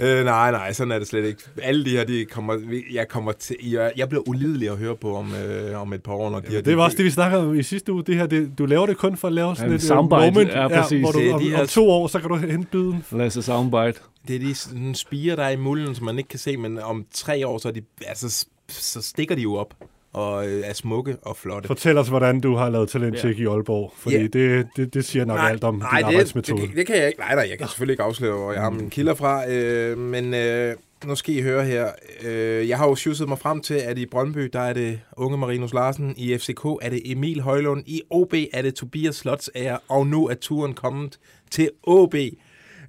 Øh, 0.00 0.24
nej, 0.24 0.50
nej, 0.50 0.72
sådan 0.72 0.92
er 0.92 0.98
det 0.98 1.08
slet 1.08 1.24
ikke. 1.24 1.42
Alle 1.62 1.84
de 1.84 1.90
her, 1.90 2.04
de 2.04 2.24
kommer, 2.24 2.56
jeg, 2.92 3.08
kommer 3.08 3.32
til, 3.32 3.56
jeg, 3.62 3.92
jeg 3.96 4.08
bliver 4.08 4.28
ulidelig 4.28 4.70
at 4.70 4.76
høre 4.76 4.96
på 4.96 5.16
om, 5.16 5.34
øh, 5.34 5.80
om 5.80 5.92
et 5.92 6.02
par 6.02 6.12
år. 6.12 6.30
Når 6.30 6.40
de 6.40 6.46
ja, 6.48 6.54
her, 6.54 6.62
det 6.62 6.76
var 6.76 6.84
også 6.84 6.96
det, 6.96 7.04
vi 7.04 7.10
snakkede 7.10 7.42
om 7.42 7.58
i 7.58 7.62
sidste 7.62 7.92
uge. 7.92 8.04
Det 8.04 8.16
her, 8.16 8.26
det, 8.26 8.58
du 8.58 8.66
laver 8.66 8.86
det 8.86 8.96
kun 8.96 9.16
for 9.16 9.28
at 9.28 9.34
lave 9.34 9.56
sådan 9.56 9.70
ja, 9.70 9.74
et 9.74 9.82
øh, 9.82 9.86
soundbite, 9.86 10.30
moment, 10.30 10.50
ja, 10.50 10.68
præcis. 10.68 10.92
Ja, 10.92 11.00
hvor 11.00 11.12
du, 11.12 11.32
om, 11.32 11.42
de 11.42 11.50
her, 11.50 11.60
om 11.60 11.66
to 11.66 11.90
år, 11.90 12.06
så 12.06 12.18
kan 12.18 12.28
du 12.28 12.36
hente 12.36 12.68
byden. 12.72 13.04
Lasse 13.12 13.42
soundbite. 13.42 14.00
Det 14.28 14.36
er 14.36 14.40
de 14.40 14.54
sådan, 14.54 14.94
spire, 14.94 15.36
der 15.36 15.42
er 15.42 15.50
i 15.50 15.56
mulden, 15.56 15.94
som 15.94 16.04
man 16.04 16.18
ikke 16.18 16.28
kan 16.28 16.38
se, 16.38 16.56
men 16.56 16.78
om 16.78 17.04
tre 17.14 17.46
år, 17.46 17.58
så, 17.58 17.68
er 17.68 17.72
de, 17.72 17.82
altså, 18.06 18.46
så 18.68 19.02
stikker 19.02 19.34
de 19.34 19.42
jo 19.42 19.54
op 19.54 19.74
og 20.12 20.48
øh, 20.48 20.62
er 20.64 20.72
smukke 20.72 21.16
og 21.22 21.36
flotte. 21.36 21.66
Fortæl 21.66 21.98
os, 21.98 22.08
hvordan 22.08 22.40
du 22.40 22.54
har 22.54 22.70
lavet 22.70 22.88
talentcheck 22.88 23.38
ja. 23.38 23.44
i 23.44 23.46
Aalborg, 23.46 23.92
fordi 23.96 24.16
yeah. 24.16 24.28
det, 24.32 24.68
det, 24.76 24.94
det 24.94 25.04
siger 25.04 25.24
nok 25.24 25.36
nej, 25.36 25.50
alt 25.50 25.64
om 25.64 25.74
nej, 25.74 25.90
din 25.90 25.98
det, 25.98 26.04
arbejdsmetode. 26.04 26.62
Det, 26.62 26.76
det 26.76 26.86
kan 26.86 26.96
jeg 26.96 27.06
ikke. 27.06 27.18
Nej, 27.18 27.34
nej, 27.34 27.46
jeg 27.50 27.58
kan 27.58 27.68
selvfølgelig 27.68 27.92
ikke 27.92 28.02
afsløre, 28.02 28.36
hvor 28.36 28.52
jeg 28.52 28.62
har 28.62 28.70
mine 28.70 28.90
kilder 28.90 29.14
fra, 29.14 29.50
øh, 29.50 29.98
men 29.98 30.34
øh, 30.34 30.74
nu 31.04 31.14
skal 31.14 31.34
I 31.34 31.42
høre 31.42 31.64
her. 31.64 31.88
Øh, 32.24 32.68
jeg 32.68 32.78
har 32.78 32.88
jo 32.88 32.94
sjusset 32.94 33.28
mig 33.28 33.38
frem 33.38 33.60
til, 33.60 33.74
at 33.74 33.98
i 33.98 34.06
Brøndby, 34.06 34.50
der 34.52 34.60
er 34.60 34.72
det 34.72 35.00
unge 35.16 35.38
Marinus 35.38 35.74
Larsen, 35.74 36.14
i 36.16 36.38
FCK 36.38 36.64
er 36.64 36.90
det 36.90 37.02
Emil 37.04 37.40
Højlund, 37.40 37.82
i 37.86 38.02
OB 38.10 38.34
er 38.52 38.62
det 38.62 38.74
Tobias 38.74 39.16
Slotsager, 39.16 39.78
og 39.88 40.06
nu 40.06 40.28
er 40.28 40.34
turen 40.34 40.74
kommet 40.74 41.18
til 41.50 41.70
OB. 41.82 42.14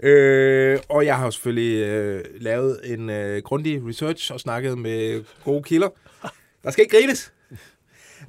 Øh, 0.03 0.79
og 0.89 1.05
jeg 1.05 1.17
har 1.17 1.25
jo 1.25 1.32
selvfølgelig 1.32 1.86
øh, 1.86 2.23
lavet 2.39 2.79
en 2.84 3.10
øh, 3.10 3.41
grundig 3.41 3.88
research 3.88 4.34
og 4.34 4.39
snakket 4.39 4.77
med 4.77 5.23
gode 5.45 5.63
kilder. 5.63 5.89
Der 6.63 6.72
skal 6.72 6.82
ikke 6.82 6.98
grines. 6.98 7.34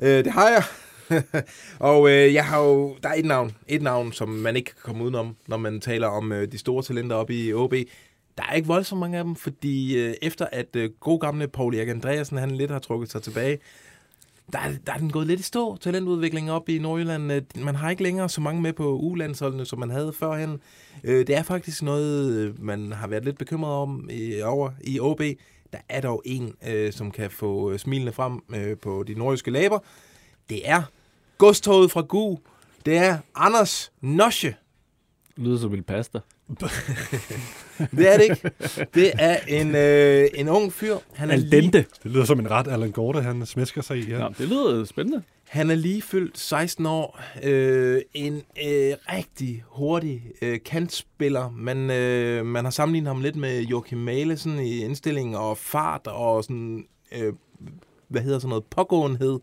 øh, 0.02 0.24
det 0.24 0.32
har 0.32 0.48
jeg. 0.48 0.62
og 1.90 2.10
øh, 2.10 2.34
jeg 2.34 2.46
har 2.46 2.62
jo, 2.62 2.96
der 3.02 3.08
er 3.08 3.14
et 3.14 3.24
navn, 3.24 3.56
et 3.68 3.82
navn, 3.82 4.12
som 4.12 4.28
man 4.28 4.56
ikke 4.56 4.70
kan 4.70 4.80
komme 4.82 5.04
udenom, 5.04 5.36
når 5.46 5.56
man 5.56 5.80
taler 5.80 6.06
om 6.06 6.32
øh, 6.32 6.52
de 6.52 6.58
store 6.58 6.82
talenter 6.82 7.16
oppe 7.16 7.34
i 7.34 7.52
OB. 7.52 7.74
Der 8.38 8.44
er 8.48 8.54
ikke 8.54 8.68
voldsomt 8.68 9.00
mange 9.00 9.18
af 9.18 9.24
dem, 9.24 9.36
fordi 9.36 9.98
øh, 9.98 10.14
efter 10.22 10.46
at 10.52 10.76
øh, 10.76 10.90
god 11.00 11.20
gamle 11.20 11.48
Paul 11.48 11.74
Erik 11.74 11.88
Andreasen, 11.88 12.38
han 12.38 12.50
lidt 12.50 12.70
har 12.70 12.78
trukket 12.78 13.10
sig 13.10 13.22
tilbage, 13.22 13.58
der, 14.52 14.58
der 14.86 14.92
er 14.92 14.98
den 14.98 15.10
gået 15.10 15.26
lidt 15.26 15.40
i 15.40 15.42
stå, 15.42 15.76
talentudviklingen 15.76 16.50
op 16.50 16.68
i 16.68 16.78
Nordjylland. 16.78 17.32
Øh, 17.32 17.42
man 17.54 17.74
har 17.74 17.90
ikke 17.90 18.02
længere 18.02 18.28
så 18.28 18.40
mange 18.40 18.62
med 18.62 18.72
på 18.72 18.98
ulandsholdene, 18.98 19.66
som 19.66 19.78
man 19.78 19.90
havde 19.90 20.12
førhen. 20.12 20.60
Øh, 21.04 21.26
det 21.26 21.36
er 21.36 21.42
faktisk 21.42 21.82
noget, 21.82 22.32
øh, 22.32 22.64
man 22.64 22.92
har 22.92 23.06
været 23.06 23.24
lidt 23.24 23.38
bekymret 23.38 23.72
om 23.72 24.10
i, 24.12 24.40
over 24.40 24.70
i 24.84 25.00
OB. 25.00 25.20
Der 25.72 25.78
er 25.88 26.00
dog 26.00 26.22
en, 26.24 26.54
øh, 26.68 26.92
som 26.92 27.10
kan 27.10 27.30
få 27.30 27.78
smilene 27.78 28.12
frem 28.12 28.40
øh, 28.54 28.76
på 28.76 29.04
de 29.06 29.14
nordiske 29.14 29.50
læber. 29.50 29.78
Det 30.48 30.68
er 30.68 30.82
godstoget 31.38 31.90
fra 31.90 32.00
Gu. 32.00 32.38
Det 32.86 32.96
er 32.96 33.18
Anders 33.34 33.92
Nosche. 34.00 34.54
Lyder 35.36 35.58
som 35.58 35.74
en 35.74 35.82
pasta. 35.82 36.18
det 37.96 38.12
er 38.12 38.16
det 38.16 38.22
ikke. 38.22 38.50
Det 38.94 39.12
er 39.18 39.36
en, 39.48 39.74
øh, 39.74 40.28
en 40.34 40.48
ung 40.48 40.72
fyr. 40.72 40.96
Han 41.14 41.30
er 41.30 41.36
Lige... 41.36 41.70
Det 41.70 41.86
lyder 42.04 42.24
som 42.24 42.40
en 42.40 42.50
ret 42.50 42.68
Allan 42.68 42.90
Gorte, 42.90 43.22
han 43.22 43.46
smæsker 43.46 43.82
sig 43.82 43.98
i. 43.98 44.10
Ja. 44.10 44.18
ja 44.18 44.28
det 44.38 44.48
lyder 44.48 44.84
spændende. 44.84 45.22
Han 45.50 45.70
er 45.70 45.74
lige 45.74 46.02
fyldt 46.02 46.38
16 46.38 46.86
år. 46.86 47.20
Øh, 47.42 48.02
en 48.14 48.34
øh, 48.34 48.94
rigtig 49.12 49.64
hurtig 49.66 50.22
øh, 50.42 50.58
kantspiller. 50.64 51.50
Man, 51.50 51.90
øh, 51.90 52.46
man 52.46 52.64
har 52.64 52.70
sammenlignet 52.70 53.08
ham 53.08 53.22
lidt 53.22 53.36
med 53.36 53.62
Joachim 53.62 53.98
Malesen 53.98 54.58
i 54.58 54.84
indstilling 54.84 55.36
og 55.36 55.58
fart 55.58 56.06
og 56.06 56.44
sådan, 56.44 56.86
øh, 57.12 57.32
hvad 58.08 58.22
hedder 58.22 58.38
sådan 58.38 58.48
noget, 58.48 58.64
pågåenhed, 58.64 59.38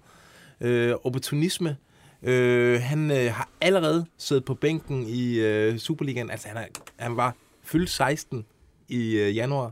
øh, 0.62 0.96
opportunisme. 1.04 1.78
Øh, 2.24 2.82
han 2.82 3.12
øh, 3.12 3.34
har 3.34 3.50
allerede 3.62 4.06
siddet 4.17 4.46
på 4.46 4.54
bænken 4.54 5.08
i 5.08 5.39
øh, 5.39 5.78
Superligaen. 5.78 6.32
Altså, 6.32 6.48
han, 6.48 6.58
er, 6.58 6.65
han 6.98 7.17
var 7.17 7.36
fyldt 7.63 7.89
16 7.89 8.46
i 8.88 9.17
øh, 9.17 9.36
januar. 9.36 9.72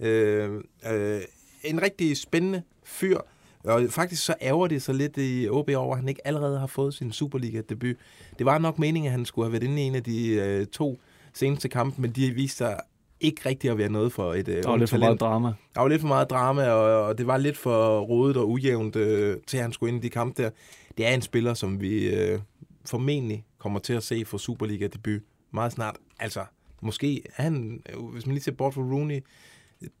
Øh, 0.00 0.50
øh, 0.90 1.20
en 1.64 1.82
rigtig 1.82 2.16
spændende 2.16 2.62
fyr. 2.84 3.18
Og 3.64 3.82
faktisk 3.90 4.24
så 4.24 4.34
ærger 4.42 4.66
det 4.66 4.82
så 4.82 4.92
lidt 4.92 5.16
i 5.16 5.48
OB 5.48 5.70
over, 5.76 5.92
at 5.92 5.98
han 6.00 6.08
ikke 6.08 6.26
allerede 6.26 6.58
har 6.58 6.66
fået 6.66 6.94
sin 6.94 7.12
Superliga-debut. 7.12 7.96
Det 8.38 8.46
var 8.46 8.58
nok 8.58 8.78
meningen, 8.78 9.06
at 9.06 9.12
han 9.12 9.24
skulle 9.24 9.46
have 9.46 9.52
været 9.52 9.62
inde 9.62 9.82
i 9.82 9.84
en 9.84 9.94
af 9.94 10.02
de 10.02 10.28
øh, 10.28 10.66
to 10.66 11.00
seneste 11.34 11.68
kampe, 11.68 12.02
men 12.02 12.10
de 12.10 12.30
viste 12.30 12.56
sig 12.56 12.80
ikke 13.20 13.48
rigtig 13.48 13.70
at 13.70 13.78
være 13.78 13.88
noget 13.88 14.12
for 14.12 14.34
et 14.34 14.48
øh, 14.48 14.62
Der 14.62 14.68
var 14.68 14.76
lidt 14.76 14.90
for 14.90 14.98
meget 14.98 15.20
drama. 15.20 15.52
Der 15.74 15.80
var 15.80 15.88
lidt 15.88 16.00
for 16.00 16.08
meget 16.08 16.30
drama, 16.30 16.68
og, 16.70 17.06
og 17.06 17.18
det 17.18 17.26
var 17.26 17.36
lidt 17.36 17.56
for 17.56 18.00
rodet 18.00 18.36
og 18.36 18.50
ujævnt, 18.50 18.96
øh, 18.96 19.36
til 19.46 19.56
at 19.56 19.62
han 19.62 19.72
skulle 19.72 19.94
ind 19.94 20.04
i 20.04 20.06
de 20.06 20.10
kampe 20.10 20.42
der. 20.42 20.50
Det 20.98 21.06
er 21.06 21.14
en 21.14 21.22
spiller, 21.22 21.54
som 21.54 21.80
vi 21.80 22.14
øh, 22.16 22.38
formentlig 22.86 23.44
kommer 23.58 23.78
til 23.78 23.92
at 23.92 24.02
se 24.02 24.24
for 24.24 24.38
Superliga-debut 24.38 25.22
meget 25.52 25.72
snart. 25.72 25.96
Altså, 26.18 26.44
måske 26.80 27.22
er 27.36 27.42
han, 27.42 27.82
øh, 27.92 28.04
hvis 28.04 28.26
man 28.26 28.34
lige 28.34 28.44
ser 28.44 28.52
bort 28.52 28.74
fra 28.74 28.80
Rooney, 28.80 29.20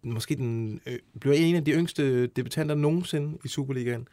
måske 0.02 0.34
den, 0.36 0.80
øh, 0.86 0.98
bliver 1.20 1.36
en 1.36 1.54
af 1.56 1.64
de 1.64 1.70
yngste 1.72 2.26
debutanter 2.26 2.74
nogensinde 2.74 3.38
i 3.44 3.48
Superligaen. 3.48 4.08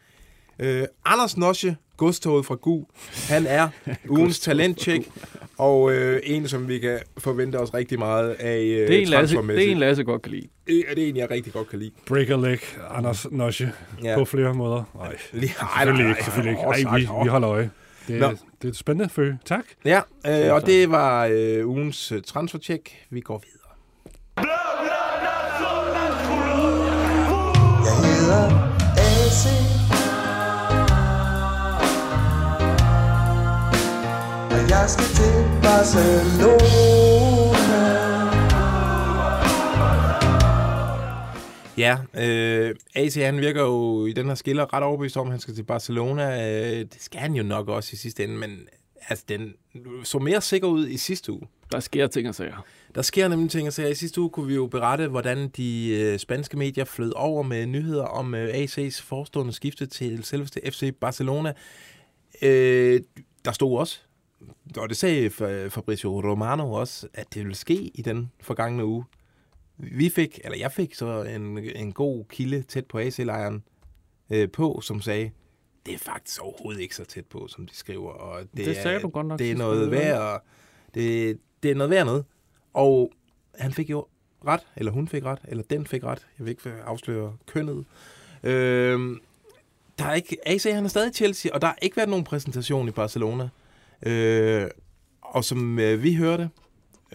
Øh, 0.59 0.83
Anders 1.05 1.37
Nosje, 1.37 1.75
godstoget 1.97 2.45
fra 2.45 2.55
Gu, 2.55 2.85
han 3.29 3.45
er 3.47 3.69
ugens 4.09 4.39
talentcheck, 4.39 5.07
og 5.57 5.91
øh, 5.93 6.19
en, 6.23 6.47
som 6.47 6.67
vi 6.67 6.79
kan 6.79 6.99
forvente 7.17 7.55
os 7.59 7.73
rigtig 7.73 7.99
meget 7.99 8.29
af 8.29 8.57
øh, 8.61 8.87
Det 8.87 8.95
er 8.97 9.01
en 9.01 9.07
Lasse, 9.07 9.35
det 9.37 9.67
er 9.67 9.71
en 9.71 9.77
Lasse 9.77 10.03
godt 10.03 10.21
kan 10.21 10.31
lide. 10.31 10.47
Det 10.67 10.83
er 10.87 10.95
det 10.95 11.09
en, 11.09 11.17
jeg 11.17 11.31
rigtig 11.31 11.53
godt 11.53 11.69
kan 11.69 11.79
lide. 11.79 11.91
Break 12.05 12.29
a 12.29 12.35
leg, 12.35 12.59
Anders 12.89 13.31
Nosje, 13.31 13.71
Ja. 14.03 14.15
på 14.17 14.25
flere 14.25 14.53
måder. 14.53 14.83
Nej, 14.95 15.15
Lige- 15.33 15.53
nej, 15.85 16.09
ikke. 16.09 16.23
Selvfølgelig 16.23 16.51
ikke. 16.51 16.61
nej, 16.61 16.71
Ej, 16.71 16.99
vi, 16.99 17.05
nej, 17.05 17.23
vi 17.23 17.29
holder 17.29 17.49
øje. 17.49 17.69
Det, 18.07 18.19
Nå. 18.19 18.25
er- 18.25 18.29
det 18.31 18.67
er 18.67 18.69
et 18.69 18.75
spændende 18.75 19.09
følge. 19.09 19.37
Tak. 19.45 19.63
Ja, 19.85 20.01
øh, 20.27 20.53
og 20.53 20.65
det 20.65 20.89
var 20.91 21.25
øh, 21.31 21.67
ugens 21.67 22.11
øh, 22.11 22.21
transfercheck. 22.21 22.89
Vi 23.09 23.21
går 23.21 23.43
videre. 23.45 23.58
Jeg 34.69 34.89
skal 34.89 35.05
til 35.05 35.33
Barcelona 35.63 36.89
Ja, 41.77 41.97
øh, 42.13 42.75
AC 42.95 43.15
han 43.15 43.41
virker 43.41 43.61
jo 43.61 44.05
i 44.05 44.13
den 44.13 44.27
her 44.27 44.35
skiller 44.35 44.73
ret 44.73 44.83
overbevist 44.83 45.17
om, 45.17 45.27
at 45.27 45.31
han 45.31 45.39
skal 45.39 45.55
til 45.55 45.63
Barcelona. 45.63 46.51
Øh, 46.51 46.79
det 46.79 46.97
skal 46.99 47.19
han 47.19 47.33
jo 47.33 47.43
nok 47.43 47.69
også 47.69 47.89
i 47.93 47.95
sidste 47.95 48.23
ende, 48.23 48.35
men 48.35 48.67
altså, 49.09 49.25
den 49.29 49.53
så 50.03 50.19
mere 50.19 50.41
sikker 50.41 50.67
ud 50.67 50.87
i 50.87 50.97
sidste 50.97 51.31
uge. 51.31 51.47
Der 51.71 51.79
sker 51.79 52.07
ting 52.07 52.29
og 52.29 52.35
sager. 52.35 52.65
Der 52.95 53.01
sker 53.01 53.27
nemlig 53.27 53.51
ting, 53.51 53.67
og 53.67 53.73
så 53.73 53.87
i 53.87 53.95
sidste 53.95 54.21
uge 54.21 54.29
kunne 54.29 54.47
vi 54.47 54.55
jo 54.55 54.67
berette, 54.67 55.07
hvordan 55.07 55.47
de 55.47 55.89
øh, 55.89 56.19
spanske 56.19 56.57
medier 56.57 56.85
flød 56.85 57.13
over 57.15 57.43
med 57.43 57.65
nyheder 57.65 58.03
om 58.03 58.35
øh, 58.35 58.49
AC's 58.53 59.03
forestående 59.03 59.53
skifte 59.53 59.85
til 59.85 60.23
selveste 60.23 60.61
FC 60.71 60.93
Barcelona. 61.01 61.53
Øh, 62.41 63.01
der 63.45 63.51
stod 63.51 63.79
også, 63.79 63.99
og 64.77 64.89
det 64.89 64.97
sagde 64.97 65.27
Fa- 65.27 65.67
Fabrizio 65.67 66.21
Romano 66.31 66.71
også, 66.73 67.07
at 67.13 67.33
det 67.33 67.41
ville 67.43 67.55
ske 67.55 67.91
i 67.93 68.01
den 68.01 68.31
forgangne 68.41 68.85
uge. 68.85 69.05
Vi 69.77 70.09
fik, 70.09 70.39
eller 70.43 70.57
jeg 70.57 70.71
fik 70.71 70.95
så 70.95 71.23
en, 71.23 71.57
en 71.57 71.91
god 71.93 72.25
kilde 72.29 72.61
tæt 72.61 72.85
på 72.85 72.99
AC-lejren 72.99 73.63
øh, 74.29 74.51
på, 74.51 74.81
som 74.83 75.01
sagde, 75.01 75.31
det 75.85 75.93
er 75.93 75.97
faktisk 75.97 76.41
overhovedet 76.41 76.81
ikke 76.81 76.95
så 76.95 77.05
tæt 77.05 77.25
på, 77.25 77.47
som 77.47 77.67
de 77.67 77.75
skriver. 77.75 78.11
Og 78.11 78.41
det, 78.41 78.65
Det 78.65 78.75
sagde 78.75 78.97
er, 78.97 79.01
du 79.01 79.07
godt 79.09 79.27
nok 79.27 79.39
Det 79.39 79.51
er 79.51 79.55
noget 79.55 79.91
værd, 79.91 80.21
og 80.21 80.41
det, 80.93 81.39
det 81.63 81.71
er 81.71 81.75
noget 81.75 81.89
værd 81.89 82.05
noget. 82.05 82.25
Og 82.73 83.11
han 83.55 83.73
fik 83.73 83.89
jo 83.89 84.05
ret, 84.47 84.67
eller 84.75 84.91
hun 84.91 85.07
fik 85.07 85.23
ret, 85.23 85.39
eller 85.47 85.63
den 85.69 85.87
fik 85.87 86.03
ret. 86.03 86.27
Jeg 86.39 86.45
vil 86.45 86.51
ikke 86.51 86.69
afsløre 86.69 87.37
kønnet. 87.45 87.85
Øhm, 88.43 89.19
der 89.99 90.05
er 90.05 90.13
ikke, 90.13 90.37
AC 90.45 90.63
han 90.63 90.85
er 90.85 90.89
stadig 90.89 91.13
Chelsea, 91.15 91.51
og 91.53 91.61
der 91.61 91.67
har 91.67 91.77
ikke 91.81 91.97
været 91.97 92.09
nogen 92.09 92.25
præsentation 92.25 92.87
i 92.87 92.91
Barcelona. 92.91 93.49
Øh, 94.05 94.67
og 95.21 95.43
som 95.45 95.79
øh, 95.79 96.03
vi 96.03 96.15
hørte, 96.15 96.49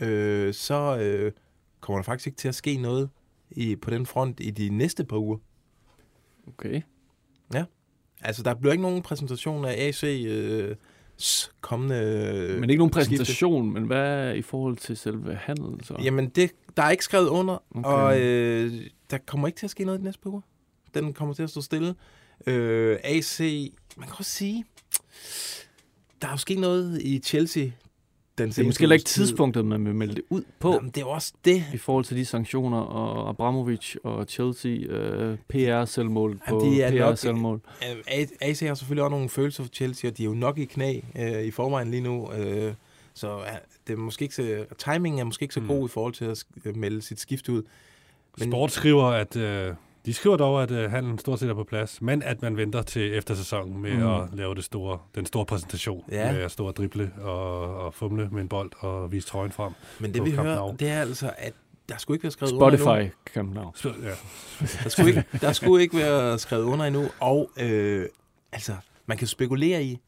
øh, 0.00 0.54
så 0.54 0.98
øh, 0.98 1.32
kommer 1.80 1.98
der 1.98 2.04
faktisk 2.04 2.26
ikke 2.26 2.36
til 2.36 2.48
at 2.48 2.54
ske 2.54 2.76
noget 2.76 3.10
i, 3.50 3.76
på 3.76 3.90
den 3.90 4.06
front 4.06 4.40
i 4.40 4.50
de 4.50 4.68
næste 4.68 5.04
par 5.04 5.16
uger. 5.16 5.38
Okay. 6.48 6.82
Ja. 7.54 7.64
Altså, 8.20 8.42
der 8.42 8.54
bliver 8.54 8.72
ikke 8.72 8.82
nogen 8.82 9.02
præsentation 9.02 9.64
af 9.64 9.86
AC 9.88 10.04
øh, 10.04 10.76
kommende 11.60 12.56
Men 12.60 12.70
ikke 12.70 12.78
nogen 12.78 12.92
skifte. 12.92 13.10
præsentation, 13.10 13.72
men 13.72 13.84
hvad 13.84 14.34
i 14.36 14.42
forhold 14.42 14.76
til 14.76 14.96
selve 14.96 15.34
handlen? 15.34 15.82
Så? 15.84 15.96
Jamen, 16.02 16.28
det, 16.28 16.50
der 16.76 16.82
er 16.82 16.90
ikke 16.90 17.04
skrevet 17.04 17.28
under, 17.28 17.62
Okay. 17.74 17.88
og 17.90 18.20
øh, 18.20 18.72
der 19.10 19.18
kommer 19.26 19.46
ikke 19.46 19.56
til 19.58 19.66
at 19.66 19.70
ske 19.70 19.84
noget 19.84 20.00
de 20.00 20.04
næste 20.04 20.20
par 20.22 20.30
uger. 20.30 20.40
Den 20.94 21.12
kommer 21.12 21.34
til 21.34 21.42
at 21.42 21.50
stå 21.50 21.60
stille. 21.60 21.94
Øh, 22.46 22.98
AC, 23.04 23.40
man 23.96 24.08
kan 24.08 24.14
også 24.18 24.30
sige, 24.30 24.64
der 26.22 26.28
er 26.28 26.32
jo 26.32 26.36
sket 26.36 26.58
noget 26.58 27.02
i 27.02 27.18
Chelsea. 27.18 27.62
Den 28.38 28.48
Det 28.48 28.58
er 28.58 28.64
måske 28.64 28.80
heller 28.82 28.94
ikke 28.94 29.04
tidspunktet, 29.06 29.64
man 29.64 29.84
vil 29.84 29.94
melde 29.94 30.14
det 30.14 30.22
ud 30.30 30.42
på. 30.58 30.72
Jamen, 30.72 30.90
det 30.90 31.00
er 31.00 31.04
også 31.04 31.32
det. 31.44 31.64
I 31.74 31.76
forhold 31.78 32.04
til 32.04 32.16
de 32.16 32.24
sanktioner 32.24 32.78
og 32.78 33.28
Abramovic 33.28 33.94
og 34.04 34.24
Chelsea, 34.28 34.70
øh, 34.70 35.38
PR-selvmål 35.48 36.40
på 36.48 36.58
er 36.80 36.90
PR-selvmål. 36.90 37.60
Øh, 37.90 37.96
A- 38.06 38.26
AC 38.40 38.60
har 38.60 38.74
selvfølgelig 38.74 39.02
også 39.04 39.10
nogle 39.10 39.28
følelser 39.28 39.62
for 39.62 39.70
Chelsea, 39.70 40.10
og 40.10 40.16
de 40.18 40.22
er 40.22 40.26
jo 40.26 40.34
nok 40.34 40.58
i 40.58 40.64
knæ 40.64 41.00
øh, 41.18 41.42
i 41.42 41.50
forvejen 41.50 41.90
lige 41.90 42.00
nu. 42.00 42.32
Øh, 42.32 42.72
så 43.14 43.36
øh, 43.38 43.44
det 43.86 43.92
er 43.92 43.96
måske 43.96 44.22
ikke 44.22 44.34
så, 44.34 44.64
timingen 44.78 45.20
er 45.20 45.24
måske 45.24 45.42
ikke 45.42 45.54
så 45.54 45.60
Mm. 45.60 45.66
god 45.68 45.88
i 45.88 45.90
forhold 45.92 46.12
til 46.12 46.24
at 46.24 46.76
melde 46.76 47.02
sit 47.02 47.20
skift 47.20 47.48
ud. 47.48 47.62
Men... 48.38 48.50
Sport 48.50 48.72
skriver, 48.72 49.04
at 49.04 49.36
øh, 49.36 49.74
de 50.06 50.14
skriver 50.14 50.36
dog, 50.36 50.62
at 50.62 50.70
øh, 50.70 50.90
handlen 50.90 51.18
stort 51.18 51.38
set 51.40 51.50
er 51.50 51.54
på 51.54 51.64
plads, 51.64 52.02
men 52.02 52.22
at 52.22 52.42
man 52.42 52.56
venter 52.56 52.82
til 52.82 53.14
eftersæsonen 53.16 53.82
med 53.82 53.94
Mm. 53.94 54.06
at 54.06 54.28
lave 54.32 54.54
det 54.54 54.64
store, 54.64 54.98
den 55.14 55.26
store 55.26 55.46
præsentation. 55.46 56.04
Ja. 56.10 56.32
Med 56.32 56.40
at 56.40 56.50
stå 56.50 56.66
og 56.66 56.76
drible 56.76 57.12
og, 57.20 57.76
og 57.76 57.94
fumle 57.94 58.28
med 58.32 58.42
en 58.42 58.48
bold 58.48 58.70
og 58.78 59.12
vise 59.12 59.28
trøjen 59.28 59.52
frem. 59.52 59.72
Men 60.00 60.14
det 60.14 60.24
vi 60.24 60.30
Camp 60.30 60.42
hører, 60.42 60.76
det 60.76 60.88
er 60.88 61.00
altså, 61.00 61.32
at 61.38 61.52
der 61.88 61.96
skulle 61.98 62.16
ikke 62.16 62.22
være 62.24 62.30
skrevet 62.30 62.52
under 62.52 62.76
Spotify 62.76 63.00
endnu. 63.00 63.10
Camp 63.34 63.54
Nou. 63.54 63.70
Så, 63.74 63.88
ja. 64.02 64.10
Der 64.84 64.88
skulle, 64.88 65.10
ikke, 65.10 65.24
der 65.40 65.52
skulle 65.52 65.82
ikke 65.82 65.96
være 65.96 66.38
skrevet 66.38 66.64
under 66.64 66.84
endnu. 66.84 67.04
Og 67.20 67.50
øh, 67.60 68.06
altså, 68.52 68.72
man 69.06 69.16
kan 69.16 69.26
spekulere 69.26 69.84
i, 69.84 69.98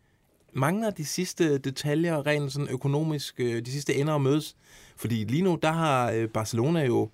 mange 0.52 0.86
af 0.86 0.94
de 0.94 1.04
sidste 1.04 1.58
detaljer, 1.58 2.26
rent 2.26 2.52
sådan 2.52 2.68
økonomisk, 2.68 3.34
øh, 3.38 3.62
de 3.66 3.70
sidste 3.72 3.94
ender 3.94 4.14
at 4.14 4.20
mødes. 4.20 4.56
Fordi 4.96 5.24
lige 5.24 5.42
nu, 5.42 5.58
der 5.62 5.72
har 5.72 6.10
øh, 6.10 6.28
Barcelona 6.28 6.84
jo 6.84 7.08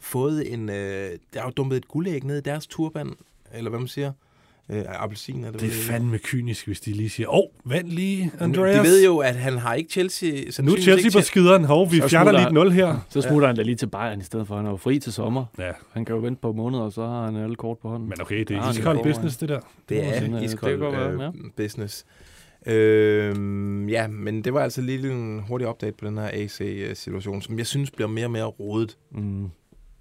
fået 0.00 0.52
en, 0.52 0.68
øh, 0.68 0.74
der 1.34 1.40
er 1.40 1.44
jo 1.44 1.50
dumpet 1.50 1.76
et 1.76 1.88
guldæg 1.88 2.24
ned 2.24 2.38
i 2.38 2.40
deres 2.40 2.66
turban, 2.66 3.14
eller 3.54 3.70
hvad 3.70 3.80
man 3.80 3.88
siger. 3.88 4.12
Øh, 4.72 4.84
appelsin 4.88 5.44
er 5.44 5.50
det 5.50 5.60
Det 5.60 5.68
er 5.68 5.72
fandme 5.72 6.18
kynisk, 6.18 6.66
hvis 6.66 6.80
de 6.80 6.92
lige 6.92 7.10
siger, 7.10 7.28
åh, 7.28 7.38
oh, 7.38 7.72
vent 7.72 7.88
lige, 7.88 8.30
Andreas. 8.40 8.76
De 8.76 8.82
ved 8.82 9.04
jo, 9.04 9.18
at 9.18 9.34
han 9.34 9.58
har 9.58 9.74
ikke 9.74 9.90
Chelsea... 9.90 10.30
Nu 10.62 10.72
er 10.72 10.80
Chelsea 10.80 11.10
på 11.20 11.24
skideren. 11.24 11.64
Hov, 11.64 11.92
vi 11.92 12.00
Så 12.00 12.08
fjerner 12.08 12.32
lige 12.32 12.46
et 12.46 12.52
nul 12.52 12.72
her. 12.72 13.06
Så 13.08 13.20
smutter 13.20 13.46
han 13.46 13.56
da 13.56 13.62
lige 13.62 13.76
til 13.76 13.86
Bayern 13.86 14.20
i 14.20 14.24
stedet 14.24 14.46
for. 14.46 14.56
Han 14.56 14.66
er 14.66 14.70
jo 14.70 14.76
fri 14.76 14.98
til 14.98 15.12
sommer. 15.12 15.44
Ja. 15.58 15.70
Han 15.92 16.04
kan 16.04 16.14
jo 16.14 16.20
vente 16.20 16.40
på 16.40 16.52
måneder, 16.52 16.82
og 16.82 16.92
så 16.92 17.06
har 17.06 17.24
han 17.24 17.36
alle 17.36 17.56
kort 17.56 17.78
på 17.78 17.88
hånden. 17.88 18.08
Men 18.08 18.20
okay, 18.20 18.38
det 18.38 18.50
Ja, 18.50 18.56
er 18.56 18.62
han 18.62 18.74
iskold 18.74 19.02
business, 19.02 19.36
det 19.36 19.48
der. 19.48 19.60
Det 19.88 20.06
er 20.06 20.20
Det 20.20 20.42
iskold 20.42 20.82
øh, 20.82 21.32
business. 21.56 22.04
Øh, 22.66 23.34
ja, 23.90 24.06
men 24.06 24.44
det 24.44 24.54
var 24.54 24.60
altså 24.60 24.80
lige 24.80 25.10
en 25.12 25.40
hurtig 25.48 25.68
update 25.68 25.92
på 25.92 26.06
den 26.06 26.18
her 26.18 26.30
AC-situation, 26.32 27.42
som 27.42 27.58
jeg 27.58 27.66
synes 27.66 27.90
bliver 27.90 28.08
mere 28.08 28.26
og 28.26 28.30
mere 28.30 28.44
rodet. 28.44 28.98
Mm. 29.12 29.50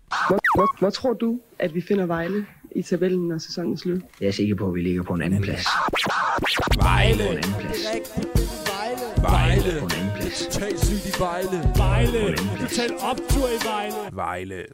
Hvor, 0.09 0.39
hvor, 0.55 0.75
hvor 0.79 0.89
tror 0.89 1.13
du, 1.13 1.39
at 1.59 1.75
vi 1.75 1.81
finder 1.81 2.05
Vejle 2.05 2.45
i 2.75 2.81
tabellen, 2.81 3.27
når 3.27 3.37
sæsonen 3.37 3.73
er 3.73 3.77
slut? 3.77 4.01
Jeg 4.21 4.27
er 4.27 4.31
sikker 4.31 4.55
på, 4.55 4.67
at 4.67 4.73
vi 4.75 4.81
ligger 4.81 5.03
på 5.03 5.13
en 5.13 5.21
anden 5.21 5.41
plads. 5.41 5.65
Vejle! 6.77 7.23
På 7.23 7.31
en 7.31 7.37
anden 7.37 7.53
plads. 7.59 7.85
Vejle! 9.21 9.79
På 9.79 9.85
en 9.85 9.91
anden 9.91 10.11
plads. 10.19 10.47
Totalt 10.47 10.79
sygt 10.85 11.17
i 11.17 11.19
Vejle. 11.19 11.71
Vejle. 11.75 12.37
Total 12.61 12.91
optur 13.01 13.47
i 13.47 13.65
Vejle. 13.65 13.95
Vejle. 14.11 14.65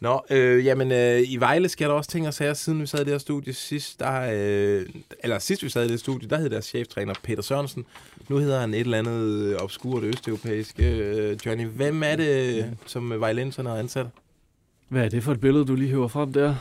Nå, 0.00 0.20
øh, 0.30 0.66
jamen, 0.66 0.92
øh, 0.92 1.20
i 1.26 1.36
Vejle 1.36 1.68
sker 1.68 1.88
der 1.88 1.94
også 1.94 2.10
ting 2.10 2.26
og 2.26 2.34
sager, 2.34 2.54
siden 2.54 2.80
vi 2.80 2.86
sad 2.86 3.00
i 3.00 3.04
det 3.04 3.12
her 3.12 3.18
studie 3.18 3.52
sidst. 3.52 4.00
Der, 4.00 4.30
øh, 4.32 4.86
eller 5.22 5.38
sidst 5.38 5.62
vi 5.62 5.68
sad 5.68 5.82
i 5.82 5.84
det 5.84 5.90
her 5.90 5.98
studie, 5.98 6.28
der 6.28 6.38
hed 6.38 6.50
deres 6.50 6.64
cheftræner 6.64 7.14
Peter 7.22 7.42
Sørensen. 7.42 7.84
Nu 8.28 8.36
hedder 8.36 8.60
han 8.60 8.74
et 8.74 8.80
eller 8.80 8.98
andet 8.98 9.56
obskurt 9.62 10.02
østeuropæiske. 10.02 10.98
Øh, 10.98 11.38
Johnny, 11.46 11.66
hvem 11.66 12.02
er 12.02 12.16
det, 12.16 12.70
som 12.86 13.20
Vejlenserne 13.20 13.68
har 13.68 13.76
ansat? 13.76 14.06
Hvad 14.94 15.04
er 15.04 15.08
det 15.08 15.22
for 15.22 15.32
et 15.32 15.40
billede, 15.40 15.64
du 15.64 15.74
lige 15.74 15.88
hiver 15.88 16.08
frem 16.08 16.32
der? 16.32 16.54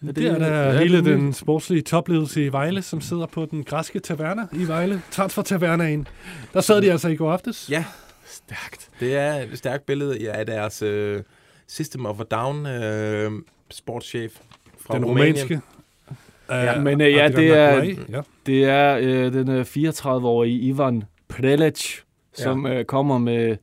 Det, 0.00 0.16
det 0.16 0.26
er 0.26 0.38
der 0.38 0.78
hele 0.78 1.04
den 1.04 1.32
sportslige 1.32 1.82
topledelse 1.82 2.44
i 2.44 2.52
Vejle, 2.52 2.82
som 2.82 3.00
sidder 3.00 3.26
på 3.26 3.46
den 3.50 3.64
græske 3.64 3.98
taverna 4.00 4.46
i 4.52 4.68
Vejle. 4.68 5.02
Transfer 5.10 5.42
tavernaen. 5.42 6.08
Der 6.54 6.60
sad 6.60 6.82
de 6.82 6.92
altså 6.92 7.08
i 7.08 7.16
går 7.16 7.32
aftes. 7.32 7.70
Ja. 7.70 7.84
Stærkt. 8.26 8.90
Det 9.00 9.16
er 9.16 9.32
et 9.34 9.58
stærkt 9.58 9.86
billede 9.86 10.18
ja, 10.22 10.32
af 10.32 10.46
deres 10.46 10.82
øh, 10.82 11.22
System 11.68 12.06
of 12.06 12.20
a 12.20 12.24
Down 12.36 12.66
øh, 12.66 13.30
sportschef 13.70 14.32
fra 14.80 14.94
Den 14.94 15.04
Rumænien. 15.04 15.34
rumænske. 15.34 15.60
Ja, 16.50 16.76
Øh, 16.78 16.82
men 16.84 17.00
øh, 17.00 17.12
ja, 17.12 17.28
det 17.28 17.48
er, 17.48 17.82
ja. 18.08 18.20
det 18.46 18.64
er 18.64 18.96
øh, 18.96 19.32
den 19.32 19.48
øh, 19.50 19.60
34-årige 19.76 20.58
Ivan 20.58 21.02
Prelec, 21.28 21.96
som 22.34 22.66
øh, 22.66 22.84
kommer 22.84 23.18
med 23.18 23.56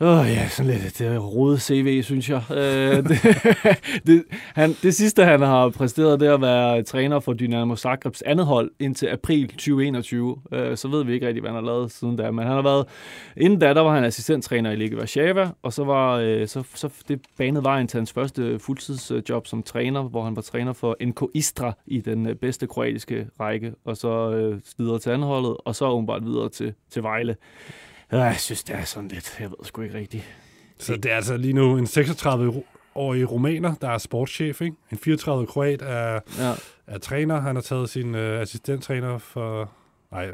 Åh 0.00 0.18
oh, 0.18 0.26
ja, 0.26 0.48
sådan 0.48 0.72
lidt 0.72 0.98
det 0.98 1.22
rode 1.22 1.58
CV, 1.58 2.02
synes 2.02 2.30
jeg. 2.30 2.42
Øh, 2.50 2.96
det, 3.08 3.18
det, 4.06 4.24
han, 4.54 4.72
det 4.82 4.94
sidste, 4.94 5.24
han 5.24 5.40
har 5.40 5.68
præsteret, 5.68 6.20
det 6.20 6.28
er 6.28 6.34
at 6.34 6.40
være 6.40 6.82
træner 6.82 7.20
for 7.20 7.32
Dynamo 7.32 7.76
Zagrebs 7.76 8.22
andet 8.22 8.46
hold 8.46 8.70
indtil 8.78 9.06
april 9.06 9.48
2021. 9.48 10.36
Øh, 10.52 10.76
så 10.76 10.88
ved 10.88 11.04
vi 11.04 11.12
ikke 11.12 11.26
rigtig, 11.26 11.40
hvad 11.40 11.50
han 11.50 11.64
har 11.64 11.66
lavet 11.72 11.90
siden 11.92 12.16
da. 12.16 12.30
Men 12.30 12.46
han 12.46 12.54
har 12.54 12.62
været, 12.62 12.86
inden 13.36 13.58
da, 13.58 13.74
der 13.74 13.80
var 13.80 13.94
han 13.94 14.04
assistenttræner 14.04 14.70
i 14.70 14.76
Ligue 14.76 14.98
Warszawa, 14.98 15.50
og 15.62 15.72
så 15.72 15.84
var 15.84 16.16
øh, 16.16 16.48
så, 16.48 16.62
så 16.74 16.88
det 17.08 17.20
banede 17.38 17.64
vejen 17.64 17.88
til 17.88 17.98
hans 17.98 18.12
første 18.12 18.58
fuldtidsjob 18.58 19.46
som 19.46 19.62
træner, 19.62 20.02
hvor 20.02 20.24
han 20.24 20.36
var 20.36 20.42
træner 20.42 20.72
for 20.72 20.96
NK 21.04 21.22
Istra 21.34 21.72
i 21.86 22.00
den 22.00 22.26
øh, 22.26 22.34
bedste 22.34 22.66
kroatiske 22.66 23.26
række, 23.40 23.72
og 23.84 23.96
så 23.96 24.30
øh, 24.30 24.60
videre 24.78 24.98
til 24.98 25.10
anholdet, 25.10 25.56
og 25.64 25.74
så 25.74 25.86
åbenbart 25.86 26.24
videre 26.24 26.48
til, 26.48 26.74
til 26.90 27.02
Vejle. 27.02 27.36
Ja, 28.18 28.22
jeg 28.24 28.36
synes, 28.40 28.64
det 28.64 28.76
er 28.76 28.84
sådan 28.84 29.08
lidt, 29.08 29.36
jeg 29.40 29.50
ved 29.50 29.56
sgu 29.64 29.82
ikke 29.82 29.98
rigtigt. 29.98 30.24
Så 30.78 30.96
det 30.96 31.12
er 31.12 31.16
altså 31.16 31.36
lige 31.36 31.52
nu 31.52 31.76
en 31.76 31.86
36 31.86 32.62
årig 32.94 33.30
rumæner, 33.30 33.74
der 33.74 33.88
er 33.90 33.98
sportschef, 33.98 34.60
ikke? 34.60 34.76
En 34.92 34.98
34 34.98 35.46
kroat 35.46 35.82
er, 35.82 36.20
Ja. 36.38 36.52
er 36.86 36.98
træner. 36.98 37.40
Han 37.40 37.54
har 37.56 37.62
taget 37.62 37.90
sin 37.90 38.14
øh, 38.14 38.40
assistenttræner 38.40 39.18
for... 39.18 39.70
Nej, 40.12 40.26
øh, 40.26 40.30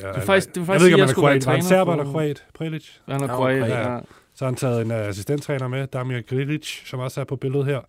ja, 0.00 0.06
Det 0.08 0.14
var 0.16 0.20
faktisk- 0.20 0.54
det 0.54 0.66
var 0.66 0.74
jeg 0.74 0.80
faktisk 0.80 0.82
ved 0.82 0.86
ikke, 0.86 0.94
om 0.94 0.98
jeg 1.00 1.06
han 1.06 1.10
er 1.10 1.14
kroat. 1.14 1.46
Var 1.46 1.52
han 1.52 1.62
serber 1.62 1.84
for- 1.94 2.00
eller 2.00 2.12
kroat? 2.12 2.44
Prilic? 2.54 2.88
Han 3.08 3.22
er 3.22 3.26
kroat, 3.28 3.68
ja. 3.68 3.98
Så 4.34 4.44
har 4.44 4.50
han 4.50 4.56
taget 4.56 4.82
en 4.82 4.90
uh, 4.90 4.96
assistenttræner 4.96 5.68
med, 5.68 5.86
Damir 5.86 6.20
Grilic, 6.20 6.88
som 6.88 7.00
også 7.00 7.20
er 7.20 7.24
på 7.24 7.36
billedet 7.36 7.66
her. 7.66 7.80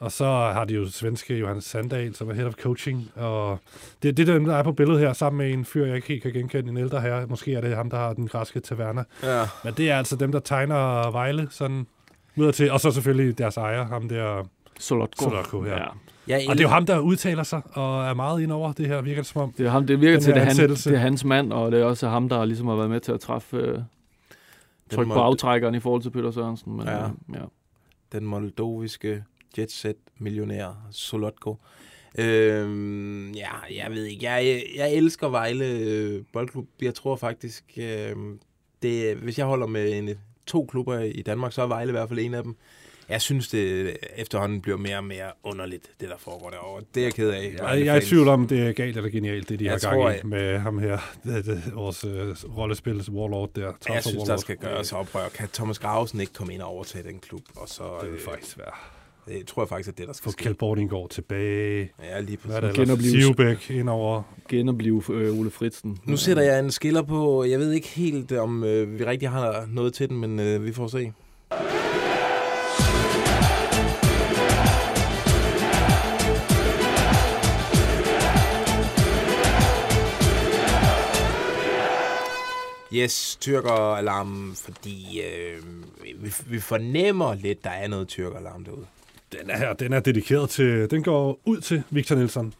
Og 0.00 0.12
så 0.12 0.24
har 0.24 0.64
de 0.64 0.74
jo 0.74 0.90
svenske 0.90 1.38
Johannes 1.38 1.64
Sandahl, 1.64 2.14
som 2.14 2.30
er 2.30 2.34
head 2.34 2.46
of 2.46 2.52
coaching. 2.52 3.10
Og 3.14 3.58
det, 4.02 4.16
det 4.16 4.28
er 4.28 4.32
dem, 4.32 4.44
der 4.44 4.56
er 4.56 4.62
på 4.62 4.72
billedet 4.72 5.00
her, 5.00 5.12
sammen 5.12 5.38
med 5.38 5.54
en 5.54 5.64
fyr, 5.64 5.86
jeg 5.86 5.96
ikke 5.96 6.08
helt 6.08 6.22
kan 6.22 6.32
genkende, 6.32 6.70
en 6.70 6.76
ældre 6.76 7.00
herre. 7.00 7.26
Måske 7.26 7.54
er 7.54 7.60
det 7.60 7.76
ham, 7.76 7.90
der 7.90 7.96
har 7.96 8.12
den 8.12 8.28
græske 8.28 8.60
taverna. 8.60 9.04
Ja. 9.22 9.42
Men 9.64 9.74
det 9.74 9.90
er 9.90 9.98
altså 9.98 10.16
dem, 10.16 10.32
der 10.32 10.40
tegner 10.40 11.10
Vejle 11.10 11.48
sådan 11.50 11.86
ud 12.36 12.52
til. 12.52 12.70
Og 12.72 12.80
så 12.80 12.90
selvfølgelig 12.90 13.38
deres 13.38 13.56
ejer, 13.56 13.84
ham 13.84 14.08
der 14.08 14.44
Solotko. 14.78 15.24
Solotko 15.24 15.62
her. 15.62 15.76
Ja. 15.76 15.86
Jeg 16.28 16.46
Og 16.48 16.54
det 16.54 16.60
er 16.60 16.64
jo 16.64 16.68
ham, 16.68 16.86
der 16.86 16.98
udtaler 16.98 17.42
sig 17.42 17.62
og 17.72 18.04
er 18.04 18.14
meget 18.14 18.42
ind 18.42 18.52
over 18.52 18.72
det 18.72 18.86
her, 18.86 19.00
virker 19.02 19.22
det 19.22 19.26
som 19.30 19.42
om. 19.42 19.52
Det, 19.52 19.66
er 19.66 19.70
ham, 19.70 19.86
det 19.86 20.00
virker 20.00 20.20
til, 20.20 20.34
det 20.34 20.40
er, 20.40 20.44
han, 20.44 20.56
det 20.56 20.86
er 20.86 20.96
hans 20.96 21.24
mand, 21.24 21.52
og 21.52 21.72
det 21.72 21.80
er 21.80 21.84
også 21.84 22.08
ham, 22.08 22.28
der 22.28 22.44
ligesom 22.44 22.66
har 22.66 22.74
været 22.74 22.90
med 22.90 23.00
til 23.00 23.12
at 23.12 23.20
træffe 23.20 23.56
øh, 23.56 23.78
tryk 24.92 25.06
på 25.06 25.20
aftrækkeren 25.20 25.74
i 25.74 25.80
forhold 25.80 26.02
til 26.02 26.10
Peter 26.10 26.30
Sørensen. 26.30 26.76
Men, 26.76 26.86
Ja. 26.86 26.98
ja. 26.98 27.08
ja. 27.32 27.40
den 28.12 28.24
moldoviske 28.24 29.24
jetset-millionær 29.58 30.86
Solotko. 30.92 31.56
Øhm, 32.18 33.30
ja, 33.32 33.48
jeg 33.74 33.90
ved 33.90 34.04
ikke. 34.04 34.24
Jeg, 34.30 34.62
jeg 34.76 34.92
elsker 34.94 35.28
Vejle 35.28 35.64
øh, 35.66 36.22
Boldklub. 36.32 36.66
Jeg 36.82 36.94
tror 36.94 37.16
faktisk, 37.16 37.64
øh, 37.76 38.16
det, 38.82 39.16
hvis 39.16 39.38
jeg 39.38 39.46
holder 39.46 39.66
med 39.66 39.92
en, 39.98 40.10
to 40.46 40.64
klubber 40.70 40.98
i 40.98 41.22
Danmark, 41.22 41.52
så 41.52 41.62
er 41.62 41.66
Vejle 41.66 41.88
i 41.90 41.92
hvert 41.92 42.08
fald 42.08 42.18
en 42.18 42.34
af 42.34 42.42
dem. 42.42 42.56
Jeg 43.08 43.22
synes, 43.22 43.48
det 43.48 43.96
efterhånden 44.16 44.60
bliver 44.60 44.76
mere 44.78 44.96
og 44.96 45.04
mere 45.04 45.30
underligt, 45.42 45.90
det 46.00 46.08
der 46.08 46.16
foregår 46.18 46.50
derovre. 46.50 46.82
Det 46.94 47.00
er 47.00 47.04
jeg 47.04 47.14
ked 47.14 47.30
af. 47.30 47.54
Jeg, 47.58 47.84
jeg 47.86 47.96
er 47.96 48.00
i 48.00 48.04
tvivl 48.04 48.28
om, 48.28 48.48
det 48.48 48.60
er 48.68 48.72
galt 48.72 48.96
eller 48.96 49.10
genialt, 49.10 49.48
det 49.48 49.58
de 49.58 49.64
Jeg 49.64 49.72
har 49.72 49.78
gang 49.78 50.14
i 50.14 50.18
at- 50.18 50.24
med 50.24 50.58
ham 50.58 50.78
her, 50.78 50.98
det, 51.24 51.46
det, 51.46 51.62
vores 51.74 52.04
øh, 52.04 52.34
rollespils 52.56 53.10
Warlord 53.10 53.50
der. 53.54 53.62
Jeg 53.62 53.72
Thompson 53.80 54.10
synes, 54.10 54.14
der 54.14 54.20
Warlord. 54.20 54.38
skal 54.38 54.56
gøres 54.56 54.92
oprør. 54.92 55.28
Kan 55.28 55.48
Thomas 55.52 55.78
Grausen 55.78 56.20
ikke 56.20 56.32
komme 56.32 56.54
ind 56.54 56.62
og 56.62 56.68
overtage 56.68 57.08
den 57.08 57.18
klub? 57.20 57.42
Og 57.56 57.68
så, 57.68 57.82
Det 58.02 58.10
vil 58.10 58.18
øh, 58.18 58.24
faktisk 58.24 58.58
være. 58.58 58.72
Det 59.28 59.46
tror 59.46 59.62
jeg 59.62 59.68
faktisk, 59.68 59.88
at 59.88 59.98
det 59.98 60.06
der 60.06 60.12
skal 60.12 60.24
Få 60.24 60.30
ske. 60.32 60.42
Kjeld 60.42 60.54
Bordinggaard 60.54 61.08
tilbage. 61.10 61.90
Ja, 62.02 62.20
lige 62.20 62.38
Hvad 62.44 62.56
er 62.56 62.60
det? 62.60 62.74
Genoplive- 62.74 63.22
Sivbæk 63.22 63.70
indover. 63.70 64.22
Genoblive 64.48 65.02
øh, 65.10 65.38
Ole 65.38 65.50
Fritsen. 65.50 65.98
Nu 66.04 66.16
sætter 66.16 66.42
jeg 66.42 66.58
en 66.58 66.70
skiller 66.70 67.02
på. 67.02 67.44
Jeg 67.44 67.58
ved 67.58 67.72
ikke 67.72 67.88
helt, 67.88 68.32
om 68.32 68.64
øh, 68.64 68.98
vi 68.98 69.04
rigtig 69.04 69.28
har 69.30 69.66
noget 69.68 69.94
til 69.94 70.08
den, 70.08 70.18
men 70.20 70.40
øh, 70.40 70.64
vi 70.64 70.72
får 70.72 70.86
se. 70.88 71.12
Yes, 82.92 83.36
tyrkeralarm, 83.40 84.54
fordi 84.56 85.20
øh, 85.22 85.62
vi, 86.24 86.32
vi 86.46 86.60
fornemmer 86.60 87.34
lidt, 87.34 87.64
der 87.64 87.70
er 87.70 87.88
noget 87.88 88.08
tyrkeralarm 88.08 88.64
derude. 88.64 88.86
Den 89.40 89.50
er 89.50 89.56
her, 89.58 89.72
den 89.72 89.92
er 89.92 90.00
dedikeret 90.00 90.50
til, 90.50 90.90
den 90.90 91.02
går 91.02 91.40
ud 91.44 91.60
til 91.60 91.82
Victor 91.90 92.16
Nielsen. 92.16 92.54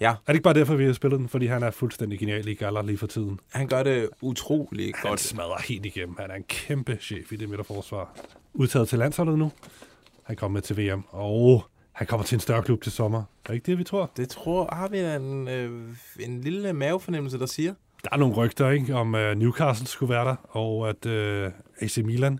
Ja. 0.00 0.10
Er 0.10 0.14
det 0.26 0.34
ikke 0.34 0.42
bare 0.42 0.54
derfor, 0.54 0.74
vi 0.74 0.84
har 0.84 0.92
spillet 0.92 1.20
den? 1.20 1.28
Fordi 1.28 1.46
han 1.46 1.62
er 1.62 1.70
fuldstændig 1.70 2.18
genial 2.18 2.48
i 2.48 2.54
Galler 2.54 2.82
lige 2.82 2.98
for 2.98 3.06
tiden. 3.06 3.40
Han 3.52 3.66
gør 3.68 3.82
det 3.82 4.08
utrolig 4.20 4.92
Han 4.94 5.10
godt. 5.10 5.20
smadrer 5.20 5.62
helt 5.68 5.86
igennem. 5.86 6.16
Han 6.18 6.30
er 6.30 6.34
en 6.34 6.44
kæmpe 6.48 6.98
chef 7.00 7.32
i 7.32 7.36
det 7.36 7.48
midterforsvar. 7.48 8.14
Udtaget 8.54 8.88
til 8.88 8.98
landsholdet 8.98 9.38
nu. 9.38 9.52
Han 10.22 10.36
kommer 10.36 10.52
med 10.54 10.62
til 10.62 10.76
VM. 10.78 11.04
Og 11.08 11.64
han 11.92 12.06
kommer 12.06 12.26
til 12.26 12.36
en 12.36 12.40
større 12.40 12.62
klub 12.62 12.82
til 12.82 12.92
sommer. 12.92 13.18
Er 13.18 13.24
det 13.46 13.54
ikke 13.54 13.66
det, 13.66 13.78
vi 13.78 13.84
tror? 13.84 14.10
Det 14.16 14.28
tror 14.28 14.74
har 14.74 14.88
vi 14.88 14.98
en, 14.98 15.48
øh, 15.48 15.70
en 16.20 16.40
lille 16.40 16.72
mavefornemmelse, 16.72 17.38
der 17.38 17.46
siger. 17.46 17.74
Der 18.04 18.08
er 18.12 18.16
nogle 18.16 18.34
rygter 18.34 18.70
ikke, 18.70 18.94
om 18.94 19.14
uh, 19.14 19.20
Newcastle 19.20 19.86
skulle 19.86 20.14
være 20.14 20.24
der, 20.24 20.36
og 20.48 20.88
at 20.88 21.06
uh, 21.06 21.52
AC 21.80 21.98
Milan 22.04 22.38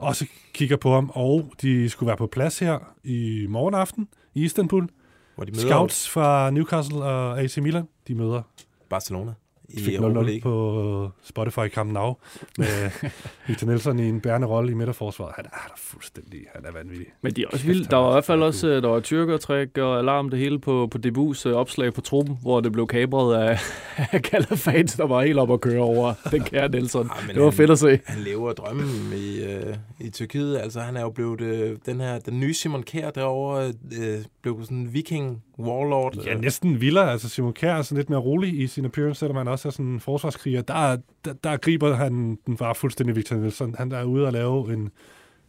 også 0.00 0.26
kigger 0.52 0.76
på 0.76 0.94
ham, 0.94 1.10
og 1.14 1.52
de 1.62 1.88
skulle 1.88 2.06
være 2.06 2.16
på 2.16 2.26
plads 2.26 2.58
her 2.58 2.78
i 3.04 3.46
morgen 3.48 3.74
aften 3.74 4.08
i 4.34 4.44
Istanbul. 4.44 4.88
Hvor 5.34 5.44
de 5.44 5.52
møder 5.52 5.68
Scouts 5.68 6.08
fra 6.08 6.50
Newcastle 6.50 7.04
og 7.04 7.40
AC 7.40 7.56
Milan, 7.56 7.88
de 8.08 8.14
møder 8.14 8.42
Barcelona 8.90 9.34
i 9.70 9.80
fik 9.80 9.94
Europa 9.94 10.20
0-0 10.20 10.22
League. 10.24 10.40
på 10.40 11.10
Spotify 11.22 11.68
Camp 11.74 11.92
Nou 11.92 12.16
med 12.58 12.90
Victor 13.48 13.66
Nielsen 13.66 13.98
i 13.98 14.08
en 14.08 14.20
bærende 14.20 14.46
rolle 14.46 14.70
i 14.70 14.74
midterforsvaret. 14.74 15.32
Han 15.36 15.44
er, 15.44 15.48
han 15.52 15.70
er 15.74 15.78
fuldstændig, 15.78 16.40
han 16.54 16.64
er 16.64 16.72
vanvittig. 16.72 17.06
Men 17.22 17.32
de 17.32 17.42
er 17.42 17.46
også 17.52 17.66
vildt. 17.66 17.90
Der 17.90 17.96
var 17.96 18.04
i 18.06 18.08
er 18.08 18.12
hvert 18.12 18.24
fald 18.24 18.40
så 18.40 18.44
også 18.44 18.68
øh, 18.68 18.82
der 18.82 18.88
var 18.88 19.00
tyrkertræk 19.00 19.78
og 19.78 19.98
alarm 19.98 20.30
det 20.30 20.38
hele 20.38 20.58
på, 20.58 20.88
på 20.90 20.98
Debus 20.98 21.46
øh, 21.46 21.54
opslag 21.54 21.94
på 21.94 22.00
truppen, 22.00 22.38
hvor 22.42 22.60
det 22.60 22.72
blev 22.72 22.86
kabret 22.86 23.36
af, 23.36 23.58
af 24.12 24.22
Galafans, 24.22 24.92
der 24.94 25.06
var 25.06 25.22
helt 25.22 25.38
op 25.38 25.52
at 25.52 25.60
køre 25.60 25.80
over 25.82 26.14
den 26.30 26.42
kære 26.44 26.68
Nelson. 26.68 27.10
Ah, 27.10 27.26
men 27.26 27.34
det 27.34 27.42
var 27.42 27.50
han- 27.50 27.56
fedt 27.56 27.70
at 27.70 27.78
se. 27.78 28.00
Han 28.04 28.22
lever 28.24 28.52
drømmen 28.52 29.12
i, 29.16 29.40
øh, 29.44 29.76
i 30.00 30.10
Tyrkiet. 30.10 30.58
Altså, 30.58 30.80
han 30.80 30.96
er 30.96 31.00
jo 31.00 31.10
blevet 31.10 31.40
øh, 31.40 31.76
den 31.86 32.00
her, 32.00 32.18
den 32.18 32.40
nye 32.40 32.54
Simon 32.54 32.82
Kjær 32.82 33.10
derovre, 33.10 33.66
øh, 34.00 34.18
blev 34.42 34.58
sådan 34.62 34.76
en 34.76 34.94
viking 34.94 35.42
warlord. 35.60 36.16
Ja, 36.26 36.34
næsten 36.34 36.80
vildere. 36.80 37.12
Altså 37.12 37.28
Simon 37.28 37.52
Kjær 37.52 37.74
er 37.74 37.82
sådan 37.82 37.96
lidt 37.96 38.10
mere 38.10 38.20
rolig 38.20 38.60
i 38.60 38.66
sin 38.66 38.84
appearance, 38.84 39.18
selvom 39.18 39.36
han 39.36 39.48
også 39.48 39.68
er 39.68 39.72
sådan 39.72 39.86
en 39.86 40.00
forsvarskriger. 40.00 40.62
Der, 40.62 40.96
der, 41.24 41.32
der 41.32 41.56
griber 41.56 41.94
han 41.94 42.38
den 42.46 42.56
bare 42.56 42.74
fuldstændig 42.74 43.16
Victor 43.16 43.36
Nielsen. 43.36 43.74
Han 43.78 43.92
er 43.92 44.04
ude 44.04 44.26
og 44.26 44.32
lave 44.32 44.72
en, 44.72 44.90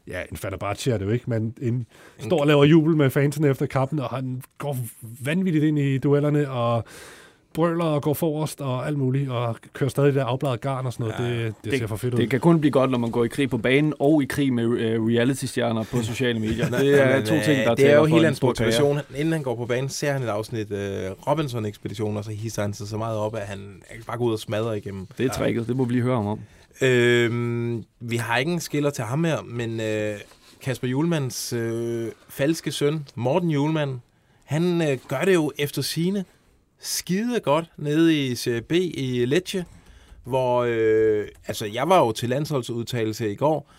ja, 0.08 0.22
en 0.32 0.38
Fenerbahce 0.38 0.92
er 0.92 0.98
det 0.98 1.06
jo 1.06 1.12
ikke, 1.12 1.30
men 1.30 1.54
en, 1.62 1.86
står 2.20 2.40
og 2.40 2.48
laver 2.48 2.66
jubel 2.66 2.96
med 2.96 3.10
fansene 3.10 3.48
efter 3.48 3.66
kampen, 3.66 4.00
og 4.00 4.10
han 4.10 4.42
går 4.58 4.78
vanvittigt 5.26 5.66
ind 5.66 5.80
i 5.80 5.98
duellerne, 5.98 6.50
og 6.50 6.84
brøler 7.54 7.86
og 7.86 8.02
går 8.02 8.14
forrest 8.14 8.62
og 8.62 8.88
alt 8.88 8.98
muligt, 8.98 9.30
og 9.30 9.56
kører 9.74 9.90
stadig 9.90 10.08
det 10.08 10.16
der 10.16 10.26
afbladet 10.26 10.62
garn 10.62 10.86
og 10.86 10.94
sådan 10.94 11.14
noget. 11.20 11.40
Ja, 11.40 11.46
det, 11.46 11.56
det, 11.64 11.80
ser 11.80 11.88
for 11.88 11.96
fedt 11.96 12.14
ud. 12.14 12.20
Det 12.20 12.30
kan 12.30 12.40
kun 12.40 12.60
blive 12.60 12.72
godt, 12.72 12.92
når 12.92 12.98
man 12.98 13.12
går 13.12 13.24
i 13.24 13.28
krig 13.28 13.50
på 13.50 13.58
banen 13.58 13.94
og 14.00 14.24
i 14.24 14.26
krig 14.26 14.54
med 14.54 14.66
uh, 14.66 15.08
reality-stjerner 15.08 15.84
på 15.84 16.02
sociale 16.04 16.40
medier. 16.40 16.70
Det 16.82 17.02
er 17.02 17.26
to 17.26 17.36
øh, 17.36 17.44
ting, 17.44 17.58
der 17.58 17.76
Det 17.76 17.90
er 17.90 17.96
jo 17.96 18.00
for 18.00 18.06
hele 18.06 18.20
en 18.20 18.26
hans 18.26 18.42
motivation. 18.42 19.00
Inden 19.16 19.34
han 19.34 19.44
går 19.44 19.56
på 19.56 19.66
banen, 19.66 19.90
ser 19.90 20.14
han 20.14 20.24
et 20.24 20.28
afsnit 20.28 20.72
øh, 20.72 21.12
Robinson-ekspedition, 21.28 22.18
og 22.18 22.24
så 22.24 22.32
hisser 22.32 22.62
han 22.62 22.74
sig 22.74 22.88
så 22.88 22.98
meget 22.98 23.18
op, 23.18 23.36
at 23.36 23.42
han 23.42 23.82
bare 24.08 24.18
gå 24.18 24.24
ud 24.24 24.34
og 24.34 24.40
smadre 24.40 24.78
igennem. 24.78 25.08
Det 25.18 25.26
er 25.26 25.30
tricket, 25.30 25.68
det 25.68 25.76
må 25.76 25.86
vi 25.86 25.94
lige 25.94 26.04
høre 26.04 26.16
ham 26.16 26.28
om. 26.28 26.40
Øhm, 26.82 27.84
vi 28.00 28.18
har 28.18 28.38
ikke 28.38 28.52
en 28.52 28.60
skiller 28.60 28.90
til 28.90 29.04
ham 29.04 29.24
her, 29.24 29.42
men 29.42 29.80
øh, 29.80 30.16
Kasper 30.62 30.88
Julemands 30.88 31.54
øh, 31.54 32.12
falske 32.30 32.72
søn, 32.72 33.08
Morten 33.16 33.50
Julemand, 33.50 34.00
han 34.44 34.82
øh, 34.82 34.98
gør 35.08 35.22
det 35.26 35.34
jo 35.34 35.52
efter 35.58 35.82
sine 35.82 36.26
skide 36.82 37.40
godt 37.40 37.72
nede 37.78 38.28
i 38.28 38.36
Serie 38.36 38.62
B 38.62 38.72
i 38.72 39.26
Lecce, 39.26 39.66
hvor, 40.24 40.64
øh, 40.68 41.28
altså 41.48 41.66
jeg 41.66 41.90
var 41.90 42.00
jo 42.00 42.12
til 42.12 42.30
landsholdsudtalelse 42.30 43.32
i 43.32 43.36
går, 43.36 43.72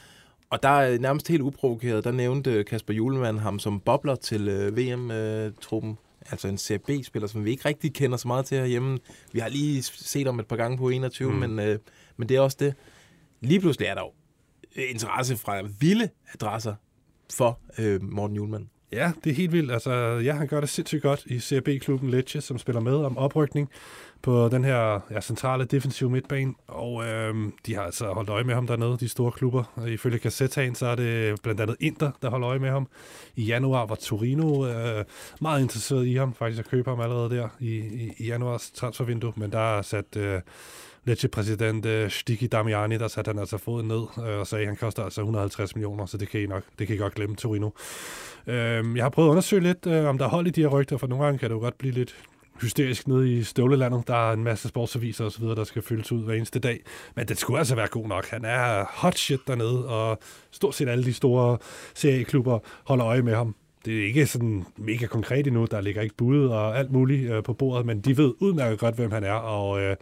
og 0.50 0.62
der 0.62 0.68
er 0.68 0.98
nærmest 0.98 1.28
helt 1.28 1.42
uprovokeret, 1.42 2.04
der 2.04 2.12
nævnte 2.12 2.64
Kasper 2.64 2.94
Julemand 2.94 3.38
ham 3.38 3.58
som 3.58 3.80
bobler 3.80 4.14
til 4.14 4.48
øh, 4.48 4.76
VM-truppen. 4.76 5.98
Altså 6.30 6.48
en 6.48 6.58
Serie 6.58 6.78
B-spiller, 6.78 7.28
som 7.28 7.44
vi 7.44 7.50
ikke 7.50 7.68
rigtig 7.68 7.94
kender 7.94 8.16
så 8.16 8.28
meget 8.28 8.46
til 8.46 8.58
herhjemme. 8.58 8.98
Vi 9.32 9.38
har 9.38 9.48
lige 9.48 9.82
set 9.82 10.26
ham 10.26 10.40
et 10.40 10.46
par 10.46 10.56
gange 10.56 10.78
på 10.78 10.88
21, 10.88 11.30
mm. 11.30 11.36
men, 11.36 11.58
øh, 11.58 11.78
men 12.16 12.28
det 12.28 12.36
er 12.36 12.40
også 12.40 12.56
det. 12.60 12.74
Lige 13.40 13.60
pludselig 13.60 13.86
er 13.86 13.94
der 13.94 14.02
jo 14.02 14.12
interesse 14.82 15.36
fra 15.36 15.62
vilde 15.80 16.08
adresser 16.34 16.74
for 17.32 17.58
øh, 17.78 18.02
Morten 18.02 18.36
Julemand. 18.36 18.66
Ja, 18.92 19.12
det 19.24 19.30
er 19.30 19.34
helt 19.34 19.52
vildt. 19.52 19.72
Altså, 19.72 19.92
ja, 20.24 20.32
han 20.32 20.46
gør 20.46 20.60
det 20.60 20.68
sindssygt 20.68 21.02
godt 21.02 21.22
i 21.26 21.40
CRB-klubben 21.40 22.10
Lecce, 22.10 22.40
som 22.40 22.58
spiller 22.58 22.80
med 22.80 22.94
om 22.94 23.18
oprykning 23.18 23.70
på 24.22 24.48
den 24.48 24.64
her 24.64 25.00
ja, 25.10 25.20
centrale 25.20 25.64
defensive 25.64 26.10
midtbane. 26.10 26.54
Og 26.68 27.04
øh, 27.04 27.34
de 27.66 27.74
har 27.74 27.82
altså 27.82 28.06
holdt 28.06 28.30
øje 28.30 28.44
med 28.44 28.54
ham 28.54 28.66
dernede, 28.66 28.96
de 29.00 29.08
store 29.08 29.32
klubber. 29.32 29.64
Og 29.74 29.90
ifølge 29.90 30.18
Kassettagen, 30.18 30.74
så 30.74 30.86
er 30.86 30.94
det 30.94 31.42
blandt 31.42 31.60
andet 31.60 31.76
Inter, 31.80 32.10
der 32.22 32.30
holder 32.30 32.48
øje 32.48 32.58
med 32.58 32.70
ham. 32.70 32.88
I 33.36 33.44
januar 33.44 33.86
var 33.86 33.94
Torino 33.94 34.66
øh, 34.66 35.04
meget 35.40 35.62
interesseret 35.62 36.06
i 36.06 36.14
ham, 36.14 36.34
faktisk 36.34 36.58
at 36.60 36.70
købe 36.70 36.90
ham 36.90 37.00
allerede 37.00 37.36
der 37.36 37.48
i, 37.60 37.76
i, 37.78 38.12
i 38.18 38.26
januars 38.26 38.70
transfervindue. 38.70 39.32
Men 39.36 39.52
der 39.52 39.78
er 39.78 39.82
sat... 39.82 40.16
Øh, 40.16 40.40
Lecce-præsident 41.04 41.86
uh, 41.86 41.92
øh, 41.92 42.10
Stiki 42.10 42.46
Damiani, 42.46 42.98
der 42.98 43.08
satte 43.08 43.28
han 43.28 43.38
altså 43.38 43.58
foden 43.58 43.88
ned 43.88 44.02
øh, 44.18 44.38
og 44.38 44.46
sagde, 44.46 44.62
at 44.62 44.68
han 44.68 44.76
koster 44.76 45.04
altså 45.04 45.20
150 45.20 45.74
millioner, 45.74 46.06
så 46.06 46.18
det 46.18 46.28
kan 46.28 46.40
I 46.40 46.46
nok, 46.46 46.62
det 46.78 46.86
kan 46.86 46.96
I 46.96 46.98
godt 46.98 47.14
glemme, 47.14 47.36
Torino. 47.36 47.70
Uh, 48.46 48.52
jeg 48.96 49.04
har 49.04 49.08
prøvet 49.08 49.28
at 49.28 49.30
undersøge 49.30 49.62
lidt, 49.62 49.86
øh, 49.86 50.04
om 50.04 50.18
der 50.18 50.24
er 50.24 50.28
hold 50.28 50.46
i 50.46 50.50
de 50.50 50.60
her 50.60 50.68
rygter, 50.68 50.96
for 50.96 51.06
nogle 51.06 51.24
gange 51.24 51.38
kan 51.38 51.50
det 51.50 51.54
jo 51.54 51.60
godt 51.60 51.78
blive 51.78 51.94
lidt 51.94 52.16
hysterisk 52.62 53.08
nede 53.08 53.32
i 53.32 53.42
støvlelandet. 53.42 54.08
Der 54.08 54.28
er 54.28 54.32
en 54.32 54.44
masse 54.44 54.68
sportsaviser 54.68 55.24
osv., 55.24 55.44
der 55.44 55.64
skal 55.64 55.82
fyldes 55.82 56.12
ud 56.12 56.24
hver 56.24 56.34
eneste 56.34 56.58
dag. 56.58 56.80
Men 57.16 57.28
det 57.28 57.38
skulle 57.38 57.58
altså 57.58 57.74
være 57.74 57.88
god 57.88 58.08
nok. 58.08 58.26
Han 58.26 58.44
er 58.44 58.84
hot 58.88 59.18
shit 59.18 59.40
dernede, 59.46 59.88
og 59.88 60.18
stort 60.50 60.74
set 60.74 60.88
alle 60.88 61.04
de 61.04 61.12
store 61.12 61.58
serieklubber 61.94 62.58
holder 62.84 63.06
øje 63.06 63.22
med 63.22 63.34
ham. 63.34 63.54
Det 63.84 64.00
er 64.00 64.04
ikke 64.04 64.26
sådan 64.26 64.64
mega 64.76 65.06
konkret 65.06 65.46
endnu. 65.46 65.66
Der 65.70 65.80
ligger 65.80 66.02
ikke 66.02 66.14
bud 66.14 66.46
og 66.46 66.78
alt 66.78 66.92
muligt 66.92 67.44
på 67.44 67.52
bordet, 67.52 67.86
men 67.86 68.00
de 68.00 68.16
ved 68.16 68.34
udmærket 68.40 68.78
godt, 68.78 68.94
hvem 68.94 69.10
han 69.12 69.24
er, 69.24 69.32
og 69.32 69.80
øh, 69.80 69.96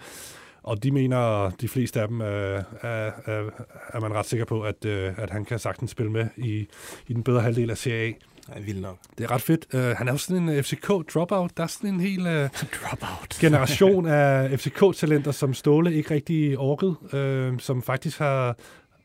og 0.63 0.83
de 0.83 0.91
mener, 0.91 1.51
de 1.51 1.69
fleste 1.69 2.01
af 2.01 2.09
dem, 2.09 2.21
er, 2.21 2.27
er, 2.27 3.13
er, 3.27 3.51
er 3.89 4.01
man 4.01 4.15
ret 4.15 4.27
sikker 4.27 4.45
på, 4.45 4.63
at, 4.63 4.85
øh, 4.85 5.13
at 5.19 5.31
han 5.31 5.45
kan 5.45 5.59
sagtens 5.59 5.91
spille 5.91 6.13
med 6.13 6.27
i, 6.37 6.69
i 7.09 7.13
den 7.13 7.23
bedre 7.23 7.41
halvdel 7.41 7.71
af 7.71 7.79
Serie 7.79 8.09
A. 8.09 8.13
Ja, 8.55 8.61
vildt 8.61 8.83
nok. 8.83 8.97
Det 9.19 9.25
er 9.25 9.31
ret 9.31 9.43
fedt. 9.43 9.67
Uh, 9.75 9.81
han 9.81 10.09
er 10.09 10.13
jo 10.13 10.19
sådan 10.19 10.49
en 10.49 10.65
FCK 10.65 10.89
dropout. 11.15 11.57
Der 11.57 11.63
er 11.63 11.67
sådan 11.67 11.95
en 11.95 12.01
hel 12.01 12.21
uh, 12.21 12.33
dropout. 12.81 13.39
generation 13.41 14.07
af 14.07 14.61
FCK-talenter, 14.61 15.31
som 15.31 15.55
Ståle 15.55 15.95
ikke 15.95 16.15
rigtig 16.15 16.59
orkede, 16.59 17.53
uh, 17.53 17.59
som 17.59 17.83
faktisk 17.83 18.19
har, 18.19 18.57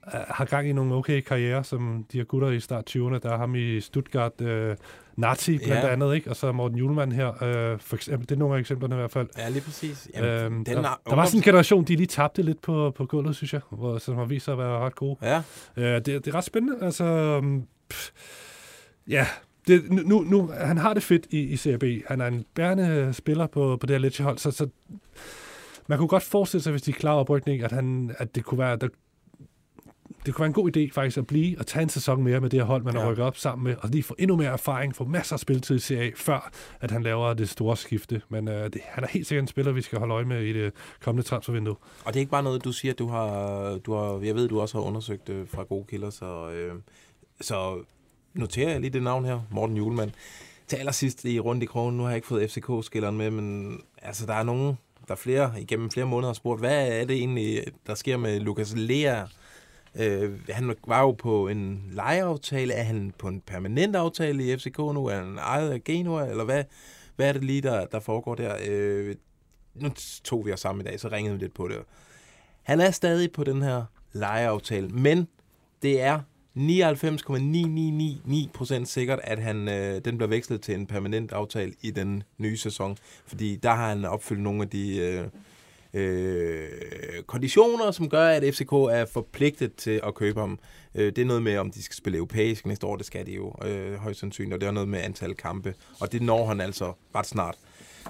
har 0.08 0.46
gang 0.46 0.70
i 0.70 0.74
nogle 0.74 0.94
okay 0.96 1.22
karriere, 1.22 1.64
som 1.64 2.06
de 2.12 2.18
her 2.18 2.26
gutter 2.26 2.50
i 2.50 2.60
start 2.60 2.90
20'erne. 2.96 3.20
Der 3.20 3.30
er 3.34 3.38
ham 3.38 3.56
i 3.56 3.82
Stuttgart, 3.82 4.32
uh, 4.42 4.48
Nazi 5.18 5.58
blandt 5.58 5.84
Ja. 5.84 5.92
andet, 5.92 6.16
ikke? 6.16 6.30
og 6.30 6.36
så 6.36 6.52
Morten 6.52 6.78
Julemand 6.78 7.14
her. 7.14 7.28
Uh, 7.30 7.80
for 7.80 7.96
eksempel, 7.96 8.30
det 8.30 8.36
er 8.36 8.40
nogle 8.40 8.56
af 8.56 8.60
eksemplerne 8.60 8.96
i 8.96 8.98
hvert 8.98 9.12
fald. 9.12 9.28
Ja, 9.38 9.50
lige 9.50 9.62
præcis. 9.62 10.08
Jamen, 10.16 10.30
øhm, 10.30 10.66
den 10.66 10.76
der, 10.78 10.82
er- 10.90 11.02
der 11.10 11.16
var 11.16 11.26
sådan 11.26 11.40
en 11.40 11.44
generation, 11.44 11.84
de 11.84 11.96
lige 11.96 12.08
tabte 12.08 12.42
lidt 12.42 12.62
på, 12.62 12.92
på 12.96 13.06
gulvet, 13.06 13.36
synes 13.36 13.54
jeg, 13.54 13.62
hvor, 13.70 13.98
som 13.98 14.16
har 14.16 14.26
vist 14.26 14.46
sig 14.46 14.52
at 14.52 14.58
være 14.58 14.80
ret 14.80 14.96
gode. 14.96 15.18
Ja. 15.22 15.38
Uh, 15.78 15.84
det, 15.84 16.06
det 16.06 16.28
er 16.28 16.36
ret 16.36 16.44
spændende. 16.44 16.86
Altså, 16.86 17.04
um, 17.44 17.68
pff, 17.90 18.10
ja, 19.08 19.28
det, 19.68 19.92
nu, 19.92 20.22
nu, 20.22 20.52
han 20.60 20.78
har 20.78 20.94
det 20.94 21.04
fedt 21.04 21.28
i, 21.30 21.40
i 21.40 21.58
CRB. 21.58 21.84
Han 22.08 22.22
er 22.22 22.28
en 22.28 22.46
bærende 22.56 23.14
spiller 23.14 23.48
på, 23.48 23.78
på 23.80 23.86
det 23.86 23.94
her 23.94 24.00
Lecce-hold, 24.02 24.38
så, 24.38 24.52
så 24.52 24.68
man 25.88 25.98
kunne 25.98 26.08
godt 26.08 26.24
forestille 26.24 26.64
sig, 26.64 26.72
hvis 26.72 26.82
de 26.82 26.92
er 26.92 26.96
klar 26.96 27.14
oprykning, 27.14 27.64
at, 27.64 27.72
han, 27.72 28.16
at 28.18 28.36
det 28.36 28.44
kunne 28.44 28.60
være... 28.60 28.76
Der, 28.76 28.88
det 30.26 30.34
kunne 30.34 30.42
være 30.42 30.48
en 30.48 30.54
god 30.54 30.78
idé 30.78 30.92
faktisk 30.94 31.18
at 31.18 31.28
blive 31.28 31.60
og 31.60 31.68
tage 31.68 31.84
en 31.84 31.90
sæson 31.90 32.24
mere 32.24 32.40
med 32.40 32.50
det 32.50 32.60
her 32.60 32.66
hold, 32.66 32.84
man 32.84 32.94
ja. 32.94 33.00
har 33.00 33.10
rykket 33.10 33.26
op 33.26 33.38
sammen 33.38 33.64
med, 33.64 33.76
og 33.80 33.90
lige 33.90 34.04
få 34.04 34.16
endnu 34.20 34.36
mere 34.36 34.52
erfaring, 34.52 34.96
få 34.96 35.06
masser 35.06 35.36
af 35.36 35.40
spilletid 35.40 35.76
i 35.76 35.80
CA, 35.80 36.12
før 36.16 36.52
at 36.82 36.92
han 36.92 37.04
laver 37.04 37.34
det 37.34 37.50
store 37.50 37.78
skifte. 37.78 38.22
Men 38.30 38.48
øh, 38.48 38.64
det, 38.74 38.82
han 38.86 39.04
er 39.04 39.08
helt 39.08 39.28
sikkert 39.28 39.44
en 39.44 39.48
spiller, 39.48 39.72
vi 39.72 39.82
skal 39.82 40.00
holde 40.00 40.14
øje 40.14 40.26
med 40.26 40.42
i 40.42 40.54
det 40.54 40.74
kommende 41.02 41.28
transfervindue. 41.28 41.76
Og 42.06 42.14
det 42.14 42.16
er 42.16 42.20
ikke 42.20 42.32
bare 42.32 42.44
noget, 42.44 42.64
du 42.64 42.72
siger, 42.72 42.94
du 42.94 43.08
har, 43.08 43.78
du 43.78 43.94
har 43.94 44.20
jeg 44.24 44.36
ved, 44.36 44.48
du 44.48 44.62
også 44.62 44.78
har 44.78 44.86
undersøgt 44.86 45.30
øh, 45.30 45.48
fra 45.48 45.64
gode 45.64 45.86
kilder, 45.90 46.10
så, 46.10 46.50
øh, 46.50 46.74
så 47.42 47.78
noterer 48.34 48.72
jeg 48.72 48.82
lige 48.82 48.94
det 48.94 49.04
navn 49.04 49.26
her, 49.26 49.40
Morten 49.52 49.78
Julemand. 49.78 50.12
Til 50.68 50.78
allersidst 50.78 51.26
i 51.26 51.40
rundt 51.40 51.64
i 51.64 51.66
krogen, 51.66 51.98
nu 51.98 52.04
har 52.04 52.10
jeg 52.10 52.16
ikke 52.16 52.28
fået 52.28 52.52
FCK-skilleren 52.52 53.18
med, 53.18 53.32
men 53.32 53.78
altså, 54.02 54.26
der 54.26 54.34
er 54.34 54.44
nogen, 54.44 54.78
der 55.08 55.14
er 55.14 55.16
flere, 55.16 55.62
igennem 55.62 55.90
flere 55.92 56.06
måneder 56.06 56.30
har 56.30 56.34
spurgt, 56.34 56.60
hvad 56.60 56.88
er 56.88 57.06
det 57.06 57.16
egentlig, 57.16 57.64
der 57.88 57.96
sker 57.96 58.18
med 58.18 58.40
Lukas 58.40 58.74
Lea? 58.76 59.26
Øh, 60.00 60.50
han 60.50 60.76
var 60.88 61.02
jo 61.02 61.12
på 61.12 61.48
en 61.48 61.84
lejeaftale. 61.92 62.74
Er 62.74 62.84
han 62.84 63.14
på 63.18 63.28
en 63.28 63.42
permanent 63.42 63.96
aftale 63.96 64.44
i 64.44 64.58
FCK 64.58 64.78
nu? 64.78 65.06
Er 65.06 65.16
han 65.16 65.38
ejet 65.38 65.72
af 65.72 65.84
Genua? 65.84 66.26
Eller 66.26 66.44
hvad, 66.44 66.64
hvad 67.16 67.30
er 67.30 67.34
det 67.34 67.44
lige, 67.44 67.62
der, 67.62 67.86
der 67.86 68.00
foregår 68.00 68.36
der? 68.36 68.56
Øh, 68.68 69.16
nu 69.76 69.90
tog 70.24 70.46
vi 70.46 70.52
os 70.52 70.60
sammen 70.60 70.86
i 70.86 70.90
dag, 70.90 71.00
så 71.00 71.08
ringede 71.08 71.36
vi 71.36 71.42
lidt 71.42 71.54
på 71.54 71.68
det. 71.68 71.78
Han 72.64 72.80
er 72.80 72.92
stadig 72.92 73.32
på 73.32 73.44
den 73.44 73.62
her 73.62 73.84
lejeaftale, 74.14 74.90
men 74.90 75.28
det 75.82 76.02
er 76.02 76.20
99,9999% 76.58 78.86
sikkert, 78.86 79.20
at 79.24 79.40
han, 79.40 79.68
øh, 79.68 80.02
den 80.06 80.18
bliver 80.18 80.30
vekslet 80.30 80.62
til 80.62 80.76
en 80.76 80.88
permanent 80.88 81.32
aftale 81.32 81.74
i 81.82 81.92
den 81.92 82.24
nye 82.38 82.58
sæson. 82.58 82.98
Fordi 83.26 83.56
der 83.56 83.74
har 83.74 83.90
han 83.90 84.06
opfyldt 84.06 84.42
nogle 84.42 84.62
af 84.62 84.70
de 84.70 84.98
øh, 84.98 85.28
øh, 85.96 86.70
konditioner, 87.28 87.92
som 87.92 88.10
gør, 88.10 88.28
at 88.28 88.56
FCK 88.56 88.72
er 88.72 89.06
forpligtet 89.14 89.76
til 89.76 90.02
at 90.04 90.16
købe 90.16 90.40
ham. 90.40 90.60
Øh, 90.96 91.06
det 91.06 91.18
er 91.18 91.26
noget 91.26 91.44
med, 91.44 91.58
om 91.58 91.72
de 91.72 91.84
skal 91.84 91.96
spille 91.96 92.18
europæisk 92.18 92.66
næste 92.66 92.88
år, 92.88 92.96
det 92.96 93.06
skal 93.06 93.26
de 93.26 93.32
jo 93.32 93.54
øh, 93.66 93.96
højst 93.96 94.20
sandsynligt, 94.20 94.54
og 94.54 94.62
det 94.62 94.68
er 94.68 94.72
noget 94.72 94.90
med 94.90 95.00
antal 95.00 95.36
kampe, 95.36 95.74
og 96.00 96.12
det 96.12 96.22
når 96.22 96.46
han 96.46 96.62
altså 96.62 96.94
ret 97.16 97.26
snart. 97.26 97.56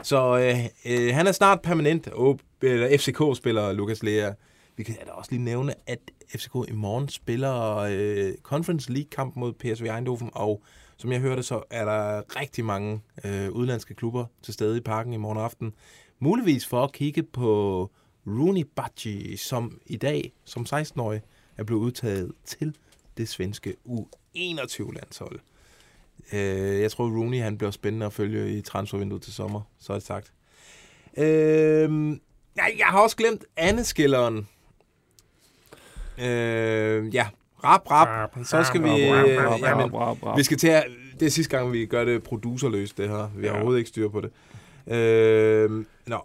Så 0.03 0.37
øh, 0.37 0.65
øh, 0.93 1.15
han 1.15 1.27
er 1.27 1.31
snart 1.31 1.61
permanent, 1.61 2.09
eller 2.61 2.97
FCK-spiller 2.97 3.73
Lukas 3.73 4.03
Lea. 4.03 4.31
Vi 4.77 4.83
kan 4.83 4.95
da 5.05 5.11
også 5.11 5.31
lige 5.31 5.43
nævne, 5.43 5.73
at 5.87 5.99
FCK 6.29 6.55
i 6.67 6.73
morgen 6.73 7.09
spiller 7.09 7.75
øh, 7.77 8.33
Conference 8.43 8.91
League-kamp 8.91 9.35
mod 9.35 9.53
PSV 9.53 9.85
Eindhoven, 9.85 10.29
og 10.33 10.63
som 10.97 11.11
jeg 11.11 11.19
hørte, 11.19 11.43
så 11.43 11.63
er 11.69 11.85
der 11.85 12.21
rigtig 12.41 12.65
mange 12.65 13.01
øh, 13.25 13.51
udlandske 13.51 13.93
klubber 13.93 14.25
til 14.43 14.53
stede 14.53 14.77
i 14.77 14.81
parken 14.81 15.13
i 15.13 15.17
morgen 15.17 15.37
aften. 15.37 15.73
Muligvis 16.19 16.65
for 16.65 16.83
at 16.83 16.91
kigge 16.91 17.23
på 17.23 17.91
Rooney 18.27 18.65
Bacci, 18.75 19.37
som 19.37 19.79
i 19.85 19.97
dag, 19.97 20.33
som 20.45 20.65
16-årig, 20.69 21.21
er 21.57 21.63
blevet 21.63 21.81
udtaget 21.81 22.31
til 22.45 22.75
det 23.17 23.29
svenske 23.29 23.75
U21-landshold. 23.87 25.39
Øh, 26.33 26.81
jeg 26.81 26.91
tror, 26.91 27.05
Rooney 27.05 27.41
han 27.41 27.57
bliver 27.57 27.71
spændende 27.71 28.05
at 28.05 28.13
følge 28.13 28.57
i 28.57 28.61
transfervinduet 28.61 29.21
til 29.21 29.33
sommer, 29.33 29.61
så 29.79 29.93
er 29.93 29.97
det 29.97 30.05
sagt. 30.07 30.33
Øh, 31.17 32.09
jeg, 32.55 32.75
jeg 32.77 32.87
har 32.87 33.01
også 33.01 33.15
glemt 33.15 33.45
andeskilleren. 33.57 34.47
Øh, 36.17 37.15
ja, 37.15 37.27
rap, 37.63 37.91
rap. 37.91 38.37
Så 38.43 38.63
skal 38.63 38.83
vi... 38.83 38.89
Øh, 38.89 39.59
jamen, 39.59 39.91
vi 40.37 40.43
skal 40.43 40.57
til 40.57 40.67
at... 40.67 40.85
Det 41.19 41.25
er 41.25 41.29
sidste 41.29 41.57
gang, 41.57 41.71
vi 41.71 41.85
gør 41.85 42.05
det 42.05 42.23
producerløst, 42.23 42.97
det 42.97 43.09
her. 43.09 43.29
Vi 43.35 43.45
har 43.47 43.53
overhovedet 43.53 43.79
ikke 43.79 43.89
styr 43.89 44.09
på 44.09 44.21
det. 44.21 44.31
Øh, 44.87 45.69
nå, 46.07 46.17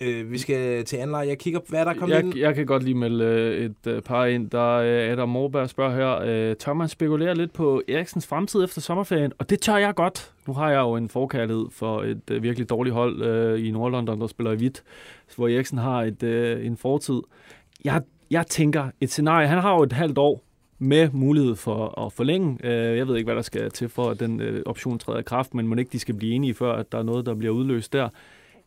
øh, 0.00 0.30
vi 0.30 0.38
skal 0.38 0.84
til 0.84 0.96
anleje. 0.96 1.28
Jeg 1.28 1.38
kigger, 1.38 1.60
hvad 1.68 1.80
er 1.80 1.84
der 1.84 1.94
kommet 1.94 2.18
ind? 2.18 2.38
Jeg, 2.38 2.54
kan 2.54 2.66
godt 2.66 2.82
lige 2.82 2.94
melde 2.94 3.24
øh, 3.24 3.64
et 3.64 3.86
øh, 3.86 4.02
par 4.02 4.24
ind. 4.24 4.50
Der 4.50 4.80
er 4.80 5.12
Adam 5.12 5.28
Morberg 5.28 5.68
spørger 5.68 5.94
her, 5.94 6.50
øh, 6.50 6.56
tør 6.56 6.72
man 6.72 6.88
spekulere 6.88 7.34
lidt 7.34 7.52
på 7.52 7.82
Eriksens 7.88 8.26
fremtid 8.26 8.64
efter 8.64 8.80
sommerferien? 8.80 9.32
Og 9.38 9.50
det 9.50 9.60
tør 9.60 9.76
jeg 9.76 9.94
godt. 9.94 10.32
Nu 10.46 10.52
har 10.52 10.70
jeg 10.70 10.80
jo 10.80 10.96
en 10.96 11.08
forkærlighed 11.08 11.66
for 11.72 12.02
et 12.02 12.30
øh, 12.30 12.42
virkelig 12.42 12.70
dårligt 12.70 12.94
hold 12.94 13.22
øh, 13.22 13.66
i 13.66 13.70
Nordlondon, 13.70 14.20
der 14.20 14.26
spiller 14.26 14.52
i 14.52 14.56
hvidt, 14.56 14.82
hvor 15.36 15.48
Eriksen 15.48 15.78
har 15.78 16.02
et, 16.02 16.22
øh, 16.22 16.66
en 16.66 16.76
fortid. 16.76 17.20
Jeg, 17.84 18.02
jeg 18.30 18.46
tænker, 18.46 18.88
et 19.00 19.10
scenarie, 19.10 19.48
han 19.48 19.58
har 19.58 19.74
jo 19.74 19.82
et 19.82 19.92
halvt 19.92 20.18
år 20.18 20.44
med 20.78 21.10
mulighed 21.12 21.56
for 21.56 22.06
at 22.06 22.12
forlænge. 22.12 22.58
Øh, 22.66 22.98
jeg 22.98 23.08
ved 23.08 23.16
ikke, 23.16 23.26
hvad 23.26 23.36
der 23.36 23.42
skal 23.42 23.70
til 23.70 23.88
for, 23.88 24.10
at 24.10 24.20
den 24.20 24.40
øh, 24.40 24.62
option 24.66 24.98
træder 24.98 25.18
i 25.18 25.22
kraft, 25.22 25.54
men 25.54 25.66
må 25.66 25.76
ikke 25.76 25.92
de 25.92 25.98
skal 25.98 26.14
blive 26.14 26.34
enige, 26.34 26.54
før 26.54 26.72
at 26.72 26.92
der 26.92 26.98
er 26.98 27.02
noget, 27.02 27.26
der 27.26 27.34
bliver 27.34 27.54
udløst 27.54 27.92
der. 27.92 28.08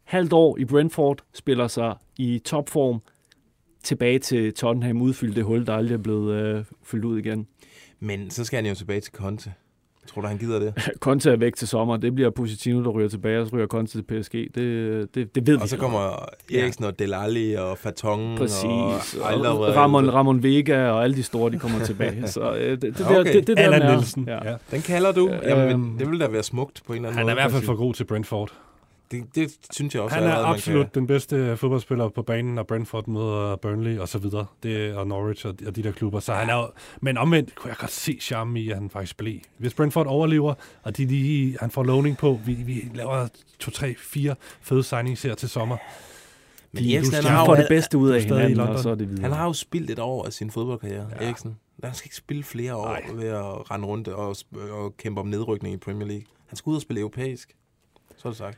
Halvt 0.03 0.33
år 0.33 0.57
i 0.57 0.65
Brentford, 0.65 1.23
spiller 1.33 1.67
sig 1.67 1.95
i 2.17 2.39
topform, 2.39 3.01
tilbage 3.83 4.19
til 4.19 4.53
Tottenham, 4.53 5.01
udfylde 5.01 5.35
det 5.35 5.43
hul, 5.43 5.65
der 5.65 5.73
aldrig 5.73 5.93
er 5.93 6.01
blevet 6.01 6.33
øh, 6.33 6.63
fyldt 6.83 7.05
ud 7.05 7.19
igen. 7.19 7.47
Men 7.99 8.29
så 8.29 8.45
skal 8.45 8.57
han 8.57 8.65
jo 8.65 8.75
tilbage 8.75 9.01
til 9.01 9.13
Conte. 9.13 9.53
Tror 10.13 10.21
du, 10.21 10.27
han 10.27 10.37
gider 10.37 10.59
det? 10.59 10.73
Conte 10.99 11.31
er 11.31 11.35
væk 11.35 11.55
til 11.55 11.67
sommer. 11.67 11.97
Det 11.97 12.15
bliver 12.15 12.29
Positino, 12.29 12.83
der 12.83 12.89
ryger 12.89 13.09
tilbage, 13.09 13.41
og 13.41 13.47
så 13.47 13.55
ryger 13.55 13.67
Conte 13.67 13.91
til 13.91 14.03
PSG. 14.21 14.33
Det, 14.33 15.15
det, 15.15 15.35
det 15.35 15.47
ved 15.47 15.55
vi. 15.55 15.61
Og 15.61 15.69
så 15.69 15.77
kommer 15.77 16.25
Eriksen 16.53 16.85
og 16.85 16.99
Delali 16.99 17.53
og 17.53 17.77
Fatongen 17.77 18.37
Præcis. 18.37 18.63
og 18.63 19.59
Og. 19.59 19.75
Ramon, 19.75 20.13
Ramon 20.13 20.43
Vega 20.43 20.89
og 20.89 21.03
alle 21.03 21.15
de 21.15 21.23
store, 21.23 21.51
de 21.51 21.59
kommer 21.59 21.85
tilbage. 21.85 22.27
Så 22.37 22.55
øh, 22.55 22.71
det, 22.71 22.81
det, 22.81 22.97
der, 22.97 23.19
Okay. 23.19 23.33
det, 23.33 23.47
det 23.47 23.57
der 23.57 23.91
Nielsen. 23.91 24.25
Ja. 24.27 24.49
Ja. 24.51 24.55
Den 24.71 24.81
kalder 24.81 25.11
du? 25.11 25.31
Jamen, 25.43 25.69
Øhm, 25.71 25.97
det 25.99 26.11
vil 26.11 26.19
da 26.19 26.27
være 26.27 26.43
smukt 26.43 26.81
på 26.87 26.93
en 26.93 26.97
eller 26.97 27.09
anden 27.09 27.17
Han 27.17 27.25
måde. 27.25 27.31
er 27.31 27.35
i 27.35 27.41
hvert 27.41 27.51
fald 27.51 27.63
for 27.65 27.75
god 27.75 27.93
til 27.93 28.03
Brentford. 28.03 28.51
Det, 29.11 29.35
det 29.35 29.51
synes 29.71 29.93
jeg 29.95 30.03
også 30.03 30.15
Han 30.15 30.23
er 30.23 30.27
allerede, 30.31 30.47
absolut 30.55 30.95
den 30.95 31.07
bedste 31.07 31.57
fodboldspiller 31.57 32.09
på 32.09 32.21
banen, 32.21 32.55
når 32.55 32.63
Brentford 32.63 33.07
møder 33.07 33.55
Burnley 33.55 33.97
og 33.99 34.07
så 34.09 34.17
videre. 34.17 34.45
Det, 34.63 34.95
og 34.95 35.07
Norwich 35.07 35.45
og, 35.45 35.55
og 35.67 35.75
de 35.75 35.83
der 35.83 35.91
klubber. 35.91 36.19
Så 36.19 36.33
han 36.33 36.49
er 36.49 36.55
jo, 36.55 36.69
men 37.01 37.17
omvendt 37.17 37.55
kunne 37.55 37.69
jeg 37.69 37.77
godt 37.77 37.91
se 37.91 38.17
charme 38.21 38.61
i, 38.61 38.69
at 38.69 38.75
han 38.77 38.89
faktisk 38.89 39.17
blev. 39.17 39.39
Hvis 39.57 39.73
Brentford 39.73 40.07
overlever, 40.07 40.53
og 40.83 40.97
de 40.97 41.05
lige, 41.05 41.57
han 41.59 41.71
får 41.71 41.83
lovning 41.83 42.17
på, 42.17 42.39
vi, 42.45 42.53
vi 42.53 42.91
laver 42.93 43.27
to, 43.59 43.71
tre, 43.71 43.95
fire 43.99 44.35
fede 44.61 44.83
signings 44.83 45.23
her 45.23 45.35
til 45.35 45.49
sommer. 45.49 45.77
Men 46.71 46.83
De- 46.83 46.95
Eriksen, 46.95 47.15
han 47.15 47.23
har 47.23 47.45
får 47.45 47.55
jo, 47.55 47.61
det 47.61 47.67
bedste 47.69 47.97
ud 47.97 48.09
af 48.09 48.21
hinanden, 48.23 48.59
og 48.59 48.79
så 48.79 48.89
er 48.89 48.95
det 48.95 49.09
videre. 49.09 49.23
han 49.23 49.31
har 49.31 49.45
jo 49.45 49.53
spildt 49.53 49.89
et 49.91 49.99
år 49.99 50.25
af 50.25 50.33
sin 50.33 50.51
fodboldkarriere, 50.51 51.07
Ja. 51.21 51.25
Eriksen. 51.25 51.57
Han 51.83 51.93
skal 51.93 52.07
ikke 52.07 52.15
spille 52.15 52.43
flere 52.43 52.75
år 52.75 52.85
Nej. 52.85 53.01
ved 53.13 53.27
at 53.27 53.71
rende 53.71 53.87
rundt 53.87 54.07
og, 54.07 54.35
og 54.71 54.97
kæmpe 54.97 55.21
om 55.21 55.27
nedrykning 55.27 55.73
i 55.73 55.77
Premier 55.77 56.07
League. 56.07 56.23
Han 56.47 56.55
skal 56.57 56.69
ud 56.69 56.75
og 56.75 56.81
spille 56.81 56.99
europæisk. 56.99 57.55
Så 58.17 58.27
er 58.27 58.31
det 58.31 58.37
sagt. 58.37 58.57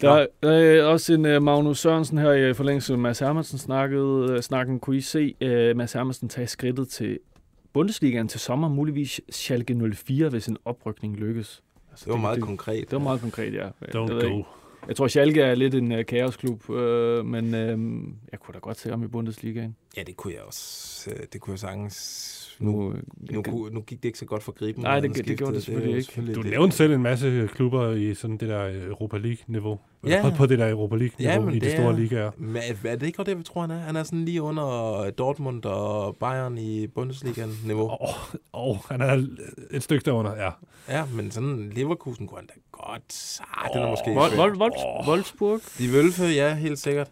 Der 0.00 0.26
er 0.42 0.82
øh, 0.82 0.90
også 0.92 1.14
en 1.14 1.36
uh, 1.36 1.42
Magnus 1.42 1.78
Sørensen 1.78 2.18
her 2.18 2.32
i 2.32 2.54
forlængelse 2.54 2.92
med 2.92 3.00
Mads 3.00 3.18
Hermansen 3.18 3.58
snakkede, 3.58 4.32
uh, 4.32 4.40
snakken. 4.40 4.80
Kunne 4.80 4.96
I 4.96 5.00
se 5.00 5.34
uh, 5.44 5.76
Mads 5.76 5.92
Hermansen 5.92 6.28
tage 6.28 6.46
skridtet 6.46 6.88
til 6.88 7.18
Bundesligaen 7.72 8.28
til 8.28 8.40
sommer, 8.40 8.68
muligvis 8.68 9.20
Schalke 9.30 9.74
04, 9.94 10.28
hvis 10.28 10.46
en 10.46 10.56
oprykning 10.64 11.16
lykkes? 11.16 11.62
Altså, 11.90 12.04
Det 12.04 12.12
var 12.12 12.18
meget 12.20 12.40
konkret. 12.40 12.80
Det 12.90 12.92
var 12.92 12.98
meget 13.02 13.20
konkret, 13.20 13.54
ja. 13.54 13.68
Don't 13.68 13.98
Det 14.14 14.22
jeg 14.22 14.30
go. 14.30 14.42
Jeg 14.88 14.96
tror, 14.96 15.06
Schalke 15.08 15.40
er 15.42 15.54
lidt 15.54 15.74
en 15.74 15.92
uh, 15.92 16.04
kaosklub, 16.08 16.68
uh, 16.70 16.76
men 17.26 17.44
uh, 17.44 18.08
jeg 18.32 18.40
kunne 18.40 18.52
da 18.54 18.58
godt 18.58 18.78
se 18.78 18.90
ham 18.90 19.02
i 19.02 19.06
Bundesligaen. 19.06 19.76
Ja, 19.96 20.02
det 20.02 20.16
kunne 20.16 20.32
jeg 20.34 20.42
også. 20.42 21.10
øh, 21.10 21.16
Det 21.32 21.40
kunne 21.40 21.52
jeg 21.52 21.58
sagtens. 21.58 22.41
Nu, 22.60 22.70
Nu, 22.72 22.92
øh, 22.92 22.98
nu, 23.30 23.42
kunne, 23.42 23.74
nu 23.74 23.80
gik 23.80 24.02
det 24.02 24.08
ikke 24.08 24.18
så 24.18 24.24
godt 24.24 24.42
for 24.42 24.52
griben. 24.52 24.82
Nej, 24.82 25.00
det- 25.00 25.26
det 25.28 25.38
gjorde 25.38 25.54
det 25.54 25.62
selvfølgelig 25.62 25.90
jo 25.92 25.96
ikke. 25.96 26.04
selvfølgelig 26.06 26.36
Du 26.36 26.42
det. 26.42 26.50
nævnte 26.50 26.76
selv 26.76 26.92
en 26.92 27.02
masse 27.02 27.48
klubber 27.54 27.90
i 27.90 28.14
sådan 28.14 28.36
det 28.36 28.48
der 28.48 28.86
Europa 28.88 29.16
League-niveau. 29.18 29.78
Ja. 30.06 30.22
På, 30.30 30.36
på 30.36 30.46
det 30.46 30.58
der 30.58 30.70
Europa 30.70 30.96
League-niveau 30.96 31.40
men 31.44 31.54
i 31.54 31.58
de 31.58 31.64
det 31.64 31.72
store 31.72 31.92
er- 31.92 31.96
ligaer. 31.98 32.30
Men 32.38 32.56
er- 32.56 32.88
er 32.90 32.96
det 32.96 33.06
ikke 33.06 33.16
godt 33.16 33.26
det, 33.28 33.38
vi 33.38 33.42
tror, 33.42 33.60
han 33.60 33.70
er? 33.70 33.78
Han 33.78 33.96
er 33.96 34.02
sådan 34.02 34.24
lige 34.24 34.42
under 34.42 35.10
Dortmund 35.18 35.64
og 35.64 36.16
Bayern 36.16 36.58
i 36.58 36.86
Bundesliga-niveau. 36.86 37.88
Åh, 37.90 37.98
oh, 38.00 38.68
oh, 38.70 38.76
han 38.90 39.00
er 39.00 39.26
et 39.70 39.82
stykke 39.82 40.04
derunder, 40.04 40.36
ja. 40.44 40.50
Ja, 40.88 41.04
men 41.14 41.30
sådan 41.30 41.72
Leverkusen 41.76 42.26
kunne 42.26 42.38
han 42.38 42.46
da 42.46 42.54
godt. 42.72 43.40
Ah, 43.56 43.68
den 43.74 43.82
er 43.82 43.88
måske... 43.90 44.14
Vold, 44.14 44.30
svær. 44.30 44.36
vold, 44.42 44.56
vold, 44.58 44.72
Wolfsburg? 45.08 45.60
De 45.78 45.84
Wölfe, 45.88 46.22
ja, 46.24 46.54
helt 46.54 46.78
sikkert. 46.78 47.08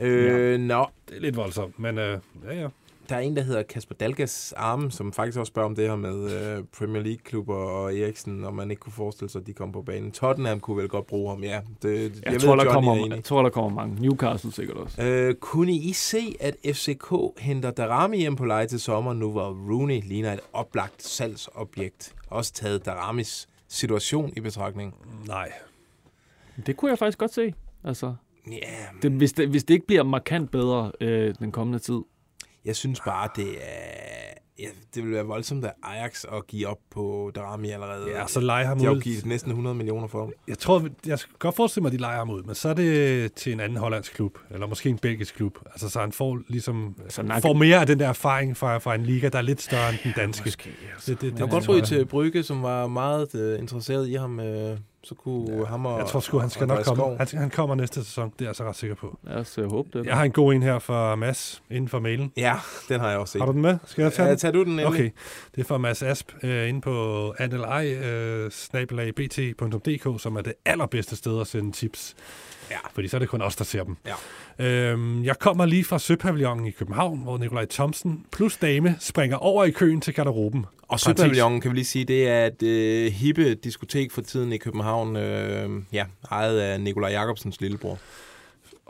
Øh, 0.00 0.24
ja. 0.52 0.56
Nå, 0.56 0.86
Det 1.08 1.16
er 1.16 1.20
lidt 1.20 1.36
voldsomt, 1.36 1.78
men 1.78 1.98
øh, 1.98 2.18
ja, 2.48 2.60
ja. 2.60 2.68
Der 3.08 3.16
er 3.16 3.20
en, 3.20 3.36
der 3.36 3.42
hedder 3.42 3.62
Kasper 3.62 3.94
Dalgas 3.94 4.54
Arm, 4.56 4.90
som 4.90 5.12
faktisk 5.12 5.38
også 5.38 5.50
spørger 5.50 5.68
om 5.68 5.74
det 5.74 5.88
her 5.88 5.96
med 5.96 6.30
øh, 6.30 6.64
Premier 6.78 7.02
League-klubber 7.02 7.54
og 7.54 7.98
Eriksen, 7.98 8.44
om 8.44 8.54
man 8.54 8.70
ikke 8.70 8.80
kunne 8.80 8.92
forestille 8.92 9.30
sig, 9.30 9.40
at 9.40 9.46
de 9.46 9.52
kom 9.52 9.72
på 9.72 9.82
banen. 9.82 10.10
Tottenham 10.12 10.60
kunne 10.60 10.76
vel 10.76 10.88
godt 10.88 11.06
bruge 11.06 11.30
ham, 11.30 11.42
ja. 11.44 11.60
Det, 11.82 12.22
Jeg, 12.24 12.32
jeg, 12.32 12.40
tror, 12.40 12.56
ved, 12.56 12.64
der 12.64 12.72
Johnny 12.72 12.86
kommer, 12.86 13.06
er 13.06 13.14
jeg 13.14 13.24
tror, 13.24 13.42
der 13.42 13.50
kommer 13.50 13.70
mange. 13.70 14.02
Newcastle 14.02 14.52
sikkert 14.52 14.76
også. 14.76 15.02
Øh, 15.02 15.34
kunne 15.34 15.72
I 15.72 15.92
se, 15.92 16.36
at 16.40 16.56
FCK 16.64 17.14
henter 17.38 17.70
Darami 17.70 18.18
hjem 18.18 18.36
på 18.36 18.44
leje 18.44 18.66
til 18.66 18.80
sommer, 18.80 19.12
nu 19.12 19.30
hvor 19.30 19.48
Rooney 19.70 20.00
ligner 20.04 20.32
et 20.32 20.40
oplagt 20.52 21.02
salgsobjekt? 21.02 22.14
Også 22.30 22.52
taget 22.52 22.86
Daramis 22.86 23.48
situation 23.68 24.32
i 24.36 24.40
betragtning. 24.40 24.94
Nej. 25.26 25.52
Det 26.66 26.76
kunne 26.76 26.90
jeg 26.90 26.98
faktisk 26.98 27.18
godt 27.18 27.34
se. 27.34 27.54
Altså, 27.84 28.14
Ja, 28.50 29.00
det, 29.02 29.12
hvis, 29.12 29.32
det, 29.32 29.48
hvis 29.48 29.64
det 29.64 29.74
ikke 29.74 29.86
bliver 29.86 30.02
markant 30.02 30.50
bedre 30.50 30.92
øh, 31.00 31.34
den 31.38 31.52
kommende 31.52 31.78
tid. 31.78 32.00
Jeg 32.66 32.76
synes 32.76 33.00
bare, 33.00 33.28
det 33.36 33.48
er... 33.48 34.32
Ja, 34.58 34.66
det 34.94 35.04
vil 35.04 35.12
være 35.12 35.24
voldsomt 35.24 35.64
af 35.64 35.72
Ajax 35.82 36.24
at 36.32 36.46
give 36.46 36.66
op 36.68 36.78
på 36.90 37.30
Darami 37.34 37.70
allerede. 37.70 38.10
Ja, 38.10 38.26
så 38.26 38.40
leger 38.40 38.66
ham 38.66 38.78
De 38.78 38.84
har 38.84 38.90
jo 38.90 38.96
ud. 38.96 39.02
givet 39.02 39.26
næsten 39.26 39.50
100 39.50 39.76
millioner 39.76 40.06
for 40.06 40.18
ham. 40.20 40.32
Jeg 40.48 40.58
tror, 40.58 40.88
jeg 41.06 41.18
skal 41.18 41.34
godt 41.38 41.56
forestille 41.56 41.82
mig, 41.82 41.88
at 41.88 41.92
de 41.92 41.98
leger 41.98 42.16
ham 42.16 42.30
ud, 42.30 42.42
men 42.42 42.54
så 42.54 42.68
er 42.68 42.74
det 42.74 43.32
til 43.32 43.52
en 43.52 43.60
anden 43.60 43.78
hollandsk 43.78 44.14
klub, 44.14 44.38
eller 44.50 44.66
måske 44.66 44.88
en 44.88 44.98
belgisk 44.98 45.34
klub. 45.34 45.58
Altså, 45.70 45.88
så 45.88 46.00
han 46.00 46.12
får 46.12 46.38
ligesom 46.48 46.96
Så 47.08 47.22
nok- 47.22 47.42
får 47.42 47.52
mere 47.52 47.80
af 47.80 47.86
den 47.86 47.98
der 47.98 48.08
erfaring 48.08 48.56
fra, 48.56 48.78
fra 48.78 48.94
en 48.94 49.02
liga, 49.02 49.28
der 49.28 49.38
er 49.38 49.42
lidt 49.42 49.62
større 49.62 49.90
end 49.90 49.98
den 50.04 50.12
danske. 50.16 50.42
Måske, 50.46 50.70
altså. 50.94 51.10
det, 51.10 51.20
det, 51.20 51.30
Jeg 51.30 51.38
kan 51.38 51.48
godt 51.48 51.68
ryge 51.68 51.82
til 51.82 52.06
Brygge, 52.06 52.42
som 52.42 52.62
var 52.62 52.86
meget 52.86 53.34
øh, 53.34 53.58
interesseret 53.58 54.08
i 54.08 54.14
ham. 54.14 54.40
Øh, 54.40 54.78
så 55.08 55.14
kunne 55.14 55.56
ja, 55.58 55.64
ham 55.64 55.86
og 55.86 55.98
Jeg 55.98 56.06
tror 56.06 56.20
sgu, 56.20 56.38
han 56.38 56.50
skal 56.50 56.66
nok 56.66 56.84
komme. 56.84 57.02
Skov- 57.02 57.16
Han, 57.18 57.26
han 57.40 57.50
kommer 57.50 57.74
næste 57.74 58.04
sæson, 58.04 58.32
det 58.38 58.44
er 58.44 58.48
jeg 58.48 58.56
så 58.56 58.64
ret 58.64 58.76
sikker 58.76 58.96
på. 58.96 59.18
Lad 59.22 59.36
os 59.36 59.58
øh, 59.58 59.70
håbe 59.70 59.98
det. 59.98 60.06
Jeg 60.06 60.16
har 60.16 60.24
en 60.24 60.32
god 60.32 60.54
en 60.54 60.62
her 60.62 60.78
fra 60.78 61.14
Mads 61.16 61.62
inden 61.70 61.88
for 61.88 61.98
mailen. 62.00 62.32
Ja, 62.36 62.54
den 62.88 63.00
har 63.00 63.10
jeg 63.10 63.18
også 63.18 63.32
set. 63.32 63.40
Har 63.40 63.46
du 63.46 63.52
den 63.52 63.62
med? 63.62 63.78
Skal 63.86 64.02
jeg 64.02 64.12
tage 64.12 64.24
Ja, 64.26 64.30
den? 64.30 64.38
tager 64.38 64.52
du 64.52 64.58
den 64.60 64.68
endelig? 64.68 64.86
Okay, 64.86 65.10
det 65.54 65.60
er 65.60 65.64
fra 65.64 65.78
Mads 65.78 66.02
Asp 66.02 66.32
øh, 66.42 66.68
inde 66.68 66.80
på 66.80 67.34
anli, 67.38 67.94
øh, 67.94 68.50
snabelagbt.dk, 68.50 70.20
som 70.22 70.36
er 70.36 70.40
det 70.40 70.52
allerbedste 70.64 71.16
sted 71.16 71.40
at 71.40 71.46
sende 71.46 71.72
tips. 71.72 72.14
Ja. 72.70 72.76
Fordi 72.94 73.08
så 73.08 73.16
er 73.16 73.18
det 73.18 73.28
kun 73.28 73.42
os, 73.42 73.56
der 73.56 73.64
ser 73.64 73.84
dem. 73.84 73.96
Ja. 74.06 74.14
Øhm, 74.66 75.24
jeg 75.24 75.38
kommer 75.38 75.66
lige 75.66 75.84
fra 75.84 75.98
Søpavillonen 75.98 76.66
i 76.66 76.70
København, 76.70 77.18
hvor 77.18 77.38
Nikolaj 77.38 77.66
Thomsen 77.70 78.24
plus 78.32 78.56
dame 78.56 78.96
springer 79.00 79.36
over 79.36 79.64
i 79.64 79.70
køen 79.70 80.00
til 80.00 80.14
garderoben. 80.14 80.66
Og. 80.82 81.00
Søpavillonen, 81.00 81.60
kan 81.60 81.70
vi 81.70 81.76
lige 81.76 81.84
sige, 81.84 82.04
det 82.04 82.28
er 82.28 82.46
et 82.46 82.62
øh, 82.62 83.12
hippe 83.12 83.54
diskotek 83.54 84.12
for 84.12 84.22
tiden 84.22 84.52
i 84.52 84.56
København. 84.58 85.16
Øh, 85.16 85.70
ja, 85.92 86.04
ejet 86.30 86.58
af 86.60 86.80
Nikolaj 86.80 87.10
Jacobsens 87.10 87.60
lillebror. 87.60 87.98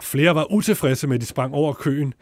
Flere 0.00 0.34
var 0.34 0.52
utilfredse 0.52 1.06
med, 1.06 1.14
at 1.14 1.20
de 1.20 1.26
sprang 1.26 1.54
over 1.54 1.72
køen. 1.72 2.14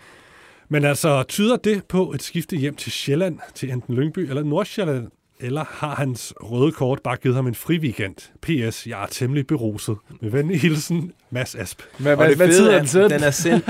Men 0.68 0.84
altså, 0.84 1.22
tyder 1.22 1.56
det 1.56 1.84
på 1.84 2.12
et 2.12 2.22
skifte 2.22 2.56
hjem 2.56 2.76
til 2.76 2.92
Sjælland, 2.92 3.38
til 3.54 3.70
enten 3.70 3.94
Lyngby 3.94 4.18
eller 4.18 4.42
Nordsjælland? 4.42 5.08
Eller 5.40 5.64
har 5.68 5.94
hans 5.94 6.34
røde 6.40 6.72
kort 6.72 7.00
bare 7.04 7.16
givet 7.16 7.36
ham 7.36 7.46
en 7.46 7.54
fri 7.54 7.78
weekend? 7.78 8.14
P.S. 8.42 8.86
Jeg 8.86 9.02
er 9.02 9.06
temmelig 9.06 9.46
beruset. 9.46 9.96
Med 10.22 10.30
venlig 10.30 10.60
hilsen, 10.60 11.12
Mads 11.30 11.54
Asp. 11.54 11.82
Hvad, 11.98 12.12
Og 12.12 12.16
hvad, 12.16 12.28
det 12.28 12.36
hvad 12.36 12.46
fede 12.48 12.58
tid 12.58 12.66
er, 12.68 12.78
den 12.78 12.86
sendt? 12.86 13.10
den 13.14 13.22
er 13.22 13.30
sendt 13.30 13.64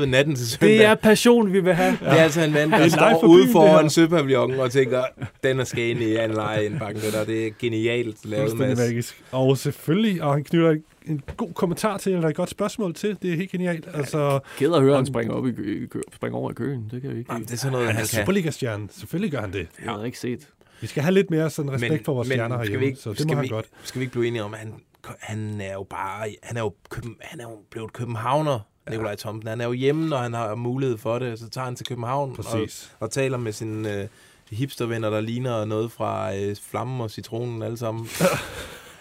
03.36 0.00 0.04
natten 0.06 0.34
til 0.36 0.46
søndag. 0.50 0.68
Det 0.68 0.84
er 0.84 0.94
passion, 0.94 1.52
vi 1.52 1.60
vil 1.60 1.74
have. 1.74 1.92
Det 1.92 2.08
er 2.08 2.12
altså 2.12 2.40
en 2.40 2.52
mand, 2.52 2.70
der 2.70 2.76
er 2.78 2.88
står 2.88 3.18
for 3.20 3.26
ude 3.26 3.44
byen, 3.44 3.52
foran. 3.52 3.90
Søpavillonen 3.90 4.60
og 4.60 4.70
tænker, 4.70 5.04
den 5.42 5.60
er 5.60 5.64
skal 5.64 5.84
ind 5.84 6.00
i 6.00 6.16
en 6.18 6.30
leje 6.30 6.64
indbakken. 6.64 7.02
Det 7.02 7.12
der, 7.12 7.24
det 7.24 7.46
er 7.46 7.50
genialt 7.58 8.16
lavet, 8.24 8.58
Mads. 8.58 8.78
magisk. 8.78 9.22
Og 9.32 9.58
selvfølgelig, 9.58 10.22
og 10.22 10.32
han 10.32 10.44
knytter 10.44 10.76
en 11.06 11.22
god 11.36 11.52
kommentar 11.54 11.96
til, 11.98 12.12
eller 12.14 12.28
et 12.28 12.36
godt 12.36 12.50
spørgsmål 12.50 12.94
til. 12.94 13.18
Det 13.22 13.32
er 13.32 13.36
helt 13.36 13.50
genialt. 13.50 13.88
Altså, 13.94 14.40
Ked 14.58 14.72
at 14.72 14.80
høre, 14.80 14.90
at 14.90 14.96
han 14.98 15.06
springer, 15.06 15.34
op 15.34 15.46
i 15.46 15.52
kø, 15.86 16.00
springer 16.14 16.38
over 16.38 16.50
i 16.50 16.54
køen. 16.54 16.88
Det 16.90 17.02
kan 17.02 17.10
vi 17.10 17.18
ikke. 17.18 17.32
Jamen, 17.32 17.46
det 17.46 17.52
er 17.52 17.56
sådan 17.58 17.72
noget, 17.72 17.86
han 17.86 17.96
han 17.96 18.04
er 18.04 18.08
kan. 18.08 18.20
Superliga-stjerne. 18.24 18.88
Selvfølgelig 18.90 19.30
gør 19.32 19.40
han 19.40 19.52
det. 19.52 19.68
Jeg 19.84 19.92
har 19.92 20.04
ikke 20.04 20.18
set. 20.18 20.48
Vi 20.80 20.86
skal 20.86 21.02
have 21.02 21.14
lidt 21.14 21.30
mere 21.30 21.50
sådan 21.50 21.72
respekt 21.72 22.04
for 22.04 22.14
vores 22.14 22.28
stjerner 22.28 22.56
skal 22.56 22.64
herhjemme, 22.64 22.86
ikke, 22.86 22.98
så 22.98 23.10
det 23.10 23.18
skal 23.18 23.28
må 23.28 23.34
han 23.34 23.42
vi, 23.42 23.48
godt. 23.48 23.66
Skal 23.84 23.98
vi 23.98 24.02
ikke 24.04 24.12
blive 24.12 24.26
enige 24.26 24.44
om, 24.44 24.54
at 24.54 24.60
han, 24.60 24.74
han 25.20 25.60
er 25.60 25.72
jo 25.72 25.82
bare, 25.90 26.34
han 26.42 26.56
er 26.56 26.60
jo, 26.60 26.72
Køben- 26.90 27.16
han 27.20 27.40
er 27.40 27.44
jo 27.44 27.56
blevet 27.70 27.92
københavner, 27.92 28.60
Nikolaj 28.90 29.16
Thomsen. 29.16 29.48
Han 29.48 29.60
er 29.60 29.64
jo 29.64 29.72
hjemme, 29.72 30.08
når 30.08 30.16
han 30.16 30.32
har 30.34 30.54
mulighed 30.54 30.98
for 30.98 31.18
det. 31.18 31.38
Så 31.38 31.48
tager 31.48 31.64
han 31.64 31.76
til 31.76 31.86
København 31.86 32.30
og, 32.30 32.36
Præcis. 32.44 32.92
og 33.00 33.10
taler 33.10 33.38
med 33.38 33.52
sine 33.52 34.00
øh, 34.02 34.08
hipstervenner, 34.50 35.10
der 35.10 35.20
ligner 35.20 35.64
noget 35.64 35.92
fra 35.92 36.36
øh, 36.36 36.56
Flammen 36.70 37.00
og 37.00 37.10
Citronen 37.10 37.62
alle 37.62 37.76
sammen. 37.76 38.08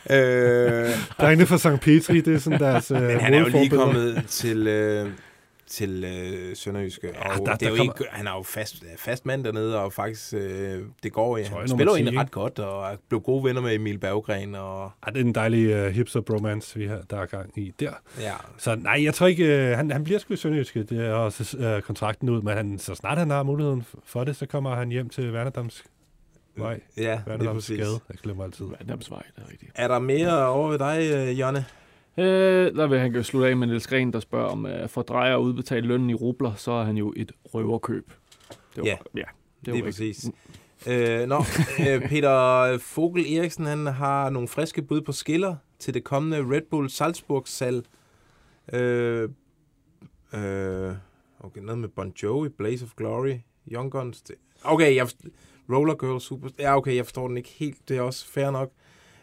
øh, 0.10 0.90
Drengene 1.20 1.46
fra 1.46 1.58
St. 1.58 1.82
Petri, 1.82 2.22
det 2.22 2.34
er 2.36 2.40
sådan 2.40 2.60
deres 2.60 2.92
øh, 2.92 3.02
men 3.02 3.20
han 3.20 3.34
er 3.34 3.40
jo 3.40 3.46
lige 3.48 3.70
kommet 3.70 4.24
til, 4.28 4.68
øh, 4.68 5.10
til 5.68 6.04
øh, 6.04 6.56
Sønderjyske, 6.56 7.08
og 7.10 7.46
der- 7.46 7.52
det 7.52 7.60
der 7.60 7.66
er 7.68 7.70
jo 7.72 7.78
kommer- 7.78 7.94
ikke, 7.94 8.06
han 8.12 8.28
er 8.28 8.32
jo 8.32 8.44
fast, 8.44 8.84
fast 8.98 9.26
mand 9.26 9.44
dernede, 9.44 9.80
og 9.82 9.94
faktisk, 9.94 10.34
øh, 10.34 10.80
det 11.04 11.14
går, 11.14 11.24
Trøje 11.38 11.44
han 11.44 11.52
nummer 11.54 11.68
spiller 11.68 11.92
jo 11.92 11.96
10, 11.96 12.02
egentlig 12.02 12.20
ret 12.20 12.32
godt, 12.32 12.60
og 12.60 12.92
er 12.92 12.96
blevet 13.10 13.24
gode 13.24 13.44
venner 13.44 13.62
med 13.62 13.76
Emil 13.76 13.98
Berggren, 13.98 14.56
og 14.56 14.92
Ja, 15.06 15.12
det 15.12 15.22
er 15.22 15.26
en 15.26 15.36
dejlig 15.36 15.86
uh, 15.88 15.92
hipster 15.94 16.22
bromance, 16.22 16.80
vi 16.80 16.88
har, 16.88 17.02
der 17.10 17.18
er 17.18 17.26
gang 17.26 17.60
i 17.60 17.74
der. 17.80 17.92
ja, 18.22 18.34
Så 18.58 18.76
nej, 18.76 19.04
jeg 19.04 19.14
tror 19.14 19.28
ikke, 19.28 19.44
uh, 19.72 19.78
han, 19.78 19.92
han 19.92 20.04
bliver 20.04 20.20
sgu 20.20 20.34
i 20.34 20.38
Sønderjyske, 20.38 20.84
det 20.84 21.06
er 21.06 21.14
også 21.14 21.58
uh, 21.76 21.82
kontrakten 21.82 22.30
ud, 22.30 22.42
men 22.42 22.58
han, 22.58 22.80
så 22.80 22.96
snart 22.96 23.18
han 23.18 23.30
har 23.30 23.44
muligheden 23.44 23.86
for 24.06 24.24
det, 24.24 24.36
så 24.36 24.46
kommer 24.46 24.76
han 24.76 24.90
hjem 24.90 25.10
til 25.10 25.34
Værnedams 25.34 25.84
vej. 26.58 26.80
ja, 26.98 27.02
lige 27.04 27.24
Værnedams 27.28 27.56
præcis. 27.56 27.80
skade, 27.80 28.00
jeg 28.10 28.18
glemmer 28.24 28.44
altid. 28.44 28.66
Vandamsvej, 28.80 29.24
det 29.36 29.44
er 29.44 29.52
rigtigt. 29.52 29.72
Er 29.76 29.88
der 29.88 30.00
mere 30.00 30.48
over 30.48 30.70
ved 30.70 30.80
dig, 30.80 31.12
øh, 31.14 31.40
Jonne? 31.40 31.66
Øh, 32.18 32.76
der 32.76 32.88
vil 32.88 33.00
han 33.00 33.16
jo 33.16 33.24
slutte 33.24 33.48
af 33.50 33.58
med 33.58 33.68
Niels 33.68 33.88
Gren, 33.88 34.14
der 34.14 34.20
spørger 34.20 34.48
om 34.48 34.66
uh, 34.66 34.72
for 34.90 35.02
drejer 35.02 35.36
at 35.36 35.42
udbetale 35.42 35.88
lønnen 35.88 36.10
i 36.10 36.14
rubler, 36.14 36.54
så 36.56 36.72
er 36.72 36.84
han 36.84 36.98
jo 36.98 37.14
et 37.18 37.32
røverkøb. 37.54 38.12
Det 38.76 38.82
var, 38.84 38.86
Ja. 38.86 38.96
ja 39.16 39.22
det 39.66 39.68
var 39.68 39.74
rigtigt. 39.74 39.86
præcis. 39.86 40.32
Øh, 40.88 41.28
nå, 41.28 41.38
øh, 41.90 42.10
Peter 42.10 42.78
Fogel 42.78 43.38
Eriksen, 43.38 43.66
han 43.66 43.86
har 43.88 44.30
nogle 44.30 44.48
friske 44.48 44.82
bud 44.82 45.02
på 45.02 45.12
skiller 45.12 45.56
til 45.80 45.94
det 45.94 46.04
kommende 46.04 46.56
Red 46.56 46.62
Bull 46.72 46.90
Salzburg-salg. 46.90 47.86
Øh, 48.74 49.30
øh, 50.34 50.94
okay, 51.40 51.62
noget 51.62 51.80
med 51.80 51.90
Bon 51.90 52.14
Jovi, 52.24 52.50
Blaze 52.50 52.86
of 52.86 52.92
Glory, 52.98 53.36
Young 53.72 53.92
Guns. 53.92 54.22
Det, 54.22 54.36
okay, 54.64 54.96
jeg 54.96 55.08
Roller 55.70 55.96
Girl 55.96 56.20
Super... 56.20 56.50
Ja, 56.60 56.78
okay, 56.78 56.96
jeg 56.96 57.06
forstår 57.06 57.28
den 57.28 57.38
ikke 57.38 57.50
helt. 57.58 57.78
Det 57.90 57.98
er 57.98 58.02
også 58.02 58.28
fair 58.28 58.52
nok. 58.52 58.72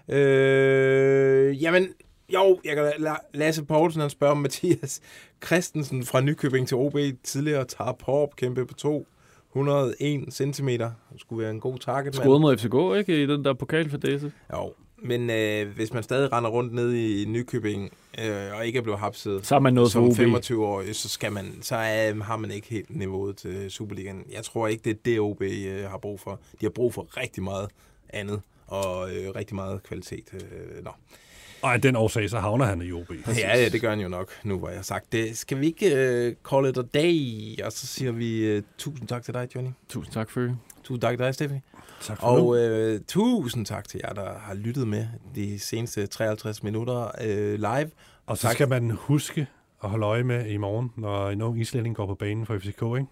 Øh, 0.09 1.63
jamen, 1.63 1.89
jo, 2.35 2.59
jeg 2.65 2.77
kan 2.77 2.85
la- 2.87 3.31
Lasse 3.35 3.65
Poulsen, 3.65 4.01
han 4.01 4.11
spørger 4.11 4.33
om 4.35 4.39
Mathias 4.41 5.01
Christensen 5.47 6.05
fra 6.05 6.21
Nykøbing 6.21 6.69
til 6.69 6.77
OB, 6.77 6.97
tidligere 7.25 7.65
tager 7.65 7.93
på 7.93 8.33
kæmpe 8.37 8.67
på 8.67 8.75
201 8.75 10.35
cm. 10.35 10.69
Det 10.69 10.91
skulle 11.19 11.43
være 11.43 11.51
en 11.51 11.61
god 11.61 11.79
target, 11.79 12.15
Skåret 12.15 12.41
mod 12.41 12.57
FCK, 12.57 12.99
ikke? 13.11 13.23
I 13.23 13.27
den 13.27 13.45
der 13.45 13.55
pokalfadese. 13.55 14.33
Jo, 14.53 14.73
men 15.05 15.31
øh, 15.31 15.75
hvis 15.75 15.93
man 15.93 16.03
stadig 16.03 16.33
render 16.33 16.51
rundt 16.51 16.75
ned 16.75 16.95
i 16.95 17.25
Nykøbing 17.25 17.93
øh, 18.19 18.57
og 18.57 18.67
ikke 18.67 18.79
er 18.79 18.83
blevet 18.83 19.01
hapset 19.01 19.47
Så 19.47 19.55
er 19.55 19.59
man 19.59 19.75
noget 19.75 19.93
som 19.93 20.05
OB. 20.05 20.17
25 20.17 20.67
år, 20.67 20.93
så 20.93 21.09
skal 21.09 21.33
man, 21.33 21.59
så 21.63 21.77
øh, 21.77 22.21
har 22.21 22.37
man 22.37 22.51
ikke 22.51 22.69
helt 22.69 22.97
niveauet 22.97 23.37
til 23.37 23.71
Superligaen. 23.71 24.25
Jeg 24.33 24.45
tror 24.45 24.67
ikke, 24.67 24.83
det 24.85 24.91
er 24.91 25.01
det, 25.05 25.21
OB 25.21 25.43
øh, 25.43 25.91
har 25.91 25.99
brug 25.99 26.21
for. 26.21 26.41
De 26.61 26.67
har 26.67 26.71
brug 26.71 26.95
for 26.95 27.17
rigtig 27.17 27.43
meget 27.43 27.69
andet 28.09 28.41
og 28.67 29.15
øh, 29.15 29.35
rigtig 29.37 29.55
meget 29.55 29.83
kvalitet. 29.83 30.35
Øh, 30.35 30.85
nå. 30.85 30.91
Og 31.63 31.73
af 31.73 31.81
den 31.81 31.97
årsag, 31.97 32.31
så 32.31 32.39
havner 32.39 32.65
han 32.65 32.83
i 32.83 32.93
OB. 32.93 33.13
Ja, 33.27 33.59
ja, 33.59 33.69
det 33.69 33.81
gør 33.81 33.91
han 33.91 34.01
jo 34.01 34.09
nok, 34.09 34.31
nu 34.45 34.59
hvor 34.59 34.69
jeg 34.69 34.79
har 34.79 34.83
sagt 34.83 35.13
det. 35.13 35.39
Skal 35.39 35.61
vi 35.61 35.67
ikke 35.67 35.95
øh, 35.97 36.35
call 36.51 36.69
it 36.69 36.79
a 36.79 36.83
day? 36.83 37.65
Og 37.65 37.73
så 37.73 37.87
siger 37.87 38.13
vi 38.13 38.45
øh, 38.45 38.63
tusind 38.79 39.09
tak 39.09 39.23
til 39.23 39.35
dig, 39.35 39.49
Johnny. 39.55 39.71
Tusind 39.89 40.15
tak 40.15 40.31
for. 40.31 40.57
Tusind 40.85 41.01
tak 41.01 41.11
til 41.11 41.19
dig, 41.19 41.35
Stephanie. 41.35 41.63
Tak 42.01 42.21
for. 42.21 42.27
Og 42.27 42.59
øh, 42.59 43.01
tusind 43.09 43.67
tak 43.67 43.89
til 43.89 44.01
jer, 44.05 44.13
der 44.13 44.39
har 44.39 44.55
lyttet 44.55 44.89
med 44.89 45.07
de 45.35 45.59
seneste 45.59 46.07
53 46.07 46.63
minutter 46.63 47.11
øh, 47.25 47.55
live. 47.55 47.91
Og 48.27 48.39
så 48.39 48.43
tak. 48.43 48.53
skal 48.53 48.69
man 48.69 48.91
huske 48.91 49.47
at 49.85 49.91
holde 49.91 50.07
øje 50.07 50.23
med 50.23 50.47
i 50.47 50.57
morgen, 50.57 50.93
når 50.97 51.31
en 51.31 51.43
ung 51.43 51.61
islænding 51.61 51.97
går 51.97 52.07
på 52.07 52.15
banen 52.15 52.47
for 52.47 52.59
FCK, 52.59 52.83
ikke? 52.83 53.07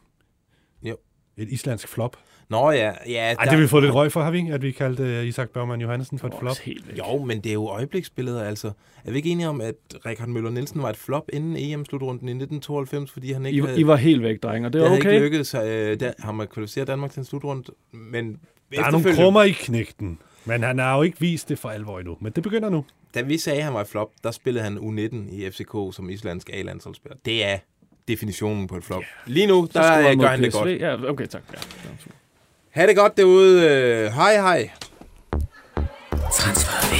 Jo. 0.83 0.97
Et 1.41 1.49
islandsk 1.49 1.89
flop. 1.89 2.17
Nå 2.49 2.71
ja, 2.71 2.93
ja. 3.09 3.35
Ej, 3.35 3.45
det 3.45 3.53
har 3.53 3.61
vi 3.61 3.67
fået 3.67 3.83
lidt 3.83 3.95
røg 3.95 4.13
for, 4.13 4.23
har 4.23 4.31
vi? 4.31 4.51
At 4.51 4.63
vi 4.63 4.71
kaldte 4.71 5.03
uh, 5.03 5.27
Isak 5.27 5.51
Børgman 5.51 5.81
Johansen 5.81 6.19
for 6.19 6.29
et 6.29 6.35
flop. 6.41 6.57
Jo, 6.99 7.25
men 7.25 7.41
det 7.41 7.51
er 7.51 7.55
jo 7.55 7.69
øjebliksbilleder, 7.69 8.45
altså. 8.45 8.71
Er 9.05 9.11
vi 9.11 9.17
ikke 9.17 9.31
enige 9.31 9.49
om, 9.49 9.61
at 9.61 9.75
Richard 10.07 10.29
Møller 10.29 10.51
Nielsen 10.51 10.83
var 10.83 10.91
et 10.91 10.97
flop 10.97 11.25
inden 11.33 11.57
EM-slutrunden 11.57 12.29
i 12.29 12.33
1992, 12.33 13.11
fordi 13.11 13.33
han 13.33 13.47
ikke 13.47 13.59
I, 13.59 13.61
havde, 13.61 13.81
I 13.81 13.87
var 13.87 13.97
helt 13.97 14.23
væk, 14.23 14.43
drenge, 14.43 14.69
og 14.69 14.73
det 14.73 14.79
det 14.79 14.83
var 14.83 14.89
havde 14.89 15.01
okay. 15.01 15.13
ikke 15.13 15.25
lykkedes 15.25 15.55
øh, 15.55 16.01
der, 16.01 16.13
ham 16.19 16.41
at 16.41 16.51
kvalificere 16.51 16.85
Danmark 16.85 17.11
til 17.11 17.21
en 17.21 17.25
slutrunde, 17.25 17.73
men 17.93 18.41
Der 18.75 18.85
er 18.85 18.91
nogle 18.91 19.15
krummer 19.15 19.43
i 19.43 19.51
knægten. 19.51 20.19
Men 20.45 20.63
han 20.63 20.79
har 20.79 20.97
jo 20.97 21.03
ikke 21.03 21.21
vist 21.21 21.49
det 21.49 21.59
for 21.59 21.69
alvor 21.69 21.99
endnu. 21.99 22.17
Men 22.21 22.33
det 22.33 22.43
begynder 22.43 22.71
nu. 22.71 22.85
Da 23.15 23.23
vi 23.23 23.39
sagde, 23.39 23.59
at 23.59 23.65
han 23.65 23.75
var 23.75 23.81
et 23.81 23.87
flop, 23.87 24.11
der 24.25 24.31
spillede 24.31 24.65
han 24.65 24.79
U19 24.79 25.35
i 25.35 25.51
FCK 25.51 25.97
som 25.97 26.11
islandsk 26.11 26.51
A-landsholdsspiller. 26.53 27.17
Det 27.25 27.45
er 27.45 27.59
definitionen 28.11 28.67
på 28.67 28.77
et 28.77 28.85
flop. 28.85 29.03
Lige 29.27 29.47
nu, 29.47 29.69
der 29.75 30.03
mod 30.03 30.17
gør 30.23 30.29
han 30.29 30.43
det 30.43 30.53
PSV. 30.53 30.59
godt. 30.59 30.81
Ja, 30.81 31.11
okay, 31.11 31.27
tak. 31.27 31.43
Ja. 31.53 31.59
Ha' 32.71 32.87
det 32.87 32.97
godt 32.97 33.17
derude. 33.17 33.69
Øh, 33.69 34.13
Hej 34.13 34.35
hej. 34.35 34.71
Transfervindue. 36.33 37.00